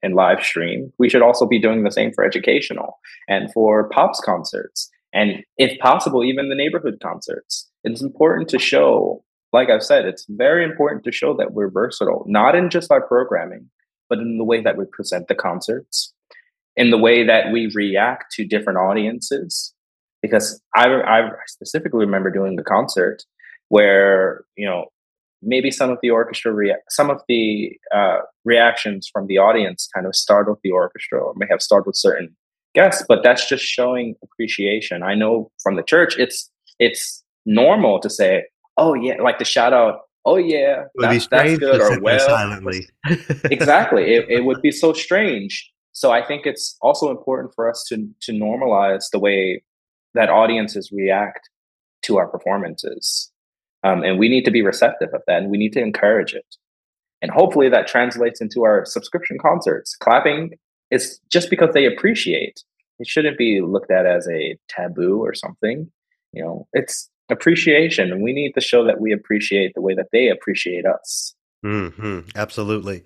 and 0.01 0.15
live 0.15 0.43
stream. 0.43 0.91
We 0.97 1.09
should 1.09 1.21
also 1.21 1.45
be 1.45 1.61
doing 1.61 1.83
the 1.83 1.91
same 1.91 2.11
for 2.13 2.25
educational 2.25 2.99
and 3.27 3.51
for 3.53 3.89
pops 3.89 4.19
concerts, 4.19 4.89
and 5.13 5.43
if 5.57 5.77
possible, 5.79 6.23
even 6.23 6.49
the 6.49 6.55
neighborhood 6.55 6.99
concerts 7.01 7.71
it's 7.83 8.01
important 8.01 8.49
to 8.49 8.59
show, 8.59 9.23
like 9.53 9.69
I've 9.69 9.83
said, 9.83 10.05
it's 10.05 10.25
very 10.29 10.63
important 10.63 11.03
to 11.05 11.11
show 11.11 11.35
that 11.37 11.53
we're 11.53 11.69
versatile, 11.69 12.25
not 12.27 12.55
in 12.55 12.69
just 12.69 12.91
our 12.91 13.01
programming, 13.01 13.69
but 14.09 14.19
in 14.19 14.37
the 14.37 14.43
way 14.43 14.61
that 14.61 14.77
we 14.77 14.85
present 14.85 15.27
the 15.27 15.35
concerts, 15.35 16.13
in 16.75 16.91
the 16.91 16.97
way 16.97 17.25
that 17.25 17.51
we 17.51 17.71
react 17.73 18.31
to 18.33 18.45
different 18.45 18.79
audiences. 18.79 19.73
Because 20.21 20.61
I, 20.75 20.87
I 20.87 21.29
specifically 21.47 22.05
remember 22.05 22.29
doing 22.29 22.55
the 22.55 22.63
concert 22.63 23.23
where, 23.69 24.43
you 24.55 24.67
know, 24.67 24.85
maybe 25.41 25.71
some 25.71 25.89
of 25.89 25.97
the 26.03 26.11
orchestra 26.11 26.53
rea- 26.53 26.75
some 26.89 27.09
of 27.09 27.21
the 27.27 27.71
uh, 27.93 28.19
reactions 28.45 29.09
from 29.11 29.25
the 29.25 29.39
audience 29.39 29.89
kind 29.95 30.05
of 30.05 30.15
startled 30.15 30.59
the 30.63 30.69
orchestra 30.69 31.19
or 31.19 31.33
may 31.35 31.47
have 31.49 31.63
startled 31.63 31.95
certain 31.95 32.35
guests 32.73 33.03
but 33.07 33.21
that's 33.23 33.47
just 33.47 33.63
showing 33.63 34.15
appreciation 34.23 35.03
i 35.03 35.13
know 35.13 35.51
from 35.61 35.75
the 35.75 35.83
church 35.83 36.15
it's 36.17 36.49
it's 36.79 37.23
normal 37.45 37.99
to 37.99 38.09
say, 38.09 38.45
"Oh 38.77 38.93
yeah," 38.93 39.21
like 39.21 39.37
to 39.39 39.45
shout 39.45 39.73
out, 39.73 40.01
"Oh 40.25 40.37
yeah, 40.37 40.85
that's, 40.95 41.27
that's 41.27 41.57
good," 41.57 41.81
or 41.81 41.99
"Well." 42.01 42.19
Silently. 42.19 42.89
exactly, 43.45 44.15
it, 44.15 44.25
it 44.29 44.45
would 44.45 44.61
be 44.61 44.71
so 44.71 44.93
strange. 44.93 45.71
So 45.93 46.11
I 46.11 46.25
think 46.25 46.45
it's 46.45 46.77
also 46.81 47.09
important 47.09 47.53
for 47.55 47.69
us 47.69 47.85
to 47.89 48.07
to 48.21 48.31
normalize 48.31 49.05
the 49.11 49.19
way 49.19 49.63
that 50.13 50.29
audiences 50.29 50.91
react 50.91 51.49
to 52.03 52.17
our 52.17 52.27
performances, 52.27 53.31
um, 53.83 54.03
and 54.03 54.19
we 54.19 54.29
need 54.29 54.45
to 54.45 54.51
be 54.51 54.61
receptive 54.61 55.09
of 55.13 55.21
that, 55.27 55.41
and 55.41 55.51
we 55.51 55.57
need 55.57 55.73
to 55.73 55.81
encourage 55.81 56.33
it. 56.33 56.55
And 57.21 57.29
hopefully 57.29 57.69
that 57.69 57.85
translates 57.85 58.41
into 58.41 58.63
our 58.63 58.83
subscription 58.83 59.37
concerts. 59.39 59.95
Clapping 59.95 60.57
is 60.91 61.19
just 61.29 61.49
because 61.49 61.73
they 61.73 61.85
appreciate. 61.85 62.63
It 62.99 63.07
shouldn't 63.07 63.37
be 63.37 63.61
looked 63.61 63.91
at 63.91 64.05
as 64.05 64.27
a 64.27 64.57
taboo 64.69 65.19
or 65.19 65.33
something. 65.33 65.91
You 66.33 66.43
know, 66.43 66.67
it's 66.73 67.09
appreciation 67.31 68.11
and 68.11 68.21
we 68.21 68.33
need 68.33 68.53
to 68.53 68.61
show 68.61 68.85
that 68.85 68.99
we 68.99 69.11
appreciate 69.13 69.73
the 69.73 69.81
way 69.81 69.93
that 69.95 70.07
they 70.11 70.27
appreciate 70.27 70.85
us 70.85 71.33
mm-hmm. 71.63 72.19
absolutely 72.35 73.03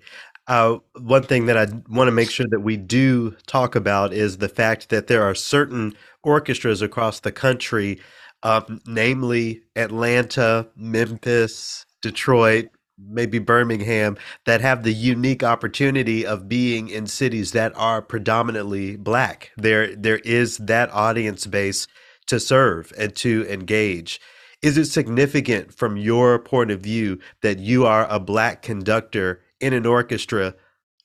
uh, 0.48 0.78
one 1.00 1.22
thing 1.22 1.46
that 1.46 1.56
I 1.56 1.66
want 1.88 2.08
to 2.08 2.12
make 2.12 2.30
sure 2.30 2.46
that 2.50 2.60
we 2.60 2.76
do 2.76 3.32
talk 3.46 3.74
about 3.74 4.12
is 4.12 4.38
the 4.38 4.48
fact 4.48 4.90
that 4.90 5.08
there 5.08 5.24
are 5.24 5.34
certain 5.34 5.94
orchestras 6.22 6.82
across 6.82 7.18
the 7.18 7.32
country, 7.32 8.00
uh, 8.44 8.60
namely 8.86 9.62
Atlanta, 9.74 10.68
Memphis, 10.76 11.84
Detroit, 12.00 12.68
maybe 12.98 13.38
Birmingham 13.38 14.16
that 14.44 14.60
have 14.60 14.82
the 14.82 14.94
unique 14.94 15.42
opportunity 15.42 16.24
of 16.24 16.48
being 16.48 16.88
in 16.88 17.06
cities 17.06 17.52
that 17.52 17.72
are 17.76 18.02
predominantly 18.02 18.96
black. 18.96 19.52
There 19.56 19.94
there 19.94 20.18
is 20.18 20.58
that 20.58 20.90
audience 20.92 21.46
base 21.46 21.86
to 22.26 22.40
serve 22.40 22.92
and 22.98 23.14
to 23.16 23.46
engage. 23.48 24.20
Is 24.62 24.78
it 24.78 24.86
significant 24.86 25.74
from 25.74 25.96
your 25.96 26.38
point 26.38 26.70
of 26.70 26.80
view 26.80 27.18
that 27.42 27.58
you 27.58 27.86
are 27.86 28.06
a 28.10 28.18
black 28.18 28.62
conductor 28.62 29.42
in 29.60 29.72
an 29.72 29.86
orchestra 29.86 30.54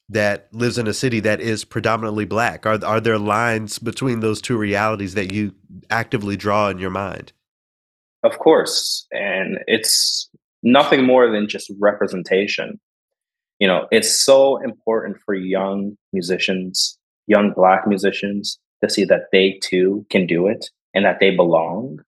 that 0.09 0.49
lives 0.51 0.77
in 0.77 0.87
a 0.87 0.93
city 0.93 1.19
that 1.21 1.41
is 1.41 1.65
predominantly 1.65 2.25
black? 2.25 2.65
Are 2.65 2.83
are 2.83 3.01
there 3.01 3.19
lines 3.19 3.79
between 3.79 4.21
those 4.21 4.41
two 4.41 4.57
realities 4.57 5.13
that 5.15 5.31
you 5.31 5.53
actively 5.89 6.37
draw 6.37 6.69
in 6.69 6.79
your 6.79 6.89
mind? 6.89 7.33
Of 8.23 8.37
course, 8.37 9.07
and 9.11 9.57
it's 9.67 10.29
nothing 10.63 11.03
more 11.05 11.29
than 11.31 11.47
just 11.47 11.71
representation. 11.79 12.79
You 13.59 13.67
know, 13.67 13.87
it's 13.91 14.23
so 14.23 14.57
important 14.63 15.17
for 15.25 15.35
young 15.35 15.97
musicians, 16.13 16.97
young 17.27 17.53
black 17.53 17.87
musicians 17.87 18.59
to 18.83 18.89
see 18.89 19.05
that 19.05 19.25
they 19.31 19.59
too 19.61 20.05
can 20.09 20.25
do 20.25 20.47
it 20.47 20.69
and 20.93 21.05
that 21.05 21.19
they 21.19 21.35
belong. 21.35 21.99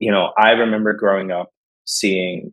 You 0.00 0.10
know, 0.10 0.32
I 0.36 0.50
remember 0.50 0.92
growing 0.92 1.30
up 1.30 1.50
seeing 1.84 2.52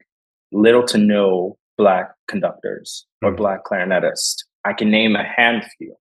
little 0.51 0.85
to 0.85 0.97
no 0.97 1.57
black 1.77 2.11
conductors 2.27 3.05
or 3.23 3.31
mm. 3.31 3.37
black 3.37 3.65
clarinetists. 3.65 4.35
I 4.63 4.73
can 4.73 4.91
name 4.91 5.15
a 5.15 5.23
handful 5.23 5.99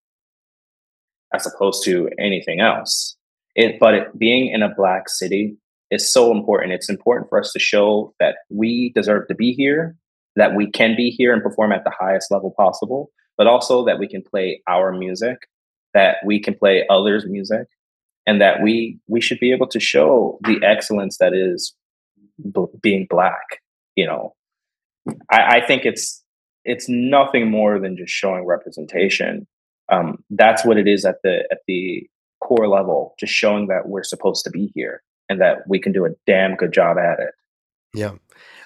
as 1.33 1.47
opposed 1.47 1.85
to 1.85 2.11
anything 2.19 2.61
else. 2.61 3.17
It, 3.55 3.81
but 3.81 3.95
it, 3.95 4.19
being 4.19 4.53
in 4.53 4.63
a 4.63 4.75
black 4.75 5.09
city 5.09 5.57
is 5.91 6.11
so 6.11 6.31
important. 6.31 6.73
It's 6.73 6.89
important 6.89 7.29
for 7.29 7.39
us 7.39 7.53
to 7.53 7.59
show 7.59 8.15
that 8.21 8.37
we 8.49 8.93
deserve 8.95 9.29
to 9.29 9.35
be 9.35 9.53
here, 9.53 9.97
that 10.37 10.55
we 10.55 10.71
can 10.71 10.97
be 10.97 11.11
here 11.11 11.33
and 11.33 11.43
perform 11.43 11.73
at 11.73 11.85
the 11.85 11.93
highest 11.99 12.31
level 12.31 12.55
possible, 12.57 13.11
but 13.37 13.47
also 13.47 13.85
that 13.85 13.99
we 13.99 14.07
can 14.07 14.23
play 14.23 14.63
our 14.69 14.93
music, 14.93 15.39
that 15.95 16.17
we 16.25 16.41
can 16.41 16.55
play 16.55 16.87
others' 16.89 17.27
music, 17.27 17.67
and 18.27 18.41
that 18.41 18.63
we 18.63 18.99
we 19.09 19.21
should 19.21 19.41
be 19.41 19.53
able 19.53 19.67
to 19.67 19.81
show 19.81 20.39
the 20.43 20.61
excellence 20.65 21.19
that 21.19 21.35
is 21.35 21.75
b- 22.53 22.67
being 22.81 23.07
black. 23.11 23.61
You 23.97 24.07
know, 24.07 24.35
I, 25.31 25.57
I 25.59 25.67
think 25.67 25.85
it's 25.85 26.23
it's 26.65 26.89
nothing 26.89 27.51
more 27.51 27.81
than 27.81 27.97
just 27.97 28.13
showing 28.13 28.47
representation. 28.47 29.47
Um, 29.91 30.23
that's 30.31 30.65
what 30.65 30.77
it 30.77 30.87
is 30.87 31.05
at 31.05 31.17
the 31.25 31.49
at 31.51 31.59
the 31.67 32.07
core 32.41 32.69
level, 32.69 33.15
just 33.19 33.33
showing 33.33 33.67
that 33.67 33.89
we're 33.89 34.05
supposed 34.05 34.45
to 34.45 34.51
be 34.51 34.71
here 34.75 35.03
and 35.31 35.41
that 35.41 35.67
we 35.67 35.79
can 35.79 35.93
do 35.93 36.05
a 36.05 36.11
damn 36.27 36.57
good 36.57 36.73
job 36.73 36.99
at 36.99 37.21
it. 37.21 37.31
Yeah. 37.95 38.15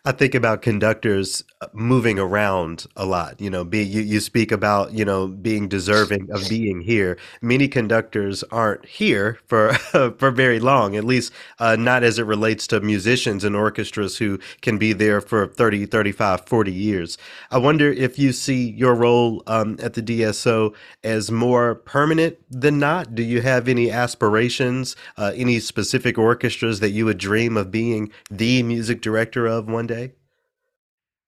I 0.06 0.12
think 0.12 0.34
about 0.34 0.60
conductors 0.60 1.42
uh, 1.62 1.68
moving 1.72 2.18
around 2.18 2.84
a 2.94 3.06
lot. 3.06 3.40
You 3.40 3.48
know, 3.48 3.64
be 3.64 3.82
you, 3.82 4.02
you 4.02 4.20
speak 4.20 4.52
about 4.52 4.92
you 4.92 5.02
know 5.02 5.28
being 5.28 5.66
deserving 5.66 6.28
of 6.30 6.46
being 6.46 6.82
here. 6.82 7.16
Many 7.40 7.68
conductors 7.68 8.42
aren't 8.50 8.84
here 8.84 9.38
for 9.46 9.72
for 10.18 10.30
very 10.30 10.60
long, 10.60 10.94
at 10.94 11.04
least 11.04 11.32
uh, 11.58 11.76
not 11.76 12.02
as 12.02 12.18
it 12.18 12.24
relates 12.24 12.66
to 12.66 12.80
musicians 12.80 13.44
and 13.44 13.56
orchestras 13.56 14.18
who 14.18 14.38
can 14.60 14.76
be 14.76 14.92
there 14.92 15.22
for 15.22 15.46
30, 15.46 15.86
35, 15.86 16.46
40 16.46 16.70
years. 16.70 17.16
I 17.50 17.56
wonder 17.56 17.90
if 17.90 18.18
you 18.18 18.32
see 18.32 18.72
your 18.72 18.94
role 18.94 19.42
um, 19.46 19.78
at 19.82 19.94
the 19.94 20.02
DSO 20.02 20.74
as 21.02 21.30
more 21.30 21.76
permanent 21.76 22.36
than 22.50 22.78
not. 22.78 23.14
Do 23.14 23.22
you 23.22 23.40
have 23.40 23.68
any 23.68 23.90
aspirations, 23.90 24.96
uh, 25.16 25.32
any 25.34 25.60
specific 25.60 26.18
orchestras 26.18 26.80
that 26.80 26.90
you 26.90 27.06
would 27.06 27.16
dream 27.16 27.56
of 27.56 27.70
being 27.70 28.12
the 28.30 28.62
music 28.62 29.00
director 29.00 29.46
of 29.46 29.66
one 29.70 29.86
day? 29.86 29.93
Day? 29.94 30.12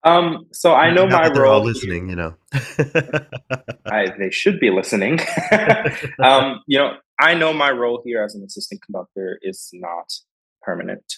Um, 0.04 0.46
so 0.52 0.72
I 0.72 0.92
know 0.92 1.06
my 1.06 1.28
they're 1.28 1.42
role. 1.42 1.54
All 1.54 1.64
listening, 1.64 2.08
you 2.08 2.16
know. 2.16 2.34
I, 3.86 4.06
they 4.18 4.30
should 4.30 4.60
be 4.60 4.70
listening. 4.70 5.18
um, 6.22 6.60
you 6.66 6.78
know, 6.78 6.92
I 7.20 7.34
know 7.34 7.52
my 7.52 7.70
role 7.70 8.02
here 8.04 8.22
as 8.22 8.34
an 8.34 8.44
assistant 8.44 8.82
conductor 8.82 9.38
is 9.42 9.70
not 9.72 10.12
permanent. 10.62 11.14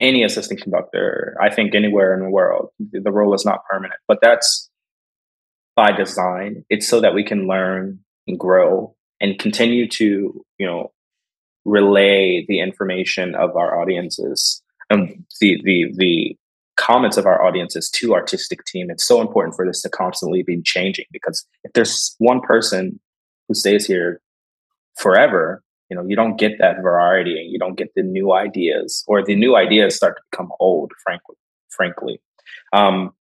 Any 0.00 0.24
assistant 0.24 0.60
conductor, 0.60 1.36
I 1.40 1.54
think, 1.54 1.74
anywhere 1.74 2.14
in 2.14 2.20
the 2.20 2.30
world, 2.30 2.70
the 2.78 3.12
role 3.12 3.34
is 3.34 3.44
not 3.44 3.60
permanent. 3.70 4.00
But 4.08 4.18
that's 4.22 4.70
by 5.76 5.92
design. 5.92 6.64
It's 6.70 6.88
so 6.88 7.00
that 7.00 7.14
we 7.14 7.24
can 7.24 7.46
learn 7.46 8.00
and 8.26 8.38
grow 8.38 8.96
and 9.20 9.38
continue 9.38 9.88
to, 9.88 10.44
you 10.58 10.66
know, 10.66 10.92
relay 11.64 12.44
the 12.48 12.60
information 12.60 13.34
of 13.34 13.54
our 13.54 13.80
audiences 13.80 14.62
and 14.90 15.24
the 15.40 15.60
the 15.62 15.92
the 15.96 16.36
comments 16.82 17.16
of 17.16 17.26
our 17.26 17.40
audiences 17.46 17.88
to 17.88 18.12
artistic 18.12 18.64
team 18.64 18.90
it's 18.90 19.04
so 19.04 19.20
important 19.20 19.54
for 19.54 19.64
this 19.64 19.82
to 19.82 19.88
constantly 19.88 20.42
be 20.42 20.60
changing 20.62 21.04
because 21.12 21.46
if 21.62 21.72
there's 21.74 22.16
one 22.18 22.40
person 22.40 22.98
who 23.46 23.54
stays 23.54 23.86
here 23.86 24.20
forever 24.96 25.62
you 25.88 25.96
know 25.96 26.04
you 26.04 26.16
don't 26.16 26.38
get 26.38 26.58
that 26.58 26.82
variety 26.82 27.40
and 27.40 27.52
you 27.52 27.58
don't 27.58 27.76
get 27.76 27.94
the 27.94 28.02
new 28.02 28.32
ideas 28.32 29.04
or 29.06 29.24
the 29.24 29.36
new 29.36 29.54
ideas 29.54 29.94
start 29.94 30.16
to 30.16 30.22
become 30.30 30.50
old 30.58 30.90
frankly 31.04 31.36
frankly. 31.70 32.20
Um, 32.72 33.12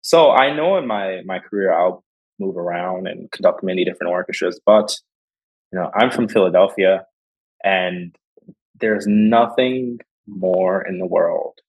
so 0.00 0.30
i 0.32 0.52
know 0.54 0.76
in 0.76 0.86
my 0.86 1.22
my 1.24 1.38
career 1.38 1.72
i'll 1.72 2.02
move 2.40 2.56
around 2.56 3.06
and 3.06 3.30
conduct 3.30 3.62
many 3.62 3.84
different 3.84 4.12
orchestras 4.12 4.60
but 4.64 4.96
you 5.72 5.78
know 5.78 5.90
i'm 5.94 6.10
from 6.10 6.28
philadelphia 6.28 7.04
and 7.62 8.16
there's 8.80 9.06
nothing 9.06 10.00
more 10.26 10.82
in 10.82 10.98
the 10.98 11.06
world 11.06 11.60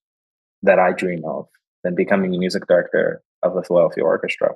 that 0.64 0.80
I 0.80 0.92
dream 0.92 1.24
of 1.26 1.48
than 1.84 1.96
becoming 1.96 2.36
a 2.36 2.38
music 2.38 2.68
director 2.68 3.22
of 3.44 3.56
the 3.56 3.64
Philadelphia 3.64 4.04
Orchestra. 4.04 4.50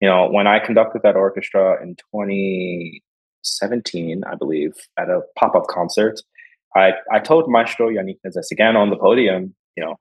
You 0.00 0.08
know, 0.08 0.28
when 0.30 0.46
I 0.46 0.58
conducted 0.58 1.02
that 1.02 1.16
orchestra 1.16 1.82
in 1.82 1.96
2017, 2.12 4.24
I 4.24 4.34
believe, 4.34 4.72
at 4.98 5.08
a 5.08 5.20
pop 5.38 5.54
up 5.54 5.66
concert, 5.68 6.20
I, 6.74 6.92
I 7.12 7.20
told 7.20 7.48
Maestro 7.48 7.88
Yannick 7.88 8.18
Nézet-Séguin 8.26 8.74
on 8.74 8.90
the 8.90 8.96
podium, 8.96 9.54
you 9.76 9.84
know, 9.84 10.00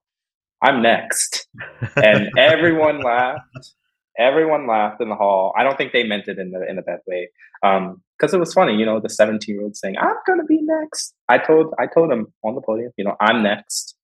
I'm 0.61 0.81
next. 0.81 1.47
and 1.95 2.29
everyone 2.37 3.01
laughed. 3.01 3.73
Everyone 4.17 4.67
laughed 4.67 5.01
in 5.01 5.09
the 5.09 5.15
hall. 5.15 5.53
I 5.57 5.63
don't 5.63 5.77
think 5.77 5.93
they 5.93 6.03
meant 6.03 6.27
it 6.27 6.37
in 6.37 6.51
the 6.51 6.69
in 6.69 6.77
a 6.77 6.81
bad 6.81 6.99
way. 7.07 7.29
Um, 7.63 8.01
because 8.17 8.33
it 8.35 8.39
was 8.39 8.53
funny, 8.53 8.75
you 8.75 8.85
know, 8.85 8.99
the 8.99 9.09
17 9.09 9.55
year 9.55 9.63
old 9.63 9.75
saying, 9.75 9.95
I'm 9.99 10.15
gonna 10.27 10.43
be 10.43 10.59
next. 10.61 11.15
I 11.27 11.39
told 11.39 11.73
I 11.79 11.87
told 11.87 12.11
him 12.11 12.31
on 12.43 12.53
the 12.53 12.61
podium, 12.61 12.91
you 12.97 13.05
know, 13.05 13.15
I'm 13.19 13.41
next. 13.41 13.95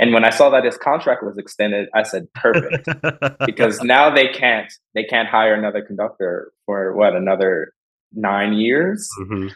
And 0.00 0.14
when 0.14 0.24
I 0.24 0.30
saw 0.30 0.48
that 0.50 0.64
his 0.64 0.78
contract 0.78 1.22
was 1.22 1.36
extended, 1.36 1.88
I 1.94 2.04
said, 2.04 2.32
perfect. 2.32 2.88
because 3.46 3.82
now 3.82 4.12
they 4.12 4.28
can't 4.28 4.72
they 4.94 5.04
can't 5.04 5.28
hire 5.28 5.54
another 5.54 5.82
conductor 5.82 6.52
for 6.64 6.94
what, 6.96 7.14
another 7.14 7.74
nine 8.12 8.54
years? 8.54 9.08
Mm-hmm. 9.20 9.48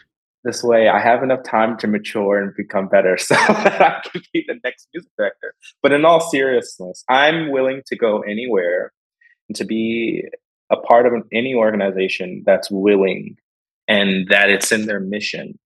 This 0.43 0.63
way 0.63 0.87
I 0.87 0.99
have 0.99 1.23
enough 1.23 1.43
time 1.43 1.77
to 1.79 1.87
mature 1.87 2.39
and 2.39 2.55
become 2.55 2.87
better 2.87 3.17
so 3.17 3.33
that 3.33 3.81
I 3.81 4.07
can 4.07 4.21
be 4.31 4.45
the 4.47 4.59
next 4.63 4.87
music 4.93 5.11
director. 5.17 5.55
But 5.81 5.91
in 5.91 6.05
all 6.05 6.21
seriousness, 6.21 7.03
I'm 7.09 7.51
willing 7.51 7.81
to 7.87 7.95
go 7.95 8.21
anywhere 8.21 8.93
and 9.49 9.55
to 9.55 9.65
be 9.65 10.25
a 10.69 10.77
part 10.77 11.07
of 11.07 11.13
any 11.33 11.55
organization 11.55 12.43
that's 12.45 12.69
willing 12.69 13.37
and 13.87 14.27
that 14.29 14.49
it's 14.49 14.71
in 14.71 14.85
their 14.85 14.99
mission 14.99 15.57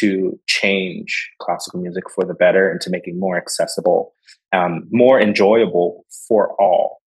to 0.00 0.38
change 0.46 1.30
classical 1.40 1.80
music 1.80 2.04
for 2.14 2.24
the 2.24 2.34
better 2.34 2.70
and 2.70 2.80
to 2.82 2.90
make 2.90 3.06
it 3.06 3.14
more 3.16 3.36
accessible, 3.36 4.12
um, 4.52 4.86
more 4.90 5.20
enjoyable 5.20 6.04
for 6.28 6.54
all. 6.60 6.98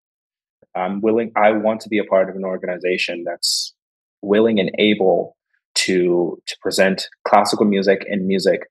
I'm 0.74 1.01
willing, 1.01 1.32
I 1.36 1.53
want 1.53 1.80
to 1.82 1.89
be 1.89 1.99
a 1.99 2.05
part 2.05 2.28
of 2.30 2.36
an 2.36 2.45
organization 2.45 3.24
that's 3.24 3.74
willing 4.22 4.61
and 4.61 4.70
able 4.78 5.36
to, 5.74 6.41
to 6.47 6.57
present 6.61 7.09
classical 7.26 7.66
music 7.66 8.05
and 8.09 8.26
music 8.26 8.62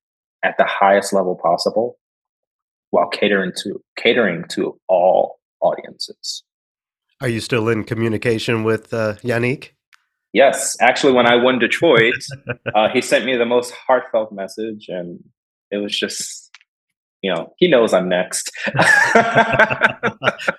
at 0.43 0.55
the 0.57 0.65
highest 0.65 1.13
level 1.13 1.36
possible 1.36 1.97
while 2.91 3.09
catering 3.09 3.51
to 3.63 3.82
catering 3.97 4.45
to 4.49 4.80
all 4.88 5.39
audiences. 5.61 6.43
Are 7.20 7.28
you 7.28 7.39
still 7.39 7.68
in 7.68 7.84
communication 7.84 8.63
with 8.63 8.93
uh, 8.93 9.15
Yannick? 9.24 9.72
Yes, 10.38 10.77
actually, 10.79 11.13
when 11.13 11.25
I 11.25 11.35
won 11.35 11.57
Detroit, 11.57 12.13
uh, 12.75 12.89
he 12.89 13.01
sent 13.01 13.25
me 13.25 13.35
the 13.35 13.45
most 13.47 13.73
heartfelt 13.73 14.31
message, 14.31 14.85
and 14.88 15.19
it 15.71 15.77
was 15.77 15.97
just, 15.97 16.55
you 17.23 17.33
know, 17.33 17.55
he 17.57 17.67
knows 17.67 17.91
I'm 17.91 18.07
next. 18.07 18.51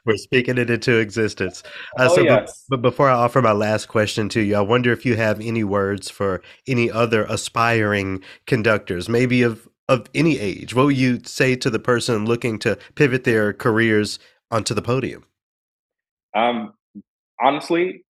We're 0.05 0.17
speaking 0.17 0.59
it 0.59 0.69
into 0.69 0.99
existence. 0.99 1.63
Uh, 1.97 2.09
oh, 2.11 2.17
so, 2.17 2.23
yes. 2.23 2.65
but, 2.69 2.77
but 2.79 2.83
before 2.83 3.09
I 3.09 3.13
offer 3.13 3.41
my 3.41 3.53
last 3.53 3.87
question 3.87 4.29
to 4.31 4.41
you, 4.41 4.57
I 4.57 4.63
wonder 4.63 4.91
if 4.91 5.07
you 5.07 5.15
have 5.15 5.41
any 5.41 5.63
words 5.63 6.11
for 6.11 6.43
any 6.67 6.91
other 6.91 7.23
aspiring 7.27 8.25
conductors, 8.49 9.09
maybe 9.09 9.43
of 9.43 9.69
of 9.89 10.11
any 10.13 10.41
age. 10.41 10.75
What 10.75 10.87
would 10.87 10.97
you 10.99 11.21
say 11.25 11.55
to 11.55 11.71
the 11.71 11.79
person 11.79 12.25
looking 12.25 12.59
to 12.59 12.77
pivot 12.97 13.23
their 13.23 13.53
careers 13.53 14.19
onto 14.51 14.75
the 14.75 14.83
podium? 14.83 15.25
Um, 16.35 16.75
honestly, 17.41 18.05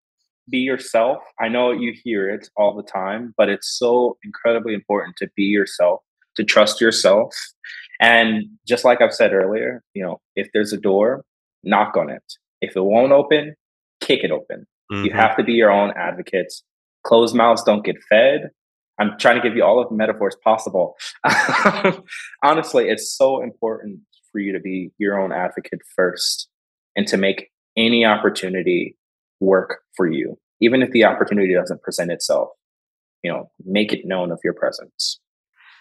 be 0.51 0.59
yourself. 0.59 1.19
I 1.41 1.49
know 1.49 1.71
you 1.71 1.93
hear 2.05 2.29
it 2.29 2.49
all 2.57 2.75
the 2.75 2.83
time, 2.83 3.35
but 3.37 3.49
it's 3.49 3.79
so 3.79 4.17
incredibly 4.25 4.75
important 4.75 5.17
to 5.19 5.29
be 5.37 5.45
yourself, 5.45 6.01
to 6.37 6.45
trust 6.45 6.81
yourself. 6.81 7.35
And 8.01 8.45
just 8.67 8.85
like 8.85 9.01
I've 9.01 9.15
said 9.15 9.33
earlier, 9.33 9.83
you 9.95 10.05
know, 10.05 10.21
if 10.37 10.49
there's 10.53 10.73
a 10.73 10.79
door, 10.79 11.25
knock 11.65 11.97
on 11.97 12.11
it. 12.11 12.23
If 12.61 12.77
it 12.77 12.85
won't 12.85 13.13
open, 13.13 13.55
kick 14.01 14.25
it 14.25 14.31
open. 14.31 14.67
Mm-hmm. 14.93 15.07
You 15.07 15.13
have 15.13 15.37
to 15.37 15.45
be 15.45 15.53
your 15.53 15.71
own 15.71 15.93
advocate. 15.97 16.53
Closed 17.05 17.35
mouths 17.35 17.63
don't 17.63 17.85
get 17.85 17.97
fed. 18.09 18.51
I'm 19.01 19.17
trying 19.19 19.37
to 19.37 19.43
give 19.49 19.57
you 19.57 19.65
all 19.65 19.81
of 19.81 19.89
the 19.89 19.95
metaphors 19.95 20.37
possible. 20.43 20.97
Honestly, 22.43 22.89
it's 22.89 23.17
so 23.17 23.43
important 23.43 24.01
for 24.33 24.41
you 24.41 24.53
to 24.53 24.61
be 24.61 24.91
your 24.99 25.21
own 25.21 25.33
advocate 25.33 25.81
first 25.95 26.49
and 26.97 27.07
to 27.07 27.17
make 27.17 27.51
any 27.77 28.05
opportunity 28.05 28.97
work 29.41 29.81
for 29.97 30.11
you, 30.11 30.39
even 30.61 30.83
if 30.83 30.91
the 30.91 31.05
opportunity 31.05 31.55
doesn't 31.55 31.83
present 31.83 32.11
itself. 32.11 32.49
You 33.23 33.33
know, 33.33 33.51
make 33.65 33.93
it 33.93 34.03
known 34.05 34.31
of 34.31 34.39
your 34.45 34.55
presence. 34.55 35.19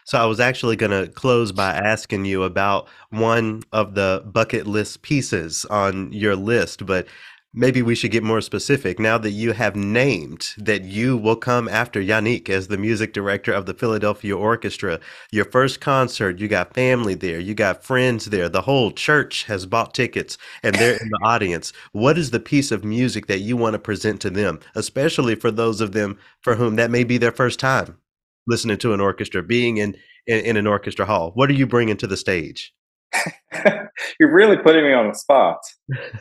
So 0.07 0.17
I 0.17 0.25
was 0.25 0.39
actually 0.39 0.77
going 0.77 0.91
to 0.91 1.11
close 1.11 1.51
by 1.51 1.71
asking 1.71 2.23
you 2.25 2.43
about 2.43 2.87
one 3.09 3.61
of 3.73 3.93
the 3.93 4.23
bucket 4.25 4.65
list 4.65 5.01
pieces 5.01 5.65
on 5.65 6.13
your 6.13 6.35
list, 6.35 6.85
but 6.85 7.07
maybe 7.53 7.81
we 7.81 7.95
should 7.95 8.11
get 8.11 8.23
more 8.23 8.41
specific 8.41 8.99
now 8.99 9.17
that 9.17 9.31
you 9.31 9.53
have 9.53 9.75
named 9.75 10.49
that 10.57 10.83
you 10.83 11.17
will 11.17 11.35
come 11.35 11.67
after 11.67 12.01
Yannick 12.01 12.49
as 12.49 12.67
the 12.67 12.77
music 12.77 13.13
director 13.13 13.51
of 13.51 13.65
the 13.65 13.73
Philadelphia 13.73 14.37
Orchestra. 14.37 14.99
Your 15.31 15.45
first 15.45 15.81
concert, 15.81 16.39
you 16.39 16.47
got 16.47 16.73
family 16.73 17.15
there, 17.15 17.39
you 17.39 17.53
got 17.55 17.83
friends 17.83 18.25
there, 18.25 18.49
the 18.49 18.61
whole 18.61 18.91
church 18.91 19.45
has 19.45 19.65
bought 19.65 19.93
tickets 19.93 20.37
and 20.61 20.75
they're 20.75 20.97
in 21.01 21.09
the 21.09 21.19
audience. 21.23 21.73
What 21.93 22.17
is 22.17 22.31
the 22.31 22.39
piece 22.39 22.71
of 22.71 22.83
music 22.83 23.27
that 23.27 23.39
you 23.39 23.57
want 23.57 23.73
to 23.73 23.79
present 23.79 24.21
to 24.21 24.29
them, 24.29 24.59
especially 24.75 25.35
for 25.35 25.49
those 25.49 25.81
of 25.81 25.93
them 25.93 26.19
for 26.41 26.55
whom 26.55 26.75
that 26.75 26.91
may 26.91 27.03
be 27.03 27.17
their 27.17 27.31
first 27.31 27.59
time 27.59 27.97
listening 28.45 28.77
to 28.77 28.93
an 28.93 29.01
orchestra, 29.01 29.43
being 29.43 29.77
in, 29.77 29.95
in, 30.27 30.39
in 30.45 30.57
an 30.57 30.67
orchestra 30.67 31.05
hall? 31.05 31.31
What 31.33 31.49
are 31.49 31.53
you 31.53 31.67
bringing 31.67 31.97
to 31.97 32.07
the 32.07 32.17
stage? 32.17 32.73
You're 34.19 34.33
really 34.33 34.57
putting 34.57 34.83
me 34.83 34.93
on 34.93 35.07
the 35.07 35.15
spot. 35.15 35.59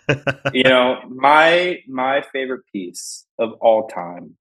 you 0.53 0.65
know, 0.65 1.01
my 1.09 1.79
my 1.89 2.23
favorite 2.33 2.63
piece 2.73 3.27
of 3.39 3.53
all 3.61 3.89
time. 3.89 4.37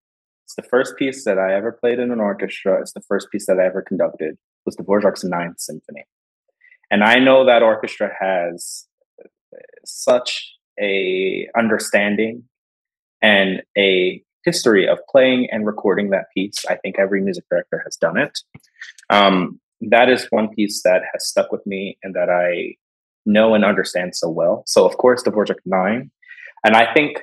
It's 0.45 0.55
the 0.55 0.63
first 0.63 0.95
piece 0.95 1.25
that 1.25 1.39
I 1.39 1.55
ever 1.55 1.71
played 1.71 1.99
in 1.99 2.11
an 2.11 2.19
orchestra. 2.19 2.79
It's 2.79 2.93
the 2.93 3.01
first 3.01 3.31
piece 3.31 3.47
that 3.47 3.59
I 3.59 3.65
ever 3.65 3.81
conducted. 3.81 4.37
Was 4.65 4.75
the 4.75 4.83
Dvorak's 4.83 5.23
Ninth 5.23 5.59
Symphony, 5.59 6.05
and 6.89 7.03
I 7.03 7.19
know 7.19 7.45
that 7.45 7.63
orchestra 7.63 8.11
has 8.19 8.87
such 9.85 10.53
a 10.79 11.47
understanding 11.57 12.43
and 13.21 13.63
a 13.77 14.21
history 14.43 14.87
of 14.87 14.99
playing 15.09 15.47
and 15.51 15.65
recording 15.65 16.11
that 16.11 16.25
piece. 16.33 16.63
I 16.69 16.75
think 16.75 16.97
every 16.99 17.21
music 17.21 17.45
director 17.49 17.81
has 17.83 17.95
done 17.95 18.17
it. 18.17 18.39
Um, 19.09 19.59
that 19.81 20.09
is 20.09 20.27
one 20.29 20.49
piece 20.49 20.81
that 20.83 21.01
has 21.11 21.27
stuck 21.27 21.51
with 21.51 21.65
me 21.65 21.97
and 22.03 22.15
that 22.15 22.29
I 22.29 22.75
know 23.25 23.53
and 23.53 23.65
understand 23.65 24.15
so 24.15 24.29
well. 24.29 24.63
So, 24.67 24.85
of 24.85 24.97
course, 24.97 25.23
the 25.23 25.31
Dvorak 25.31 25.57
Nine, 25.65 26.11
and 26.63 26.75
I 26.75 26.93
think 26.93 27.21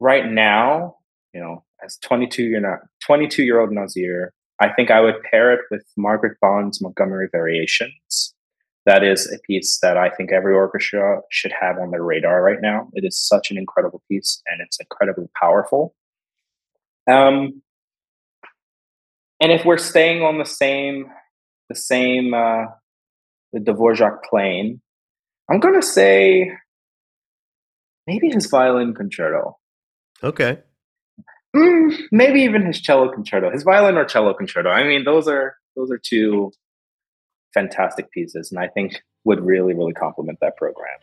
right 0.00 0.30
now, 0.30 0.96
you 1.32 1.40
know, 1.40 1.64
as 1.84 1.98
22 1.98 2.44
year 2.44 2.88
22 3.04 3.42
year 3.42 3.60
old 3.60 3.70
Na'Zir, 3.70 4.28
I 4.60 4.72
think 4.72 4.90
I 4.90 5.00
would 5.00 5.22
pair 5.22 5.52
it 5.52 5.60
with 5.70 5.84
Margaret 5.96 6.38
Bonds' 6.40 6.80
Montgomery 6.80 7.28
Variations. 7.30 8.34
That 8.86 9.02
is 9.02 9.32
a 9.32 9.38
piece 9.46 9.78
that 9.80 9.96
I 9.96 10.10
think 10.10 10.30
every 10.30 10.54
orchestra 10.54 11.20
should 11.30 11.52
have 11.58 11.78
on 11.78 11.90
their 11.90 12.04
radar 12.04 12.42
right 12.42 12.60
now. 12.60 12.88
It 12.92 13.04
is 13.04 13.18
such 13.18 13.50
an 13.50 13.56
incredible 13.56 14.02
piece 14.10 14.42
and 14.46 14.60
it's 14.60 14.78
incredibly 14.78 15.26
powerful. 15.40 15.94
Um, 17.10 17.62
and 19.44 19.52
if 19.52 19.66
we're 19.66 19.76
staying 19.76 20.22
on 20.22 20.38
the 20.38 20.46
same 20.46 21.10
the 21.68 21.74
same 21.74 22.32
uh, 22.32 22.64
the 23.52 23.60
Dvorak 23.60 24.22
plane, 24.22 24.80
I'm 25.50 25.60
gonna 25.60 25.82
say 25.82 26.50
maybe 28.06 28.30
his 28.30 28.46
violin 28.46 28.94
concerto. 28.94 29.58
Okay. 30.22 30.60
Mm, 31.54 31.94
maybe 32.10 32.40
even 32.40 32.64
his 32.64 32.80
cello 32.80 33.12
concerto, 33.12 33.50
his 33.50 33.64
violin 33.64 33.98
or 33.98 34.06
cello 34.06 34.32
concerto. 34.32 34.70
I 34.70 34.82
mean, 34.82 35.04
those 35.04 35.28
are 35.28 35.56
those 35.76 35.90
are 35.90 35.98
two 35.98 36.50
fantastic 37.52 38.10
pieces, 38.12 38.50
and 38.50 38.58
I 38.58 38.68
think 38.68 39.02
would 39.24 39.44
really 39.44 39.74
really 39.74 39.92
complement 39.92 40.38
that 40.40 40.56
program. 40.56 40.96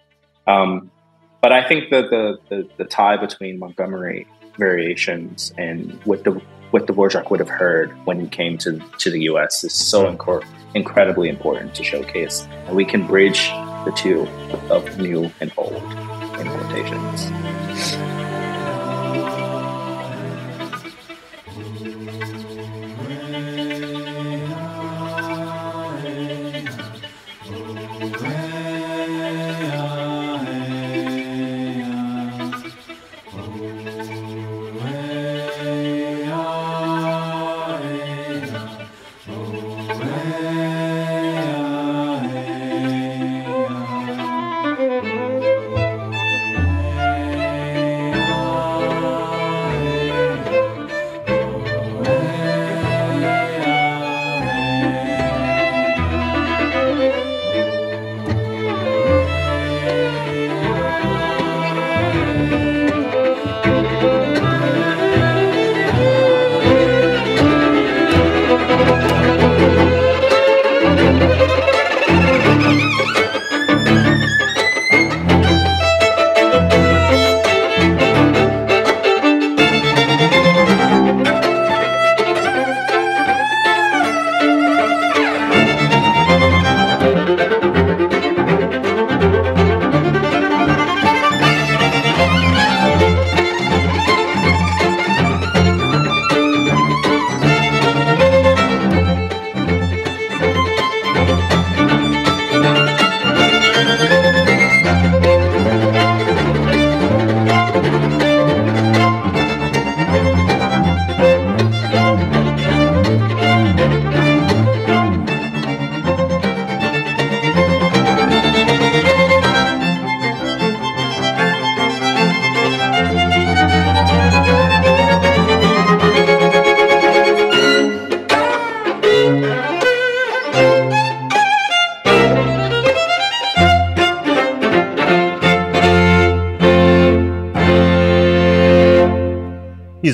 Um, 0.48 0.92
but 1.44 1.52
I 1.52 1.68
think 1.68 1.92
that 1.92 2.10
the, 2.10 2.40
the 2.50 2.68
the 2.80 2.86
tie 2.86 3.18
between 3.18 3.60
Montgomery 3.60 4.26
variations 4.58 5.54
and 5.58 6.00
what 6.04 6.24
the 6.24 6.42
what 6.72 6.88
the 6.88 6.94
Dvorak 6.94 7.30
would 7.30 7.40
have 7.40 7.50
heard 7.50 7.92
when 8.06 8.20
he 8.20 8.28
came 8.28 8.58
to, 8.60 8.80
to 8.98 9.12
the 9.12 9.24
US 9.24 9.64
is 9.66 9.74
so 9.74 10.06
inc- 10.06 10.46
incredibly 10.74 11.28
important 11.28 11.76
to 11.76 11.84
showcase. 11.84 12.48
And 12.66 12.76
we 12.78 12.86
can 12.86 13.06
bridge 13.06 13.50
the 13.84 13.92
two 13.94 14.26
of 14.70 14.98
new 14.98 15.30
and 15.42 15.52
old 15.58 15.84
in. 16.40 18.11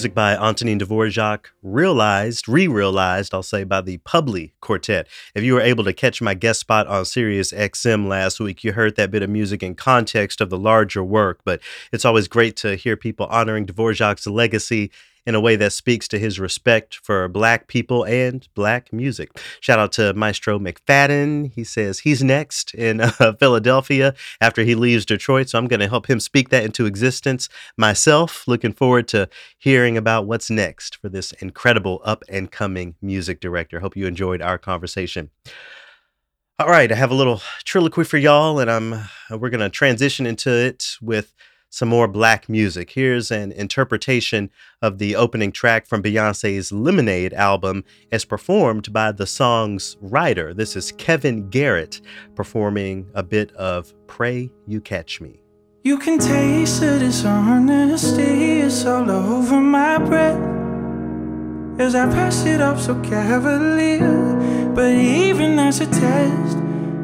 Music 0.08 0.16
by 0.16 0.38
Antonin 0.38 0.80
Dvorak, 0.80 1.48
realized, 1.62 2.48
re 2.48 2.66
realized, 2.66 3.34
I'll 3.34 3.44
say, 3.44 3.66
by 3.66 3.82
the 3.82 3.98
PUBLIQuartet. 3.98 5.06
If 5.36 5.44
you 5.44 5.54
were 5.54 5.60
able 5.60 5.84
to 5.84 5.92
catch 5.92 6.22
my 6.22 6.34
guest 6.34 6.62
spot 6.62 6.88
on 6.88 7.04
Sirius 7.04 7.52
XM 7.52 8.08
last 8.08 8.40
week, 8.40 8.64
you 8.64 8.72
heard 8.72 8.96
that 8.96 9.12
bit 9.12 9.22
of 9.22 9.30
music 9.30 9.62
in 9.62 9.76
context 9.76 10.40
of 10.40 10.50
the 10.50 10.58
larger 10.58 11.04
work. 11.04 11.42
But 11.44 11.60
it's 11.92 12.06
always 12.06 12.30
great 12.30 12.56
to 12.58 12.76
hear 12.76 12.96
people 12.96 13.26
honoring 13.26 13.66
Dvorak's 13.66 14.26
legacy 14.26 14.92
in 15.28 15.36
a 15.36 15.42
way 15.42 15.58
that 15.58 15.74
speaks 15.74 16.08
to 16.08 16.18
his 16.18 16.40
respect 16.40 16.96
for 16.96 17.28
black 17.28 17.68
people 17.68 18.06
and 18.06 18.48
black 18.56 18.94
music. 18.94 19.30
Shout 19.60 19.78
out 19.78 19.92
to 19.92 20.14
Maestro 20.14 20.58
McFadden. 20.58 21.52
He 21.54 21.66
says 21.66 22.00
he's 22.00 22.24
next 22.24 22.74
in 22.74 23.02
uh, 23.20 23.34
Philadelphia 23.38 24.16
after 24.40 24.64
he 24.64 24.74
leaves 24.74 25.06
Detroit. 25.06 25.50
So 25.50 25.60
I'm 25.60 25.68
going 25.68 25.82
to 25.82 25.90
help 25.90 26.10
him 26.10 26.22
speak 26.22 26.48
that 26.50 26.64
into 26.64 26.86
existence 26.86 27.50
myself. 27.76 28.48
Looking 28.48 28.72
forward 28.72 29.10
to 29.10 29.28
hearing 29.58 29.98
about 29.98 30.26
what's 30.26 30.50
next 30.50 30.96
for 30.96 31.10
this 31.10 31.34
incredible 31.34 32.02
up 32.06 32.24
and 32.30 32.50
coming 32.50 32.96
music 33.02 33.42
director. 33.42 33.82
Hope 33.82 33.98
you 33.98 34.08
enjoyed 34.08 34.42
our 34.42 34.58
conversation. 34.58 35.30
All 36.58 36.70
right, 36.70 36.92
I 36.92 36.96
have 36.96 37.12
a 37.12 37.16
little 37.16 37.42
Trilloquy 37.66 38.08
for 38.08 38.18
y'all, 38.18 38.60
and 38.60 38.72
I'm 38.72 39.10
we're 39.30 39.52
gonna 39.52 39.70
transition 39.70 40.26
into 40.26 40.50
it 40.52 40.96
with 41.02 41.34
some 41.78 41.90
more 41.90 42.08
black 42.08 42.50
music. 42.50 42.90
Here's 42.90 43.30
an 43.30 43.52
interpretation 43.52 44.50
of 44.82 44.98
the 44.98 45.16
opening 45.16 45.52
track 45.52 45.86
from 45.86 46.02
Beyonce's 46.02 46.72
Lemonade 46.72 47.36
album 47.36 47.84
as 48.12 48.26
performed 48.26 48.92
by 48.92 49.12
the 49.12 49.28
song's 49.28 49.96
writer. 50.02 50.56
This 50.56 50.76
is 50.76 50.92
Kevin 50.94 51.52
Garrett 51.52 52.02
performing 52.34 53.08
a 53.14 53.22
bit 53.22 53.52
of 53.52 53.94
Pray 54.08 54.50
You 54.66 54.82
Catch 54.82 55.22
Me. 55.22 55.44
You 55.84 56.00
can 56.00 56.18
taste 56.18 56.80
the 56.80 56.98
dishonesty, 56.98 58.62
it's 58.62 58.84
all 58.84 59.12
over 59.12 59.62
my 59.62 60.00
breath. 60.00 60.42
As 61.80 61.94
I 61.94 62.08
pass 62.08 62.44
it 62.48 62.60
up 62.60 62.80
so 62.80 63.00
cavalier, 63.02 64.74
but 64.74 64.96
even 64.96 65.60
as 65.60 65.80
a 65.80 65.86
test, 65.86 66.58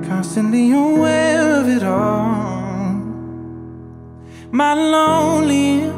constantly 0.10 0.72
aware 0.72 1.60
of 1.60 1.70
it 1.70 1.84
all. 1.84 2.63
My 4.56 4.76
lonely, 4.76 5.90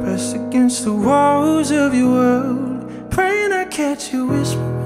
pressed 0.00 0.34
against 0.34 0.84
the 0.84 0.94
walls 0.94 1.70
of 1.70 1.94
your 1.94 2.08
world, 2.08 3.10
praying 3.10 3.52
I 3.52 3.66
catch 3.66 4.14
you 4.14 4.28
whispering, 4.28 4.78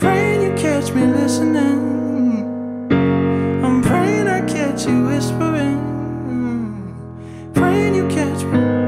praying 0.00 0.42
you 0.42 0.52
catch 0.60 0.92
me 0.92 1.06
listening. 1.06 2.90
I'm 3.64 3.82
praying 3.82 4.26
I 4.26 4.40
catch 4.40 4.84
you 4.84 5.04
whispering, 5.04 5.78
praying 7.54 7.94
you 7.94 8.08
catch 8.08 8.42
me. 8.42 8.81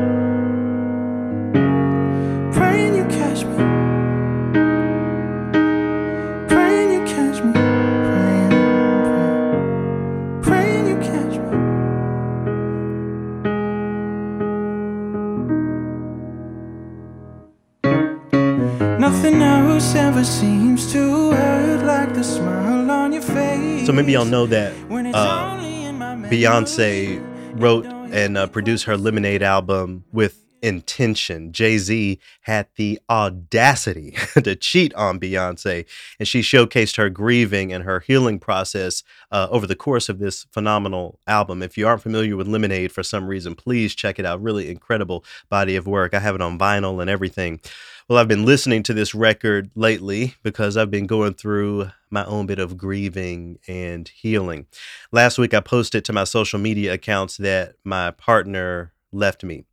Nothing 19.05 19.43
else 19.43 19.95
ever 19.95 20.25
seems 20.25 20.91
to 20.93 21.33
hurt 21.33 21.85
like 21.85 22.15
the 22.15 22.25
smile 22.25 22.91
on 22.91 23.13
your 23.13 23.21
face. 23.21 23.85
So 23.85 23.93
maybe 23.93 24.13
y'all 24.13 24.25
know 24.25 24.47
that 24.47 24.73
uh, 25.15 25.51
only 25.53 25.85
in 25.85 25.99
my 25.99 26.15
Beyonce 26.17 27.21
wrote 27.61 27.85
and 27.85 28.39
uh, 28.39 28.47
produced 28.47 28.85
her 28.85 28.97
Lemonade 28.97 29.43
album 29.43 30.05
with 30.11 30.43
intention. 30.63 31.53
Jay 31.53 31.77
Z 31.77 32.19
had 32.41 32.67
the 32.77 32.99
audacity 33.11 34.17
to 34.43 34.57
cheat 34.57 34.95
on 34.95 35.21
Beyonce, 35.21 35.85
and 36.19 36.27
she 36.27 36.41
showcased 36.41 36.97
her 36.97 37.11
grieving 37.11 37.75
and 37.75 37.85
her 37.85 38.01
healing 38.01 38.39
process 38.39 39.03
uh, 39.31 39.49
over 39.51 39.67
the 39.67 39.77
course 39.77 40.09
of 40.09 40.19
this 40.19 40.47
phenomenal 40.51 41.21
album. 41.27 41.63
If 41.63 41.77
you 41.77 41.87
aren't 41.87 42.01
familiar 42.01 42.39
with 42.39 42.49
Lemonade 42.49 42.91
for 42.91 43.03
some 43.03 43.27
reason, 43.27 43.55
please 43.55 43.95
check 43.95 44.19
it 44.19 44.25
out. 44.25 44.43
Really 44.43 44.71
incredible 44.71 45.27
body 45.51 45.77
of 45.77 45.87
work. 45.87 46.15
I 46.15 46.21
have 46.21 46.35
it 46.35 46.41
on 46.41 46.59
vinyl 46.59 47.03
and 47.03 47.11
everything. 47.11 47.61
Well, 48.07 48.19
I've 48.19 48.29
been 48.29 48.45
listening 48.45 48.83
to 48.83 48.93
this 48.93 49.15
record 49.15 49.71
lately 49.75 50.35
because 50.43 50.77
I've 50.77 50.91
been 50.91 51.07
going 51.07 51.33
through 51.33 51.89
my 52.11 52.23
own 52.27 52.45
bit 52.45 52.59
of 52.59 52.77
grieving 52.77 53.59
and 53.67 54.07
healing. 54.07 54.67
Last 55.11 55.39
week, 55.39 55.55
I 55.55 55.61
posted 55.61 56.05
to 56.05 56.13
my 56.13 56.25
social 56.25 56.59
media 56.59 56.93
accounts 56.93 57.39
that 57.39 57.77
my 57.83 58.11
partner 58.11 58.93
left 59.11 59.43
me. 59.43 59.65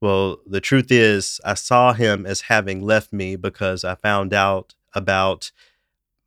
Well, 0.00 0.38
the 0.46 0.62
truth 0.62 0.90
is, 0.90 1.42
I 1.44 1.52
saw 1.52 1.92
him 1.92 2.24
as 2.24 2.40
having 2.42 2.80
left 2.80 3.12
me 3.12 3.36
because 3.36 3.84
I 3.84 3.96
found 3.96 4.32
out 4.32 4.74
about 4.94 5.52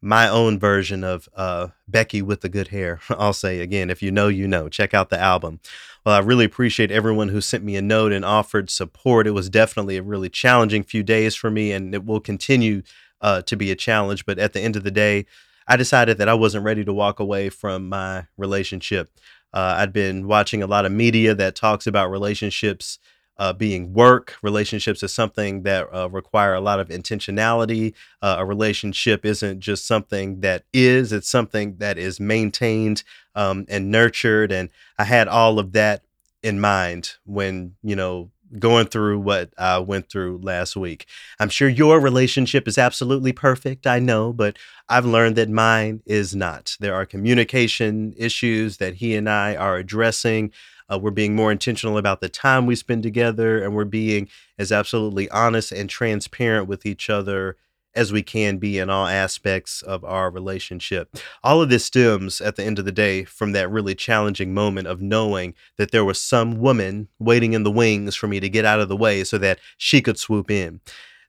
my 0.02 0.28
own 0.28 0.58
version 0.58 1.04
of 1.04 1.30
uh, 1.36 1.68
Becky 1.88 2.22
with 2.22 2.42
the 2.42 2.50
good 2.50 2.70
hair. 2.70 3.00
I'll 3.10 3.34
say 3.34 3.60
again, 3.60 3.90
if 3.90 4.02
you 4.02 4.12
know, 4.12 4.28
you 4.28 4.48
know. 4.48 4.68
Check 4.68 4.94
out 4.94 5.10
the 5.10 5.20
album. 5.20 5.60
Well, 6.06 6.16
I 6.16 6.20
really 6.20 6.46
appreciate 6.46 6.92
everyone 6.92 7.30
who 7.30 7.42
sent 7.42 7.64
me 7.64 7.76
a 7.76 7.82
note 7.82 8.12
and 8.12 8.26
offered 8.26 8.72
support. 8.72 9.28
It 9.28 9.32
was 9.32 9.50
definitely 9.50 9.98
a 9.98 10.04
really 10.04 10.30
challenging 10.30 10.82
few 10.82 11.04
days 11.04 11.36
for 11.36 11.52
me, 11.52 11.72
and 11.72 11.94
it 11.94 12.04
will 12.04 12.20
continue 12.20 12.82
uh, 13.22 13.44
to 13.44 13.56
be 13.56 13.70
a 13.70 13.76
challenge. 13.76 14.26
But 14.26 14.40
at 14.40 14.54
the 14.54 14.62
end 14.62 14.76
of 14.76 14.84
the 14.84 14.92
day, 14.92 15.28
I 15.68 15.78
decided 15.78 16.18
that 16.18 16.30
I 16.30 16.34
wasn't 16.34 16.66
ready 16.66 16.84
to 16.84 16.94
walk 16.94 17.20
away 17.20 17.50
from 17.50 17.88
my 17.88 18.26
relationship. 18.36 19.12
Uh, 19.54 19.76
I'd 19.78 19.94
been 19.94 20.28
watching 20.28 20.64
a 20.64 20.68
lot 20.68 20.86
of 20.86 20.92
media 20.92 21.36
that 21.36 21.56
talks 21.56 21.86
about 21.86 22.10
relationships 22.10 22.98
uh, 23.42 23.52
being 23.52 23.92
work. 23.92 24.36
Relationships 24.44 25.02
is 25.02 25.12
something 25.12 25.64
that 25.64 25.88
uh, 25.92 26.08
require 26.12 26.54
a 26.54 26.62
lot 26.62 26.80
of 26.80 26.90
intentionality. 26.90 27.96
Uh, 28.22 28.36
a 28.38 28.46
relationship 28.46 29.26
isn't 29.26 29.62
just 29.62 29.88
something 29.88 30.42
that 30.42 30.64
is; 30.72 31.12
it's 31.12 31.28
something 31.28 31.78
that 31.78 31.98
is 31.98 32.20
maintained 32.20 33.04
um, 33.34 33.66
and 33.68 33.90
nurtured. 33.90 34.52
And 34.52 34.70
I 35.00 35.06
had 35.06 35.28
all 35.28 35.58
of 35.58 35.72
that 35.72 36.04
in 36.44 36.60
mind 36.60 37.14
when 37.26 37.74
you 37.82 37.96
know 37.96 38.30
going 38.60 38.86
through 38.86 39.18
what 39.20 39.50
I 39.58 39.80
went 39.80 40.10
through 40.10 40.40
last 40.44 40.76
week. 40.76 41.08
I'm 41.40 41.50
sure 41.50 41.68
your 41.70 42.00
relationship 42.00 42.68
is 42.68 42.78
absolutely 42.78 43.32
perfect. 43.32 43.88
I 43.88 43.98
know, 43.98 44.34
but 44.34 44.58
I've 44.88 45.06
learned 45.06 45.38
that 45.38 45.50
mine 45.50 46.04
is 46.06 46.36
not. 46.36 46.76
There 46.80 46.94
are 46.94 47.08
communication 47.08 48.14
issues 48.18 48.78
that 48.78 48.96
he 48.96 49.16
and 49.16 49.28
I 49.28 49.56
are 49.56 49.78
addressing. 49.78 50.52
Uh, 50.92 50.98
we're 50.98 51.12
being 51.12 51.36
more 51.36 51.52
intentional 51.52 51.98
about 51.98 52.22
the 52.22 52.30
time 52.30 52.66
we 52.66 52.76
spend 52.76 53.04
together, 53.04 53.64
and 53.64 53.76
we're 53.76 53.86
being 53.86 54.28
as 54.58 54.72
absolutely 54.72 55.30
honest 55.30 55.72
and 55.72 55.90
transparent 55.90 56.68
with 56.68 56.86
each 56.86 57.10
other 57.10 57.58
as 57.94 58.12
we 58.12 58.24
can 58.24 58.58
be 58.58 58.78
in 58.78 58.90
all 58.90 59.06
aspects 59.06 59.82
of 59.82 60.04
our 60.06 60.32
relationship. 60.32 61.18
All 61.44 61.62
of 61.62 61.70
this 61.70 61.86
stems 61.86 62.40
at 62.40 62.56
the 62.56 62.64
end 62.64 62.80
of 62.80 62.86
the 62.86 62.92
day 62.92 63.26
from 63.26 63.52
that 63.52 63.70
really 63.70 63.96
challenging 63.96 64.54
moment 64.54 64.88
of 64.88 65.02
knowing 65.02 65.56
that 65.78 65.92
there 65.92 66.06
was 66.06 66.22
some 66.22 66.60
woman 66.60 67.10
waiting 67.20 67.54
in 67.54 67.64
the 67.64 67.72
wings 67.72 68.16
for 68.16 68.28
me 68.28 68.40
to 68.40 68.50
get 68.50 68.66
out 68.66 68.80
of 68.80 68.88
the 68.88 68.96
way 68.96 69.24
so 69.24 69.38
that 69.40 69.60
she 69.78 70.02
could 70.02 70.18
swoop 70.18 70.50
in. 70.50 70.80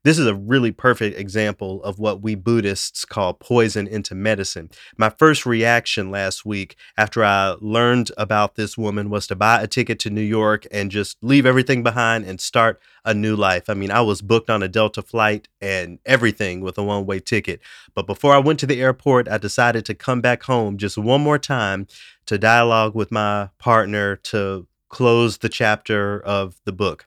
This 0.04 0.18
is 0.18 0.26
a 0.26 0.34
really 0.34 0.72
perfect 0.72 1.16
example 1.16 1.80
of 1.84 2.00
what 2.00 2.22
we 2.22 2.34
Buddhists 2.34 3.04
call 3.04 3.34
poison 3.34 3.86
into 3.86 4.16
medicine. 4.16 4.68
My 4.96 5.10
first 5.10 5.46
reaction 5.46 6.10
last 6.10 6.44
week 6.44 6.74
after 6.98 7.24
I 7.24 7.54
learned 7.60 8.10
about 8.16 8.56
this 8.56 8.76
woman 8.76 9.10
was 9.10 9.28
to 9.28 9.36
buy 9.36 9.62
a 9.62 9.68
ticket 9.68 10.00
to 10.00 10.10
New 10.10 10.20
York 10.20 10.66
and 10.72 10.90
just 10.90 11.18
leave 11.22 11.46
everything 11.46 11.84
behind 11.84 12.24
and 12.24 12.40
start 12.40 12.80
a 13.04 13.14
new 13.14 13.36
life. 13.36 13.70
I 13.70 13.74
mean, 13.74 13.92
I 13.92 14.00
was 14.00 14.22
booked 14.22 14.50
on 14.50 14.60
a 14.60 14.68
Delta 14.68 15.02
flight 15.02 15.46
and 15.60 16.00
everything 16.04 16.62
with 16.62 16.78
a 16.78 16.82
one 16.82 17.06
way 17.06 17.20
ticket. 17.20 17.60
But 17.94 18.08
before 18.08 18.34
I 18.34 18.38
went 18.38 18.58
to 18.60 18.66
the 18.66 18.82
airport, 18.82 19.28
I 19.28 19.38
decided 19.38 19.84
to 19.86 19.94
come 19.94 20.20
back 20.20 20.42
home 20.42 20.78
just 20.78 20.98
one 20.98 21.20
more 21.20 21.38
time 21.38 21.86
to 22.26 22.38
dialogue 22.38 22.96
with 22.96 23.12
my 23.12 23.50
partner 23.58 24.16
to 24.16 24.66
close 24.88 25.38
the 25.38 25.48
chapter 25.48 26.20
of 26.20 26.56
the 26.64 26.72
book. 26.72 27.06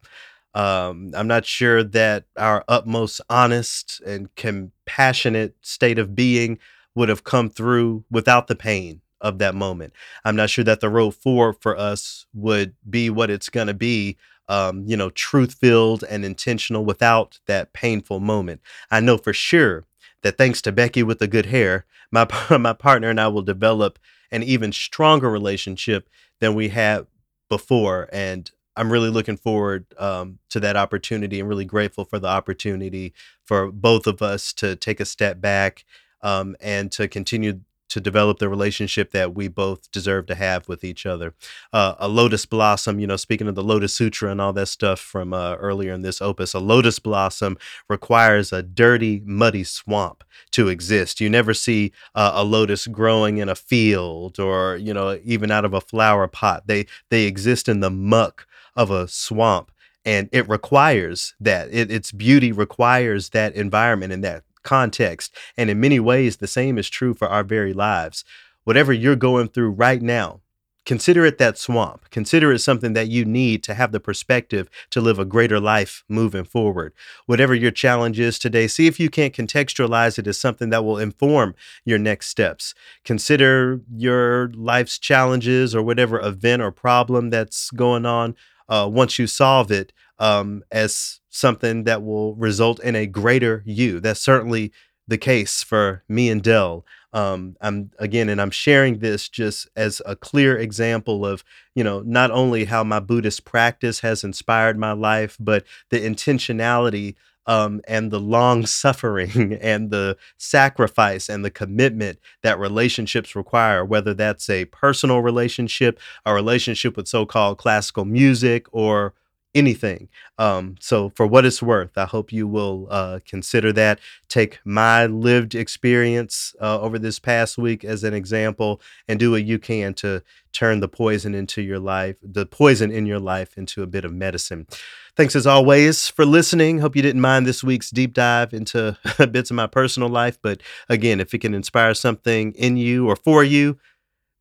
Um, 0.55 1.11
I'm 1.15 1.27
not 1.27 1.45
sure 1.45 1.83
that 1.83 2.25
our 2.37 2.63
utmost 2.69 3.21
honest 3.29 4.01
and 4.05 4.33
compassionate 4.35 5.55
state 5.61 5.99
of 5.99 6.15
being 6.15 6.59
would 6.95 7.09
have 7.09 7.25
come 7.25 7.49
through 7.49 8.05
without 8.09 8.47
the 8.47 8.55
pain 8.55 9.01
of 9.19 9.39
that 9.39 9.53
moment. 9.55 9.93
I'm 10.23 10.35
not 10.37 10.49
sure 10.49 10.63
that 10.63 10.79
the 10.79 10.89
road 10.89 11.11
forward 11.11 11.57
for 11.59 11.77
us 11.77 12.25
would 12.33 12.75
be 12.89 13.09
what 13.09 13.29
it's 13.29 13.49
going 13.49 13.67
to 13.67 13.73
be, 13.73 14.17
um, 14.47 14.85
you 14.87 14.95
know, 14.95 15.09
truth 15.09 15.55
filled 15.55 16.05
and 16.05 16.23
intentional 16.23 16.85
without 16.85 17.39
that 17.47 17.73
painful 17.73 18.21
moment. 18.21 18.61
I 18.89 19.01
know 19.01 19.17
for 19.17 19.33
sure 19.33 19.85
that 20.23 20.37
thanks 20.37 20.61
to 20.63 20.71
Becky 20.71 21.03
with 21.03 21.19
the 21.19 21.27
good 21.27 21.47
hair, 21.47 21.85
my 22.11 22.27
my 22.57 22.73
partner 22.73 23.09
and 23.09 23.19
I 23.19 23.27
will 23.27 23.41
develop 23.41 23.99
an 24.31 24.43
even 24.43 24.71
stronger 24.71 25.29
relationship 25.29 26.09
than 26.39 26.55
we 26.55 26.69
had 26.69 27.07
before, 27.49 28.09
and 28.11 28.51
I'm 28.75 28.91
really 28.91 29.09
looking 29.09 29.37
forward 29.37 29.85
um, 29.97 30.39
to 30.49 30.59
that 30.59 30.75
opportunity 30.75 31.39
and 31.39 31.47
really 31.47 31.65
grateful 31.65 32.05
for 32.05 32.19
the 32.19 32.27
opportunity 32.27 33.13
for 33.43 33.71
both 33.71 34.07
of 34.07 34.21
us 34.21 34.53
to 34.53 34.75
take 34.75 34.99
a 34.99 35.05
step 35.05 35.39
back 35.41 35.85
um, 36.21 36.55
and 36.59 36.91
to 36.93 37.07
continue 37.07 37.61
to 37.87 38.01
develop 38.01 38.39
the 38.39 38.49
relationship 38.49 39.11
that 39.11 39.35
we 39.35 39.47
both 39.47 39.89
deserve 39.91 40.25
to 40.25 40.35
have 40.35 40.67
with 40.67 40.83
each 40.83 41.05
other. 41.05 41.33
Uh, 41.71 41.95
a 41.99 42.07
lotus 42.07 42.45
blossom, 42.45 42.99
you 42.99 43.07
know, 43.07 43.15
speaking 43.15 43.47
of 43.47 43.55
the 43.55 43.63
Lotus 43.63 43.93
Sutra 43.93 44.31
and 44.31 44.41
all 44.41 44.51
that 44.53 44.67
stuff 44.67 44.99
from 44.99 45.33
uh, 45.33 45.55
earlier 45.55 45.93
in 45.93 46.01
this 46.01 46.21
opus, 46.21 46.53
a 46.53 46.59
lotus 46.59 46.99
blossom 46.99 47.57
requires 47.87 48.51
a 48.51 48.63
dirty, 48.63 49.21
muddy 49.23 49.63
swamp 49.63 50.23
to 50.51 50.67
exist. 50.67 51.21
You 51.21 51.29
never 51.29 51.53
see 51.53 51.91
uh, 52.15 52.31
a 52.33 52.43
lotus 52.43 52.87
growing 52.87 53.37
in 53.37 53.49
a 53.49 53.55
field 53.55 54.39
or, 54.39 54.77
you 54.77 54.93
know, 54.93 55.19
even 55.23 55.51
out 55.51 55.63
of 55.63 55.73
a 55.73 55.81
flower 55.81 56.27
pot. 56.27 56.67
They 56.67 56.87
they 57.09 57.25
exist 57.25 57.69
in 57.69 57.81
the 57.81 57.91
muck 57.91 58.47
of 58.75 58.91
a 58.91 59.07
swamp 59.07 59.71
and 60.05 60.29
it 60.31 60.47
requires 60.47 61.33
that 61.39 61.73
it, 61.73 61.91
its 61.91 62.11
beauty 62.11 62.51
requires 62.51 63.29
that 63.29 63.55
environment 63.55 64.13
and 64.13 64.23
that 64.23 64.43
context. 64.63 65.35
And 65.57 65.69
in 65.69 65.79
many 65.79 65.99
ways, 65.99 66.37
the 66.37 66.47
same 66.47 66.77
is 66.77 66.89
true 66.89 67.13
for 67.13 67.27
our 67.27 67.43
very 67.43 67.73
lives. 67.73 68.23
Whatever 68.63 68.93
you're 68.93 69.15
going 69.15 69.47
through 69.47 69.71
right 69.71 70.01
now, 70.01 70.41
consider 70.85 71.25
it 71.25 71.39
that 71.39 71.57
swamp. 71.57 72.09
Consider 72.11 72.51
it 72.51 72.59
something 72.59 72.93
that 72.93 73.07
you 73.07 73.25
need 73.25 73.63
to 73.63 73.73
have 73.73 73.91
the 73.91 73.99
perspective 73.99 74.69
to 74.91 75.01
live 75.01 75.17
a 75.17 75.25
greater 75.25 75.59
life 75.59 76.03
moving 76.07 76.43
forward. 76.43 76.93
Whatever 77.25 77.55
your 77.55 77.71
challenge 77.71 78.19
is 78.19 78.37
today, 78.37 78.67
see 78.67 78.85
if 78.85 78.99
you 78.99 79.09
can't 79.09 79.33
contextualize 79.33 80.19
it 80.19 80.27
as 80.27 80.37
something 80.37 80.69
that 80.69 80.83
will 80.83 80.99
inform 80.99 81.55
your 81.85 81.97
next 81.97 82.27
steps. 82.29 82.75
Consider 83.03 83.81
your 83.95 84.49
life's 84.49 84.99
challenges 84.99 85.75
or 85.75 85.81
whatever 85.81 86.19
event 86.19 86.61
or 86.61 86.71
problem 86.71 87.31
that's 87.31 87.71
going 87.71 88.05
on. 88.05 88.35
Uh, 88.67 88.89
once 88.91 89.19
you 89.19 89.27
solve 89.27 89.71
it, 89.71 89.93
um, 90.19 90.63
as 90.71 91.19
something 91.29 91.83
that 91.83 92.03
will 92.03 92.35
result 92.35 92.79
in 92.81 92.95
a 92.95 93.05
greater 93.05 93.61
you. 93.65 93.99
That's 93.99 94.21
certainly 94.21 94.71
the 95.07 95.17
case 95.17 95.61
for 95.63 96.03
me 96.07 96.29
and 96.29 96.41
Dell. 96.41 96.85
Um, 97.13 97.55
I'm 97.61 97.91
again, 97.99 98.27
and 98.27 98.41
I'm 98.41 98.51
sharing 98.51 98.99
this 98.99 99.29
just 99.29 99.69
as 99.75 100.01
a 100.05 100.15
clear 100.15 100.57
example 100.57 101.25
of, 101.25 101.43
you 101.73 101.83
know, 101.83 102.01
not 102.01 102.31
only 102.31 102.65
how 102.65 102.83
my 102.83 102.99
Buddhist 102.99 103.45
practice 103.45 104.01
has 104.01 104.23
inspired 104.23 104.77
my 104.77 104.91
life, 104.91 105.37
but 105.39 105.63
the 105.91 105.99
intentionality 105.99 107.15
um, 107.47 107.81
and 107.87 108.11
the 108.11 108.19
long 108.19 108.65
suffering 108.65 109.53
and 109.61 109.89
the 109.89 110.17
sacrifice 110.37 111.29
and 111.29 111.45
the 111.45 111.51
commitment 111.51 112.19
that 112.43 112.59
relationships 112.59 113.35
require, 113.35 113.85
whether 113.85 114.13
that's 114.13 114.49
a 114.49 114.65
personal 114.65 115.21
relationship, 115.21 115.99
a 116.25 116.33
relationship 116.33 116.97
with 116.97 117.07
so 117.07 117.25
called 117.25 117.57
classical 117.57 118.05
music, 118.05 118.67
or 118.71 119.13
anything. 119.55 120.09
Um, 120.37 120.75
so, 120.79 121.09
for 121.15 121.25
what 121.25 121.45
it's 121.45 121.63
worth, 121.63 121.97
I 121.97 122.05
hope 122.05 122.31
you 122.31 122.47
will 122.47 122.87
uh, 122.91 123.19
consider 123.25 123.73
that. 123.73 123.99
Take 124.27 124.59
my 124.65 125.05
lived 125.07 125.55
experience 125.55 126.53
uh, 126.61 126.79
over 126.79 126.99
this 126.99 127.17
past 127.17 127.57
week 127.57 127.83
as 127.83 128.03
an 128.03 128.13
example 128.13 128.81
and 129.07 129.19
do 129.19 129.31
what 129.31 129.45
you 129.45 129.57
can 129.57 129.93
to 129.95 130.21
turn 130.51 130.81
the 130.81 130.87
poison 130.87 131.33
into 131.33 131.61
your 131.61 131.79
life, 131.79 132.15
the 132.21 132.45
poison 132.45 132.91
in 132.91 133.05
your 133.05 133.19
life 133.19 133.57
into 133.57 133.81
a 133.81 133.87
bit 133.87 134.05
of 134.05 134.13
medicine. 134.13 134.67
Thanks 135.15 135.35
as 135.35 135.47
always 135.47 136.09
for 136.09 136.25
listening. 136.25 136.79
Hope 136.79 136.95
you 136.95 137.01
didn't 137.01 137.21
mind 137.21 137.45
this 137.45 137.63
week's 137.63 137.89
deep 137.89 138.13
dive 138.13 138.53
into 138.53 138.97
bits 139.31 139.49
of 139.49 139.55
my 139.55 139.67
personal 139.67 140.09
life. 140.09 140.37
But 140.41 140.61
again, 140.89 141.21
if 141.21 141.33
it 141.33 141.39
can 141.39 141.53
inspire 141.53 141.93
something 141.93 142.51
in 142.53 142.75
you 142.75 143.07
or 143.07 143.15
for 143.15 143.43
you, 143.43 143.77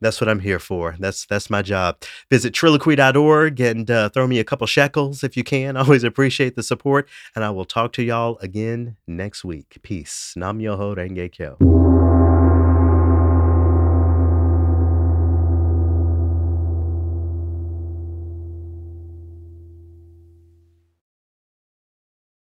that's 0.01 0.21
what 0.21 0.29
I'm 0.29 0.41
here 0.41 0.59
for. 0.59 0.97
That's 0.99 1.27
that's 1.27 1.51
my 1.51 1.63
job. 1.63 1.97
Visit 2.31 2.55
trilloquy.org 2.55 3.61
and 3.61 3.91
uh, 3.91 4.09
throw 4.09 4.27
me 4.27 4.39
a 4.39 4.45
couple 4.45 4.67
shekels 4.67 5.25
if 5.25 5.37
you 5.37 5.45
can. 5.45 5.77
Always 5.85 6.05
appreciate 6.05 6.57
the 6.57 6.63
support, 6.63 7.09
and 7.35 7.45
I 7.45 7.51
will 7.51 7.65
talk 7.65 7.93
to 7.95 8.03
y'all 8.03 8.39
again 8.39 8.97
next 9.07 9.45
week. 9.45 9.79
Peace. 9.83 10.35
Nam 10.37 10.59
Myoho 10.59 10.97
Renge 10.97 11.33
Kyo. 11.33 11.94